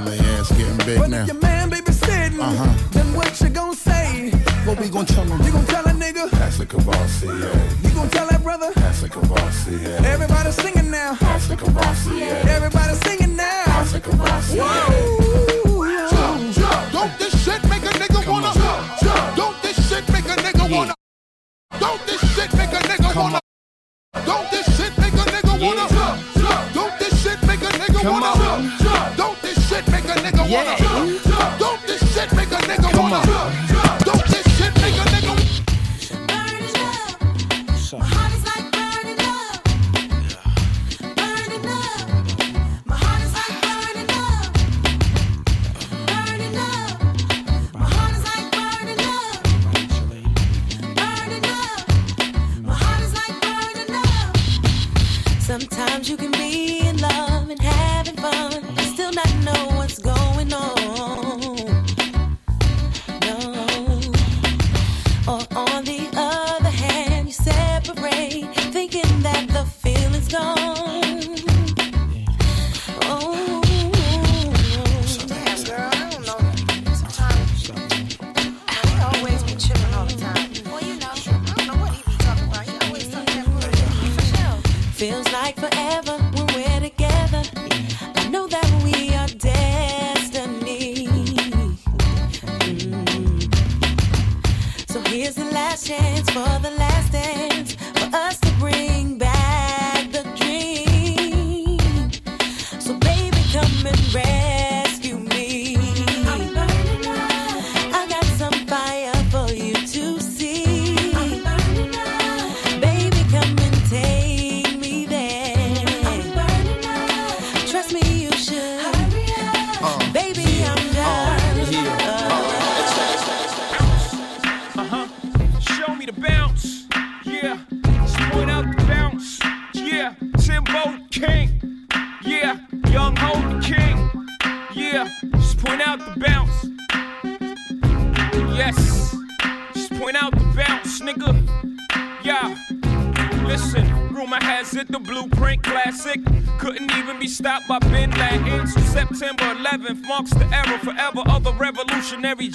my 0.04 0.16
ass 0.38 0.50
getting 0.52 0.76
big 0.86 0.98
But 0.98 1.10
now. 1.10 1.22
if 1.22 1.26
your 1.28 1.40
man 1.40 1.70
baby 1.70 1.92
sitting, 1.92 2.40
Uh-huh. 2.40 2.88
then 2.92 3.14
what 3.14 3.40
you 3.40 3.48
gon' 3.48 3.74
say? 3.74 4.30
What 4.64 4.78
we 4.78 4.88
gonna 4.88 5.06
tell 5.06 5.24
him? 5.24 5.42
You 5.44 5.52
gon' 5.52 5.66
tell 5.66 5.84
a 5.86 5.92
nigga? 5.92 6.30
That's 6.30 6.60
a 6.60 6.66
Courvoisier. 6.66 7.50
You 7.82 7.90
gon' 7.90 8.08
tell 8.10 8.26
that 8.28 8.42
brother? 8.42 8.70
That's 8.76 9.02
a 9.02 9.08
Courvoisier. 9.08 9.96
Everybody 10.04 10.52
singing 10.52 10.90
now. 10.90 11.16
That's 11.20 11.50
a 11.50 11.56
Courvoisier. 11.56 12.36
Everybody 12.48 12.94
singing 13.06 13.36
now. 13.36 13.64
That's 13.66 13.94
a 13.94 14.00
Jump, 16.10 16.54
jump. 16.54 16.92
Don't 16.92 17.18
this 17.18 17.44
shit 17.44 17.62
make 17.68 17.82
a 17.82 17.92
nigga 18.00 18.26
wanna 18.28 18.52
jump, 18.54 19.00
jump. 19.02 19.36
Don't 19.36 19.62
this 19.62 19.76
shit 19.88 20.08
make 20.12 20.24
a 20.26 20.36
nigga 20.44 20.70
wanna 20.70 20.94
Don't 21.78 22.06
this 22.06 22.20
shit 22.34 22.52
make 22.54 22.72
a 22.72 22.80
nigga 22.90 23.14
wanna 23.16 23.40
Don't 24.26 24.50
this 24.50 24.66
shit 24.76 24.99
nigga 28.00 28.10
Come 28.10 28.20
wanna 28.20 28.26
on. 28.26 28.38
jump, 28.38 28.80
jump. 28.80 29.16
Don't 29.16 29.42
this 29.42 29.68
shit 29.68 29.88
make 29.90 30.04
a 30.04 30.14
nigga 30.24 30.38
wanna 30.38 30.50
Yeah. 30.50 30.76
jump, 30.78 31.22
jump. 31.24 31.58
Don't 31.58 31.86
this 31.86 32.00
shit 32.14 32.32
make 32.32 32.50
a 32.52 32.56
nigga 32.56 32.90
Come 32.90 32.98
wanna 33.10 33.16
on. 33.16 33.24
jump, 33.26 33.54
jump. 33.68 34.04
Don't 34.04 34.26
this 34.26 34.46
shit 34.56 34.74
make 34.82 34.94
a 34.94 35.04
nigga 35.12 35.34
Burning 36.30 36.76
up. 36.76 37.20
My 37.98 38.06
heart 38.06 38.32
is 38.32 38.44
like 38.46 38.66
burning 38.72 39.20
up. 39.20 39.62
Burning 41.16 41.66
up. 41.66 42.00
My 42.86 42.96
heart 42.96 43.22
is 43.26 43.32
like 43.38 43.56
burning 43.64 44.10
up. 44.10 44.52
Burning 46.10 46.56
up. 46.56 46.90
My 47.74 47.86
heart 47.94 48.12
is 48.16 48.24
like 48.30 48.46
burning 48.56 49.02
up. 49.14 49.42
Burning 50.98 51.46
up. 51.58 51.80
My 52.62 52.74
heart 52.82 53.02
is 53.02 53.12
like 53.14 53.36
burning 53.44 53.94
up. 53.94 54.36
Sometimes 55.40 56.08
you 56.08 56.16
can 56.16 56.29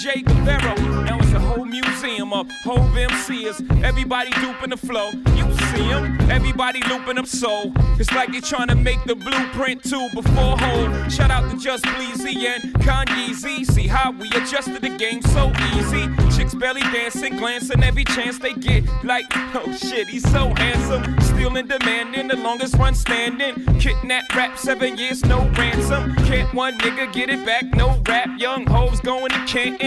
revolutionary 0.06 0.16
J. 0.16 0.22
Guevara. 0.22 1.04
Now 1.06 1.18
it's 1.20 1.32
a 1.34 1.40
whole 1.40 1.66
museum 1.66 2.34
of 2.34 2.50
Hove 2.64 2.92
MCs. 2.92 3.84
Everybody 3.84 4.32
duping 4.42 4.70
the 4.70 4.78
flow. 4.78 5.12
You 5.36 5.52
see 5.72 5.88
them, 5.88 6.30
everybody 6.30 6.82
looping 6.88 7.18
up 7.18 7.28
soul. 7.28 7.72
It's 8.00 8.12
like 8.12 8.32
they 8.32 8.42
trying 8.42 8.68
to 8.68 8.76
make 8.76 9.04
the 9.06 9.16
blueprint 9.16 9.84
too 9.84 10.08
before 10.14 10.58
whole. 10.58 11.10
Shout 11.10 11.32
out 11.32 11.50
to 11.52 11.58
Just 11.58 11.86
Bleezy 11.86 12.36
and 12.46 12.74
Kanye 12.76 13.34
Z. 13.34 13.66
See 13.66 13.88
how 13.88 14.12
we 14.12 14.28
adjusted 14.30 14.82
the 14.82 14.90
game 14.90 15.22
so 15.22 15.52
easy. 15.74 16.08
Chicks 16.36 16.54
belly 16.54 16.82
dancing, 16.82 17.38
glancing 17.38 17.84
every 17.84 18.04
chance 18.04 18.40
they 18.40 18.54
get. 18.54 18.84
Like, 19.04 19.26
oh 19.56 19.72
shit, 19.76 20.08
he's 20.08 20.30
so 20.32 20.54
handsome. 20.56 21.20
Still 21.22 21.56
in 21.56 21.68
demand 21.68 22.16
in 22.16 22.28
the 22.28 22.38
longest 22.38 22.76
run 22.76 22.96
standing. 22.96 23.56
Kidnap 23.80 24.34
rap, 24.36 24.58
seven 24.58 24.98
years, 24.98 25.24
no 25.26 25.48
ransom. 25.58 26.16
Can't 26.26 26.54
one 26.54 26.78
nigga 26.80 27.12
get 27.14 27.30
it 27.30 27.46
back, 27.46 27.64
no 27.76 28.02
rap. 28.08 28.30
Young 28.40 28.66
hoes 28.66 29.00
going 29.00 29.32
to 29.32 29.46
Canton. 29.46 29.85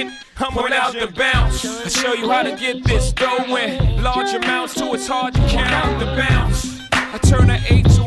Point 0.58 0.74
out 0.74 0.92
the 0.92 1.06
bounce. 1.06 1.64
I 1.64 1.88
show 1.88 2.14
you 2.14 2.28
how 2.28 2.42
to 2.42 2.56
get 2.56 2.82
this 2.82 3.12
dough 3.12 3.44
going. 3.46 4.02
Large 4.02 4.34
amounts 4.34 4.74
to 4.74 4.92
it's 4.92 5.06
hard 5.06 5.34
to 5.34 5.40
count 5.42 5.70
out 5.70 6.00
the 6.00 6.06
bounce. 6.06 6.80
I 6.90 7.18
turn 7.18 7.48
an 7.48 7.62
eight 7.70 7.97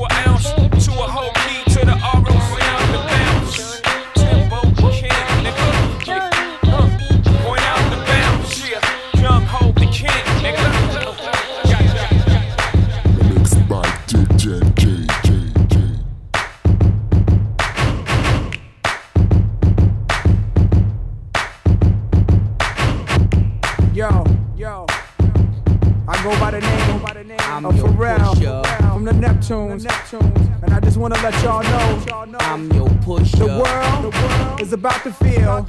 about 34.82 35.04
to 35.04 35.14
feel 35.14 35.64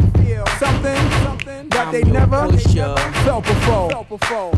something 0.59 1.69
that 1.69 1.89
they 1.93 2.03
never 2.03 2.49
felt 3.25 3.45
before. 4.09 4.53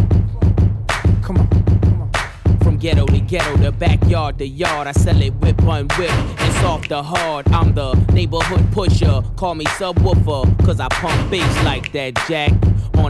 Come 1.23 1.39
on. 1.39 2.59
From 2.63 2.77
ghetto 2.77 3.05
to 3.07 3.19
ghetto, 3.19 3.57
the 3.57 3.73
backyard 3.73 4.39
to 4.39 4.47
yard, 4.47 4.87
I 4.87 4.93
sell 4.93 5.21
it 5.21 5.35
whip 5.41 5.61
on 5.65 5.89
whip 5.99 6.13
it's 6.39 6.61
soft 6.61 6.91
to 6.91 7.03
hard. 7.03 7.49
I'm 7.49 7.75
the 7.75 7.95
neighborhood 8.13 8.71
pusher. 8.71 9.25
Call 9.35 9.57
me 9.57 9.65
subwoofer, 9.65 10.65
cause 10.65 10.79
I 10.79 10.87
pump 10.89 11.33
bass 11.33 11.65
like 11.65 11.91
that 11.91 12.15
jack. 12.29 12.53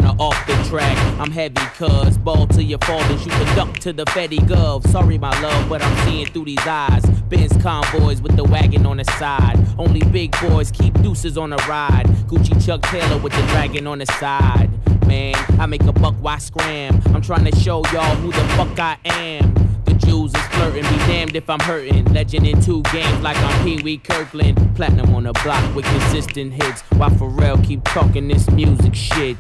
Or 0.05 0.15
off 0.19 0.47
the 0.47 0.55
track, 0.69 0.97
I'm 1.19 1.31
heavy, 1.31 1.55
cuz 1.77 2.19
ball 2.19 2.47
to 2.49 2.63
your 2.63 2.79
fathers, 2.81 3.25
you 3.25 3.33
can 3.33 3.57
duck 3.57 3.75
to 3.79 3.93
the 3.93 4.05
Fetty 4.07 4.39
Gov. 4.39 4.87
Sorry, 4.89 5.19
my 5.19 5.39
love, 5.41 5.69
but 5.69 5.83
I'm 5.83 6.07
seeing 6.07 6.27
through 6.27 6.45
these 6.45 6.67
eyes. 6.67 7.05
Benz 7.29 7.57
convoys 7.63 8.21
with 8.21 8.37
the 8.37 8.45
wagon 8.45 8.87
on 8.87 8.99
the 8.99 9.05
side. 9.05 9.59
Only 9.79 10.01
big 10.01 10.37
boys 10.41 10.71
keep 10.71 10.95
deuces 11.03 11.39
on 11.39 11.51
the 11.51 11.57
ride. 11.69 12.05
Gucci 12.29 12.55
Chuck 12.65 12.83
Taylor 12.83 13.19
with 13.19 13.33
the 13.33 13.43
dragon 13.49 13.87
on 13.87 13.99
the 13.99 14.07
side. 14.07 14.71
Man, 15.07 15.35
I 15.59 15.67
make 15.67 15.83
a 15.85 15.93
buck, 15.93 16.15
why 16.21 16.39
scram? 16.39 17.01
I'm 17.07 17.23
trying 17.23 17.45
to 17.45 17.57
show 17.57 17.83
y'all 17.93 18.15
who 18.17 18.31
the 18.31 18.45
fuck 18.57 18.79
I 18.79 18.99
am. 19.05 19.55
The 19.85 19.95
Jews 19.95 20.35
is 20.35 20.47
flirting, 20.49 20.83
be 20.83 20.97
damned 21.07 21.37
if 21.37 21.49
I'm 21.49 21.61
hurting. 21.61 22.05
Legend 22.13 22.47
in 22.47 22.61
two 22.61 22.83
games 22.85 23.21
like 23.21 23.37
I'm 23.39 23.65
Pee 23.65 23.83
Wee 23.83 23.99
Kirkland. 23.99 24.77
Platinum 24.77 25.15
on 25.15 25.25
the 25.25 25.33
block 25.45 25.75
with 25.75 25.85
consistent 25.85 26.53
hits. 26.55 26.83
While 26.93 27.11
Pharrell 27.11 27.63
keep 27.65 27.85
talking 27.85 28.29
this 28.29 28.51
music 28.51 28.95
shit. 28.95 29.37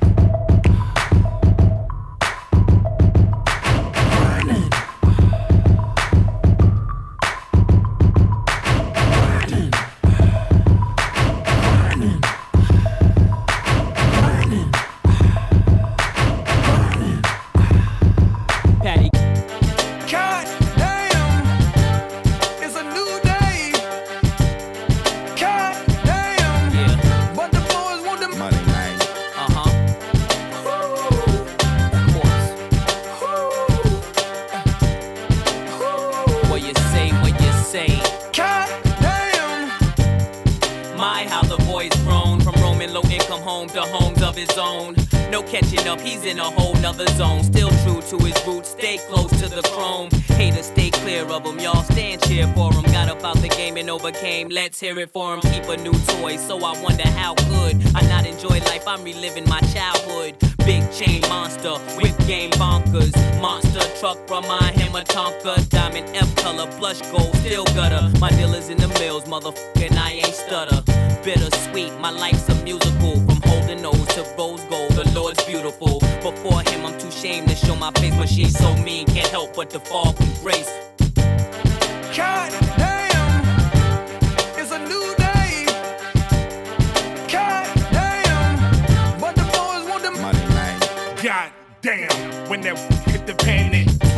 Let's 54.74 54.80
hear 54.80 54.98
it 54.98 55.10
for 55.12 55.34
him. 55.34 55.40
Keep 55.40 55.68
a 55.68 55.76
new 55.76 55.92
toy, 56.18 56.36
so 56.36 56.56
I 56.58 56.72
wonder 56.82 57.06
how 57.06 57.34
could 57.34 57.76
I 57.94 58.02
not 58.08 58.26
enjoy 58.26 58.58
life? 58.66 58.82
I'm 58.88 59.04
reliving 59.04 59.48
my 59.48 59.60
childhood. 59.72 60.34
Big 60.66 60.82
chain 60.90 61.20
monster, 61.28 61.74
whip 62.00 62.16
game 62.26 62.50
bonkers. 62.52 63.14
Monster 63.40 63.86
truck, 64.00 64.18
remind 64.28 64.74
him 64.74 64.96
of 64.96 65.04
Tonka. 65.04 65.68
Diamond 65.68 66.08
F 66.16 66.34
color, 66.42 66.66
blush 66.78 67.00
gold, 67.12 67.36
still 67.36 67.64
gutter. 67.66 68.10
My 68.18 68.30
dealers 68.30 68.68
in 68.68 68.78
the 68.78 68.88
mills, 68.98 69.24
motherfucking 69.26 69.96
I 69.96 70.10
ain't 70.10 70.34
stutter. 70.34 70.82
Bittersweet, 71.22 71.96
my 72.00 72.10
life's 72.10 72.48
a 72.48 72.54
musical. 72.64 73.14
From 73.26 73.40
holding 73.44 73.80
nose 73.80 74.08
to 74.16 74.22
rose 74.36 74.64
gold, 74.64 74.90
the 74.98 75.08
Lord's 75.14 75.44
beautiful. 75.44 76.00
Before 76.20 76.62
him, 76.62 76.84
I'm 76.84 76.98
too 76.98 77.12
shamed 77.12 77.48
to 77.48 77.54
show 77.54 77.76
my 77.76 77.92
face, 77.92 78.16
but 78.16 78.28
she's 78.28 78.58
so 78.58 78.74
mean, 78.78 79.06
can't 79.06 79.28
help 79.28 79.54
but 79.54 79.70
to 79.70 79.78
fall 79.78 80.14
from 80.14 80.42
grace. 80.42 80.72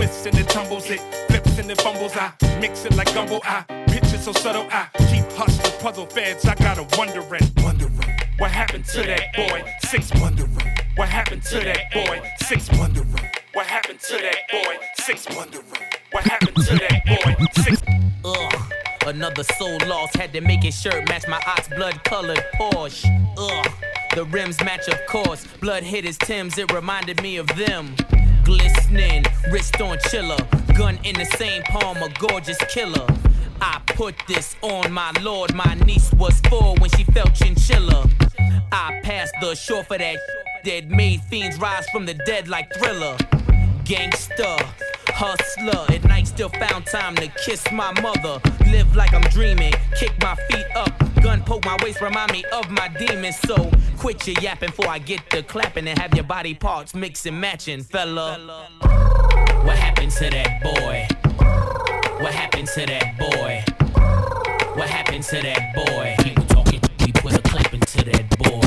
Twists 0.06 0.26
and 0.26 0.38
it 0.38 0.48
tumbles, 0.48 0.90
it 0.90 1.00
flips 1.28 1.58
and 1.58 1.70
it 1.70 1.80
fumbles. 1.80 2.12
I 2.16 2.32
mix 2.60 2.84
it 2.84 2.94
like 2.96 3.12
gumbo. 3.14 3.40
I 3.44 3.62
picture 3.88 4.18
so 4.18 4.32
subtle. 4.32 4.66
I 4.70 4.88
keep 5.10 5.24
hustling 5.32 5.80
puzzle 5.80 6.06
feds. 6.06 6.44
I 6.44 6.54
got 6.54 6.76
to 6.76 6.98
wondering, 6.98 7.42
wondering 7.58 7.92
what 8.38 8.50
happened 8.50 8.84
to 8.86 9.02
that 9.02 9.34
boy. 9.34 9.64
Six 9.88 10.12
wondering 10.20 10.50
what 10.96 11.08
happened 11.08 11.42
to 11.44 11.58
that 11.60 11.92
boy. 11.92 12.22
Six 12.42 12.70
wondering 12.78 13.08
what 13.52 13.66
happened 13.66 14.00
to 14.00 14.16
that 14.16 14.38
boy. 14.50 14.78
Six 15.00 15.26
wondering 15.36 15.66
what 16.12 16.24
happened 16.24 16.56
to 16.56 16.74
that 16.74 17.02
boy. 17.06 17.62
Six. 17.62 17.82
Ugh. 18.24 18.72
Another 19.06 19.44
soul 19.44 19.78
lost, 19.86 20.16
had 20.16 20.32
to 20.32 20.40
make 20.40 20.64
his 20.64 20.80
shirt 20.80 21.08
match 21.08 21.28
my 21.28 21.40
ox 21.46 21.68
blood 21.68 22.02
colored 22.04 22.42
Porsche. 22.56 23.06
Ugh. 23.38 23.72
The 24.14 24.24
rims 24.24 24.58
match, 24.64 24.88
of 24.88 24.98
course. 25.06 25.46
Blood 25.60 25.84
hit 25.84 26.04
his 26.04 26.18
Tims, 26.18 26.58
it 26.58 26.72
reminded 26.72 27.22
me 27.22 27.36
of 27.36 27.46
them. 27.48 27.94
Glistening, 28.46 29.24
wrist 29.50 29.80
on 29.80 29.98
chiller. 30.08 30.36
Gun 30.78 31.00
in 31.02 31.16
the 31.16 31.24
same 31.36 31.64
palm, 31.64 31.96
a 31.96 32.08
gorgeous 32.10 32.58
killer. 32.68 33.04
I 33.60 33.80
put 33.88 34.14
this 34.28 34.54
on 34.62 34.92
my 34.92 35.10
lord. 35.20 35.52
My 35.52 35.74
niece 35.84 36.12
was 36.12 36.40
four 36.48 36.76
when 36.76 36.88
she 36.90 37.02
felt 37.02 37.34
chinchilla. 37.34 38.08
I 38.70 39.00
passed 39.02 39.34
the 39.40 39.56
shore 39.56 39.82
for 39.82 39.98
that 39.98 40.18
that 40.64 40.88
made 40.88 41.22
fiends 41.22 41.58
rise 41.58 41.88
from 41.90 42.06
the 42.06 42.14
dead 42.14 42.46
like 42.46 42.72
thriller. 42.74 43.16
Gangster, 43.84 44.56
hustler. 45.08 45.84
At 45.92 46.04
night, 46.04 46.28
still 46.28 46.50
found 46.50 46.86
time 46.86 47.16
to 47.16 47.26
kiss 47.44 47.64
my 47.72 47.92
mother. 48.00 48.40
Live 48.70 48.94
like 48.94 49.12
I'm 49.12 49.22
dreaming, 49.22 49.72
kick 49.98 50.12
my 50.22 50.36
feet 50.48 50.66
up. 50.76 51.05
Gun 51.22 51.42
poke 51.42 51.64
my 51.64 51.76
waist, 51.82 52.00
remind 52.00 52.32
me 52.32 52.44
of 52.52 52.70
my 52.70 52.88
demons. 52.88 53.38
So 53.40 53.70
quit 53.98 54.26
your 54.26 54.40
yapping 54.40 54.70
before 54.70 54.88
I 54.88 54.98
get 54.98 55.20
the 55.30 55.42
clapping 55.42 55.88
and 55.88 55.98
have 55.98 56.14
your 56.14 56.24
body 56.24 56.54
parts 56.54 56.94
mix 56.94 57.26
and 57.26 57.40
matching, 57.40 57.82
fella. 57.82 58.68
What 59.64 59.76
happened 59.78 60.12
to 60.12 60.30
that 60.30 60.62
boy? 60.62 61.06
What 62.22 62.32
happened 62.32 62.68
to 62.68 62.86
that 62.86 63.18
boy? 63.18 63.64
What 64.76 64.88
happened 64.88 65.24
to 65.24 65.42
that 65.42 65.74
boy? 65.74 66.14
People 66.22 66.44
talking, 66.46 66.80
we 67.00 67.12
put 67.12 67.34
a 67.34 67.42
clip 67.42 67.72
into 67.72 68.04
that 68.04 68.38
boy. 68.38 68.65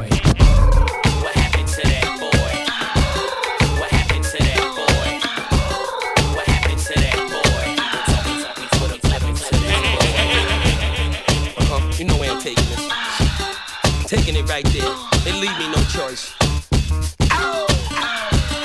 I'm 14.19 14.25
taking 14.25 14.43
it 14.43 14.49
right 14.49 14.65
there. 14.65 15.33
Leave 15.33 15.57
me 15.57 15.69
no 15.69 15.81
choice. 15.83 16.33
Uh, 17.31 17.67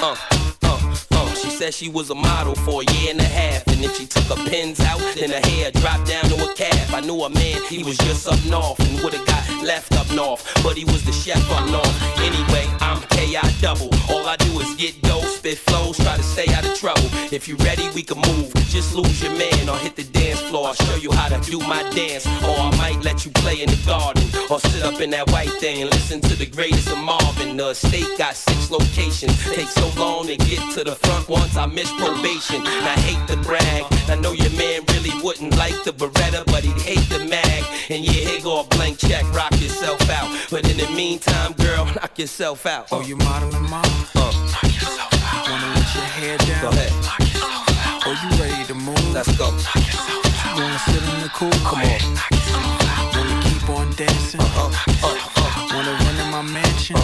uh, 0.02 0.16
uh. 0.62 1.35
She 1.35 1.51
said 1.51 1.72
she 1.72 1.89
was 1.89 2.10
a 2.10 2.14
model 2.14 2.56
for 2.56 2.82
a 2.82 2.93
year 2.93 3.12
and 3.12 3.20
a 3.20 3.24
half. 3.24 3.64
And 3.68 3.85
if 3.85 3.97
she 3.97 4.06
took 4.06 4.24
her 4.24 4.51
pins 4.51 4.81
out, 4.81 4.98
then 5.14 5.31
her 5.31 5.48
hair 5.48 5.70
dropped 5.70 6.09
down 6.09 6.24
to 6.24 6.51
a 6.51 6.55
calf. 6.55 6.93
I 6.93 7.01
knew 7.01 7.22
a 7.22 7.31
man, 7.31 7.62
he 7.68 7.85
was 7.85 7.97
just 7.98 8.26
up 8.26 8.44
north 8.47 8.81
and 8.81 9.01
would've 9.05 9.24
got 9.26 9.48
left 9.62 9.93
up 9.93 10.10
north. 10.12 10.43
But 10.64 10.76
he 10.76 10.85
was 10.86 11.05
the 11.05 11.12
chef 11.12 11.39
up 11.52 11.70
north. 11.70 12.02
Anyway, 12.18 12.66
I'm 12.81 13.01
KI 13.24 13.40
double. 13.60 13.88
All 14.10 14.26
I 14.26 14.36
do 14.36 14.60
is 14.60 14.74
get 14.74 15.01
dough, 15.02 15.24
spit 15.24 15.56
flows, 15.59 15.96
try 15.96 16.16
to 16.16 16.22
stay 16.22 16.52
out 16.52 16.64
of 16.64 16.74
trouble. 16.78 17.09
If 17.32 17.48
you 17.48 17.56
ready, 17.56 17.88
we 17.94 18.02
can 18.02 18.18
move. 18.18 18.52
Just 18.68 18.94
lose 18.94 19.22
your 19.22 19.32
man 19.32 19.68
or 19.68 19.76
hit 19.78 19.96
the 19.96 20.05
dance 20.05 20.40
floor. 20.42 20.68
I'll 20.68 20.74
show 20.74 20.96
you 20.96 21.10
how 21.12 21.28
to 21.28 21.40
do 21.51 21.59
my 21.60 21.82
dance. 21.90 22.26
Or 22.44 22.56
I 22.59 22.76
might 22.76 23.02
let 23.02 23.24
you 23.24 23.30
play 23.32 23.62
in 23.62 23.70
the 23.70 23.80
garden. 23.86 24.24
Or 24.51 24.60
sit 24.60 24.82
up 24.82 25.01
in 25.01 25.10
that 25.10 25.30
white 25.30 25.52
thing 25.52 25.80
and 25.82 25.90
listen 25.90 26.20
to 26.22 26.36
the 26.36 26.46
greatest 26.46 26.88
of 26.88 26.98
Marvin. 26.98 27.56
The 27.56 27.72
state 27.72 28.18
got 28.18 28.34
six 28.36 28.70
locations. 28.70 29.32
Takes 29.55 29.74
so 29.74 29.88
long 29.98 30.26
to 30.26 30.36
get 30.36 30.60
to 30.74 30.84
the 30.84 30.96
front 30.96 31.28
once 31.28 31.56
I 31.56 31.66
miss 31.66 31.90
probation. 31.92 32.60
I 32.66 32.96
hate 33.06 33.26
to 33.28 33.36
brag. 33.38 33.84
I 34.09 34.16
know 34.16 34.32
your 34.32 34.51
man 34.51 34.82
really 34.92 35.12
wouldn't 35.22 35.56
like 35.56 35.82
the 35.84 35.92
Beretta, 35.92 36.44
but 36.46 36.62
he'd 36.62 36.82
hate 36.82 37.09
the 37.09 37.24
mag. 37.24 37.64
And 37.90 38.05
yeah, 38.05 38.28
here 38.28 38.40
go 38.40 38.60
a 38.60 38.64
blank 38.64 38.98
check, 38.98 39.22
rock 39.32 39.52
yourself 39.52 40.09
out. 40.10 40.28
But 40.51 40.68
in 40.70 40.76
the 40.78 40.90
meantime, 40.94 41.52
girl, 41.52 41.84
knock 41.86 42.18
yourself 42.18 42.66
out. 42.66 42.88
Oh, 42.92 43.02
you 43.02 43.14
modeling, 43.16 43.69
mom? 43.70 43.85
Uh, 44.15 44.32
Knock 44.53 44.65
yourself 44.65 45.12
out. 45.24 45.49
Wanna 45.51 45.69
let 45.74 45.95
your 45.95 46.05
hair 46.05 46.36
down? 46.39 46.62
Go 46.62 46.69
ahead. 46.70 46.93
Knock 47.05 47.20
yourself 47.20 47.69
out. 47.69 48.03
Oh, 48.07 48.15
you 48.23 48.28
ready 48.43 48.65
to 48.66 48.74
move? 48.74 49.12
Let's 49.12 49.32
go. 49.36 49.51
Knock 49.51 49.77
yourself 49.77 50.47
out. 50.47 50.57
You 50.57 50.62
wanna 50.62 50.78
sit 50.78 51.03
in 51.03 51.20
the 51.23 51.31
cool? 51.35 51.51
Come 51.69 51.81
on. 51.81 51.85
Knock 52.15 52.31
yourself 52.31 52.65
out. 52.91 53.16
Wanna 53.16 53.36
keep 53.45 53.69
on 53.70 53.86
dancing? 53.97 54.41
Uh-huh. 54.41 54.70
uh, 55.03 55.09
uh, 55.36 55.74
Wanna 55.74 55.93
run 55.93 56.16
in 56.24 56.28
my 56.31 56.43
mansion? 56.43 56.97
uh, 56.97 57.01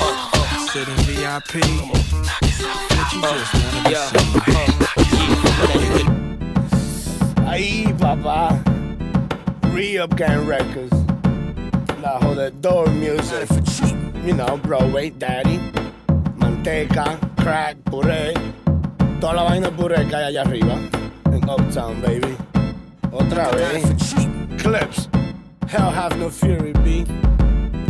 uh, 0.00 0.30
uh. 0.34 0.66
Sit 0.72 0.88
in 0.88 0.96
VIP? 1.06 1.54
Knock 1.62 2.42
yourself 2.42 2.92
out. 2.92 3.12
You 3.12 3.20
just 3.22 3.52
wanna 3.54 3.80
be 3.84 3.90
Yeah. 3.94 4.06
seen. 4.10 4.26
Ahí, 7.46 7.92
papá. 7.98 8.58
Re-Up 9.72 10.16
Gang 10.16 10.46
Records. 10.46 11.05
La 12.06 12.20
jodedor 12.20 12.86
music. 12.94 13.48
You 14.24 14.34
know, 14.34 14.56
Broadway 14.58 15.10
Daddy. 15.10 15.58
Manteca, 16.38 17.18
crack, 17.36 17.78
puré. 17.86 18.32
Toda 19.20 19.34
la 19.34 19.42
vaina 19.42 19.70
puré 19.72 20.06
que 20.06 20.14
hay 20.14 20.26
allá 20.26 20.42
arriba. 20.42 20.78
En 21.32 21.42
Uptown, 21.50 22.00
baby. 22.00 22.36
Otra 23.10 23.50
vez. 23.56 24.14
Clipse. 24.56 25.08
Hell 25.66 25.90
have 25.90 26.16
no 26.20 26.30
fury, 26.30 26.72
B. 26.84 27.04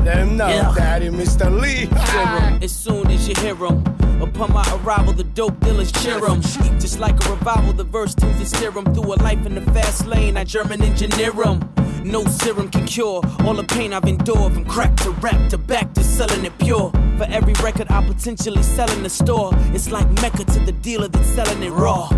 Let 0.03 0.17
him 0.17 0.39
know, 0.39 0.49
Yeah. 0.49 0.73
Daddy, 0.75 1.11
Mr. 1.11 1.51
Lee. 1.51 1.87
Ah. 1.93 2.57
As 2.63 2.73
soon 2.73 3.11
as 3.11 3.29
you 3.29 3.35
hear 3.43 3.55
'em, 3.67 3.85
upon 4.23 4.51
my 4.51 4.65
arrival, 4.79 5.13
the 5.13 5.25
dope 5.25 5.61
dealers 5.61 5.93
cheer 5.93 6.25
'em. 6.25 6.41
Just 6.81 6.99
like 7.01 7.23
a 7.27 7.29
revival, 7.29 7.75
the 7.75 7.85
verse 7.85 8.15
tends 8.15 8.39
to 8.39 8.47
steer 8.47 8.73
'em 8.79 8.87
through 8.95 9.13
a 9.13 9.19
life 9.23 9.45
in 9.45 9.55
the 9.55 9.73
fast 9.73 10.07
lane. 10.07 10.39
I 10.39 10.45
German 10.45 10.81
engineer 10.81 10.81
engineer 10.81 11.33
'em. 11.45 11.61
No 12.07 12.25
serum 12.25 12.69
can 12.71 12.87
cure 12.87 13.21
all 13.45 13.55
the 13.55 13.65
pain 13.65 13.93
I've 13.93 14.05
endured 14.05 14.55
from 14.55 14.65
crack 14.65 14.95
to 14.99 15.11
rap 15.11 15.51
to 15.51 15.59
back 15.59 15.93
to 15.95 16.05
selling 16.05 16.45
it 16.45 16.57
pure. 16.61 16.93
For 17.19 17.25
every 17.25 17.53
record 17.55 17.91
I 17.91 18.07
potentially 18.07 18.63
sell 18.63 18.89
in 18.93 19.03
the 19.03 19.11
store, 19.11 19.51
it's 19.75 19.91
like 19.91 20.09
Mecca 20.23 20.45
to 20.45 20.61
the 20.61 20.71
dealer 20.71 21.09
that's 21.09 21.27
selling 21.27 21.65
it 21.65 21.71
raw. 21.71 22.09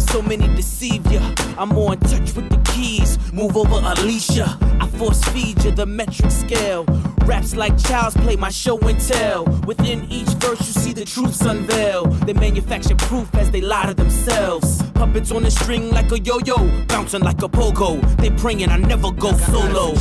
So 0.00 0.22
many 0.22 0.48
deceive 0.56 1.06
ya. 1.12 1.20
I'm 1.56 1.68
more 1.68 1.92
in 1.92 2.00
touch 2.00 2.34
with 2.34 2.48
the 2.48 2.60
keys. 2.72 3.18
Move 3.32 3.56
over, 3.56 3.76
Alicia. 3.76 4.58
I 4.80 4.86
force 4.98 5.22
feed 5.24 5.62
you 5.64 5.70
the 5.70 5.86
metric 5.86 6.30
scale. 6.30 6.84
Raps 7.24 7.54
like 7.54 7.78
child's 7.78 8.16
play, 8.16 8.34
my 8.36 8.50
show 8.50 8.78
and 8.80 8.98
tell. 9.00 9.44
Within 9.66 10.10
each 10.10 10.28
verse, 10.40 10.60
you 10.60 10.82
see 10.82 10.92
the 10.92 11.04
truths 11.04 11.42
unveil. 11.42 12.06
They 12.26 12.32
manufacture 12.32 12.96
proof 12.96 13.32
as 13.36 13.50
they 13.50 13.60
lie 13.60 13.86
to 13.86 13.94
themselves. 13.94 14.82
Puppets 14.92 15.30
on 15.30 15.44
a 15.44 15.50
string 15.50 15.90
like 15.90 16.10
a 16.10 16.18
yo 16.18 16.38
yo, 16.44 16.56
bouncing 16.86 17.22
like 17.22 17.42
a 17.42 17.48
pogo. 17.48 18.00
They 18.16 18.30
praying 18.30 18.68
I 18.70 18.78
never 18.78 19.12
go 19.12 19.32
solo. 19.32 19.94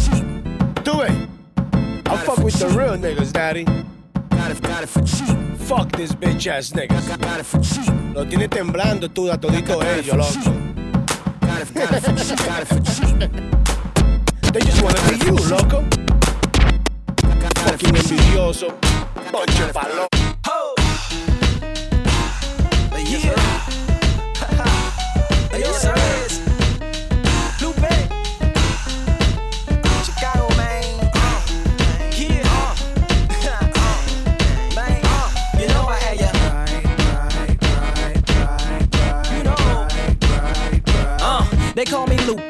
Do 0.84 1.02
it. 1.02 1.30
I 2.08 2.18
fuck 2.26 2.40
with 2.40 2.58
the 2.58 2.68
real 2.70 2.98
niggas, 2.98 3.32
daddy. 3.32 3.68
Got 4.40 4.52
it, 4.52 4.61
got 4.61 4.84
it 4.84 4.88
for 4.88 5.02
cheap. 5.02 5.38
Fuck 5.68 5.91
this 5.91 6.14
bitch 6.14 6.48
ass 6.48 6.70
niggas. 6.70 7.10
Got 7.20 7.41
it 7.41 7.45
for 7.45 7.60
cheap. 7.60 7.91
Lo 8.16 8.26
tiene 8.26 8.48
temblando 8.48 9.10
tú 9.10 9.30
a 9.30 9.38
todito 9.38 9.82
ellos, 9.84 10.16
loco. 10.16 10.53
Got 11.41 11.61
it, 11.61 11.74
got 11.74 11.94
it 11.94 12.02
for 12.02 12.16
cheap. 12.16 12.40
Got 12.48 12.61
it 12.61 12.68
for 12.70 12.80
cheap. 12.80 13.20
They 14.53 14.61
just 14.61 14.82
wanna 14.82 15.02
be 15.10 15.18
you, 15.26 15.36
loco. 15.49 15.84
Fucking 17.66 17.95
envidioso. 17.95 18.70
Bunch 19.30 19.60
of 19.60 19.74
palo. 19.74 20.07
Yes, 23.10 23.39
they 41.80 41.85
call 41.85 42.07
me 42.07 42.18
Lupe. 42.27 42.43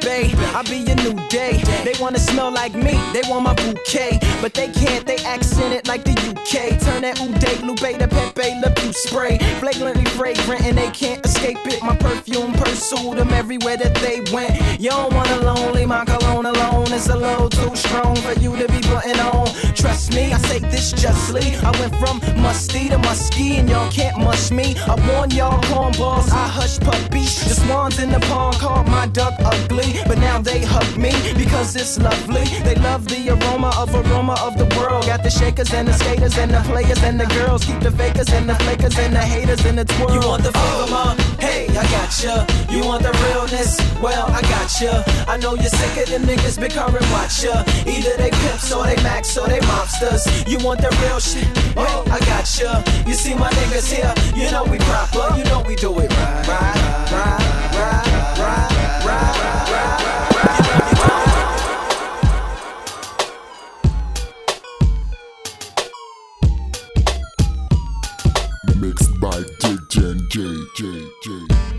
I 0.56 0.64
be 0.68 0.78
your 0.78 0.96
new 0.96 1.14
day. 1.30 1.62
They 1.84 1.94
wanna 2.00 2.18
smell 2.18 2.52
like 2.52 2.74
me. 2.74 3.00
They 3.14 3.22
want 3.30 3.44
my 3.44 3.54
bouquet, 3.54 4.18
but 4.42 4.56
they 4.56 4.70
can't. 4.70 5.06
They 5.06 5.18
accent 5.18 5.72
it 5.72 5.88
like 5.88 6.04
the 6.04 6.14
UK. 6.30 6.80
Turn 6.80 7.04
that 7.04 7.18
Uday 7.18 7.62
Lupe 7.62 8.00
to 8.00 8.08
Pepe 8.08 8.60
Le 8.60 8.72
Pew 8.72 8.92
spray. 8.92 9.38
Flagrantly 9.60 10.06
fragrant, 10.18 10.66
and 10.66 10.76
they 10.76 10.90
can't 10.90 11.24
escape 11.24 11.60
it. 11.68 11.84
My 11.84 11.96
perfume 11.96 12.54
pursued 12.54 13.18
them 13.18 13.30
everywhere 13.30 13.78
that 13.78 13.94
they 13.96 14.22
went. 14.34 14.56
You 14.80 14.90
don't 14.90 15.14
want 15.14 15.30
a 15.30 15.40
lonely, 15.42 15.86
my 15.86 16.06
cologne 16.06 16.48
alone 16.48 16.92
is 16.92 17.08
a 17.10 17.16
little 17.16 17.50
too 17.50 17.76
strong 17.76 18.16
for 18.16 18.34
you 18.40 18.56
to 18.58 18.68
be 18.68 18.82
putting 18.82 19.20
on. 19.20 19.46
Trust 19.76 20.16
me, 20.16 20.34
I 20.34 20.40
say 20.40 20.58
this 20.58 20.92
justly. 20.92 21.56
I 21.58 21.72
went 21.80 21.96
from 21.98 22.20
musty 22.42 22.90
to 22.90 22.98
musky, 22.98 23.58
and 23.58 23.70
y'all 23.70 23.92
can't 23.92 24.18
mush 24.18 24.50
me. 24.50 24.76
I 24.88 24.96
warn 25.08 25.30
y'all 25.30 25.62
cornballs, 25.70 26.32
I 26.32 26.48
hush 26.48 26.80
puppies. 26.80 27.48
The 27.48 27.54
swans 27.54 28.00
in 28.00 28.10
the 28.10 28.20
pond 28.22 28.56
called 28.58 28.88
my 28.88 29.06
duck 29.20 29.36
ugly, 29.44 30.00
but 30.08 30.18
now 30.18 30.40
they 30.40 30.64
hug 30.64 30.96
me 30.96 31.12
because 31.36 31.76
it's 31.76 32.00
lovely. 32.00 32.46
They 32.64 32.76
love 32.76 33.06
the 33.06 33.22
aroma 33.36 33.70
of 33.78 33.94
aroma 33.94 34.36
of 34.48 34.58
the 34.58 34.68
world. 34.78 35.06
Got 35.06 35.24
the 35.24 35.30
shakers 35.30 35.74
and 35.74 35.86
the 35.90 35.94
skaters 35.94 36.38
and 36.38 36.52
the 36.52 36.62
players 36.72 37.04
and 37.04 37.20
the 37.20 37.26
girls. 37.38 37.66
Keep 37.66 37.82
the 37.82 37.92
fakers 37.92 38.30
and 38.32 38.48
the 38.50 38.56
flakers 38.64 38.98
and 38.98 39.14
the 39.14 39.20
haters 39.20 39.66
in 39.66 39.76
the 39.76 39.84
twirl. 39.84 40.14
You 40.16 40.22
want 40.26 40.44
the 40.44 40.54
flavor, 40.54 40.88
oh. 40.88 40.96
ma? 40.96 41.06
Hey, 41.46 41.68
I 41.68 41.84
gotcha. 41.98 42.48
You 42.72 42.82
want 42.88 43.04
the 43.04 43.12
realness? 43.28 43.72
Well, 44.02 44.26
I 44.32 44.42
gotcha. 44.54 45.04
I 45.28 45.36
know 45.36 45.54
you're 45.56 45.76
sick 45.80 45.96
of 46.02 46.08
them 46.12 46.24
niggas 46.24 46.58
big 46.58 46.72
current 46.72 47.08
watcha. 47.12 47.66
Either 47.94 48.16
they 48.16 48.32
pimps 48.32 48.72
or 48.72 48.86
they 48.86 49.00
max 49.04 49.38
or 49.38 49.48
they 49.48 49.60
mobsters. 49.72 50.24
You 50.48 50.64
want 50.66 50.80
the 50.80 50.92
real 51.04 51.20
shit? 51.20 51.50
Well, 51.76 52.08
I 52.08 52.20
gotcha. 52.32 52.72
You 53.06 53.16
see 53.16 53.36
my 53.36 53.52
niggas 53.52 53.92
here? 53.92 54.14
You 54.34 54.50
know 54.50 54.64
we 54.64 54.78
proper. 54.88 55.36
You 55.38 55.44
know 55.52 55.62
we 55.68 55.76
do 55.76 55.92
it 56.00 56.10
right, 56.10 56.48
right, 56.48 57.12
right, 57.12 57.70
right, 57.76 58.40
right, 58.40 58.40
right, 58.40 58.79
Mixed 68.80 69.20
by 69.20 69.44
DJ, 69.60 70.30
J, 70.30 70.38
J, 70.78 71.10
J. 71.22 71.79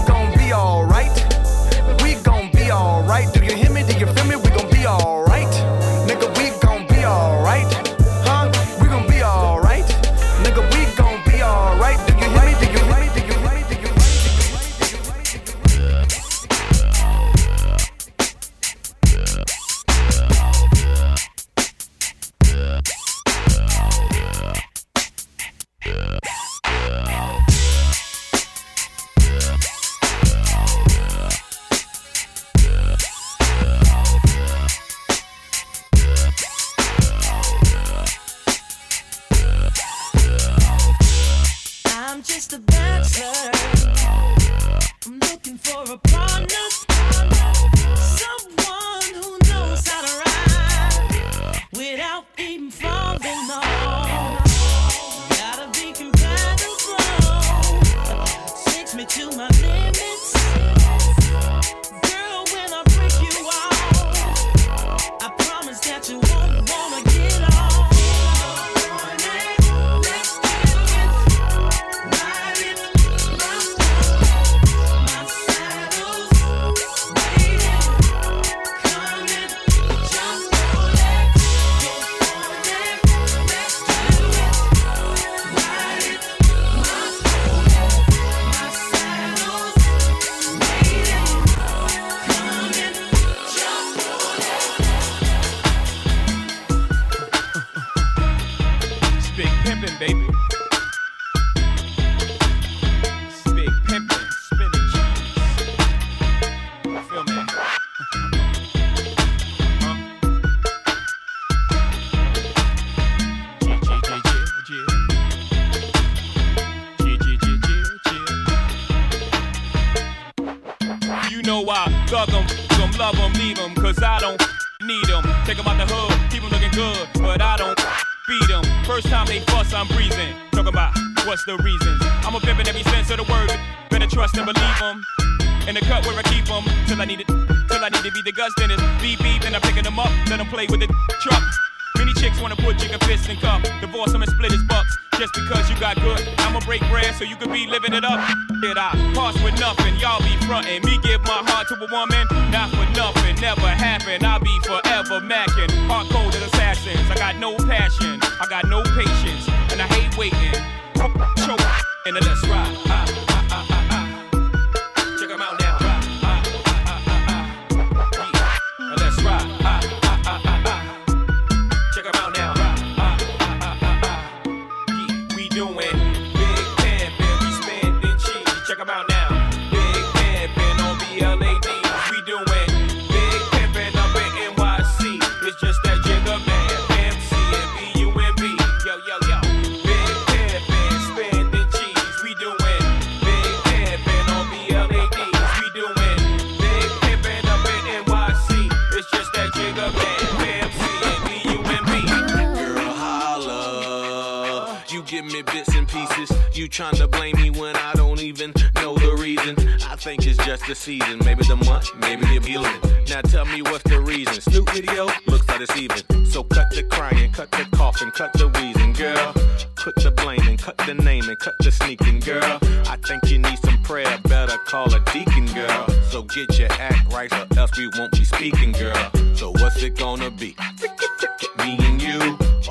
give 205.11 205.25
me 205.25 205.41
bits 205.41 205.75
and 205.75 205.85
pieces. 205.89 206.31
You 206.53 206.69
trying 206.69 206.95
to 206.95 207.05
blame 207.05 207.35
me 207.35 207.49
when 207.49 207.75
I 207.75 207.91
don't 207.95 208.21
even 208.21 208.53
know 208.75 208.95
the 208.95 209.17
reason. 209.19 209.57
I 209.85 209.97
think 209.97 210.25
it's 210.25 210.37
just 210.45 210.65
the 210.65 210.73
season. 210.73 211.19
Maybe 211.25 211.43
the 211.43 211.57
month, 211.57 211.89
maybe 211.99 212.25
the 212.27 212.39
feeling. 212.39 212.79
Now 213.09 213.19
tell 213.19 213.43
me 213.43 213.61
what's 213.61 213.83
the 213.83 213.99
reason. 213.99 214.39
Snoop 214.39 214.69
video 214.69 215.07
looks 215.27 215.45
like 215.49 215.59
it's 215.59 215.75
even. 215.75 215.97
So 216.25 216.43
cut 216.43 216.69
the 216.69 216.83
crying, 216.83 217.29
cut 217.33 217.51
the 217.51 217.67
coughing, 217.75 218.11
cut 218.11 218.31
the 218.33 218.47
wheezing, 218.47 218.93
girl. 218.93 219.33
Quit 219.75 219.95
the 219.95 220.11
blaming, 220.11 220.55
cut 220.55 220.77
the 220.77 220.93
naming, 220.93 221.35
cut 221.35 221.55
the 221.59 221.73
sneaking, 221.73 222.21
girl. 222.21 222.59
I 222.87 222.95
think 223.05 223.29
you 223.29 223.39
need 223.39 223.59
some 223.59 223.83
prayer. 223.83 224.17
Better 224.29 224.57
call 224.59 224.93
a 224.93 225.01
deacon, 225.11 225.45
girl. 225.47 225.89
So 226.09 226.23
get 226.23 226.57
your 226.57 226.71
act 226.71 227.11
right, 227.11 227.31
or 227.33 227.59
else 227.59 227.77
we 227.77 227.89
won't 227.97 228.13
be 228.13 228.23
speaking, 228.23 228.71
girl. 228.71 229.11
So 229.35 229.51
what's 229.51 229.83
it 229.83 229.97
gonna 229.97 230.31
be? 230.31 230.55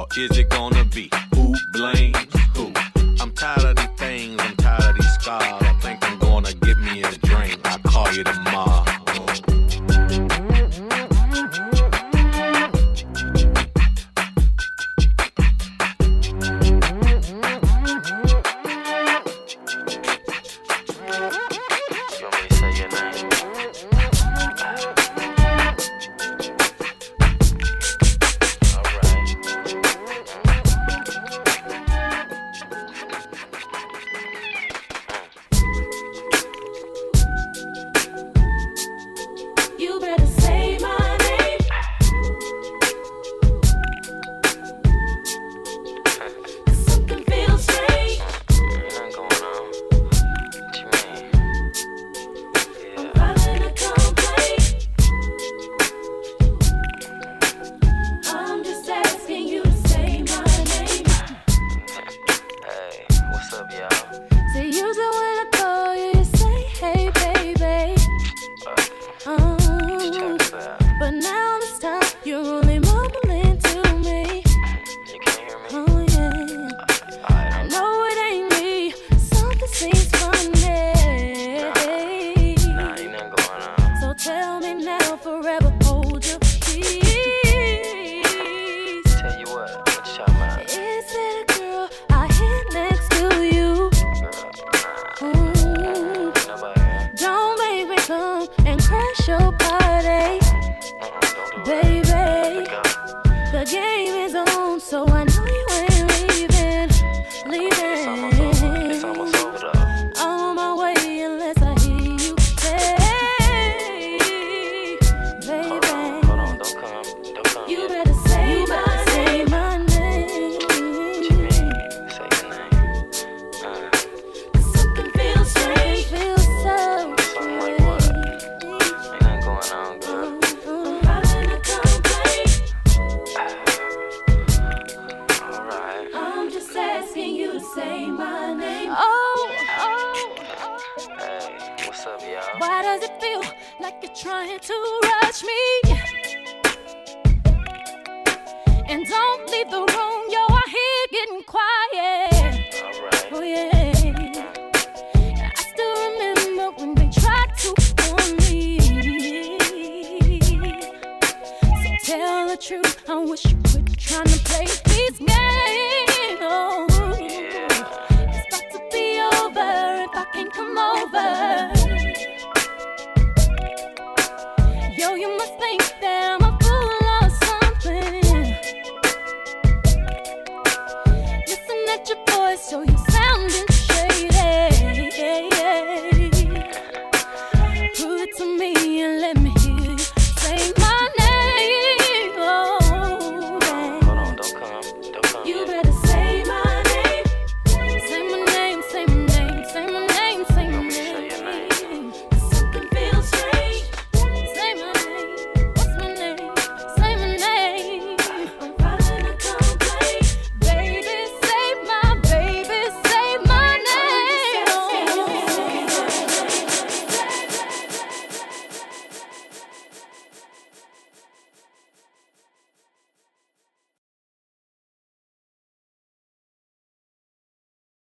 Or 0.00 0.06
is 0.16 0.38
it 0.38 0.48
gonna 0.48 0.82
be 0.84 1.10
who 1.34 1.54
blames 1.72 2.16
who? 2.56 2.72
I'm 3.20 3.32
tired 3.32 3.78
of 3.78 3.79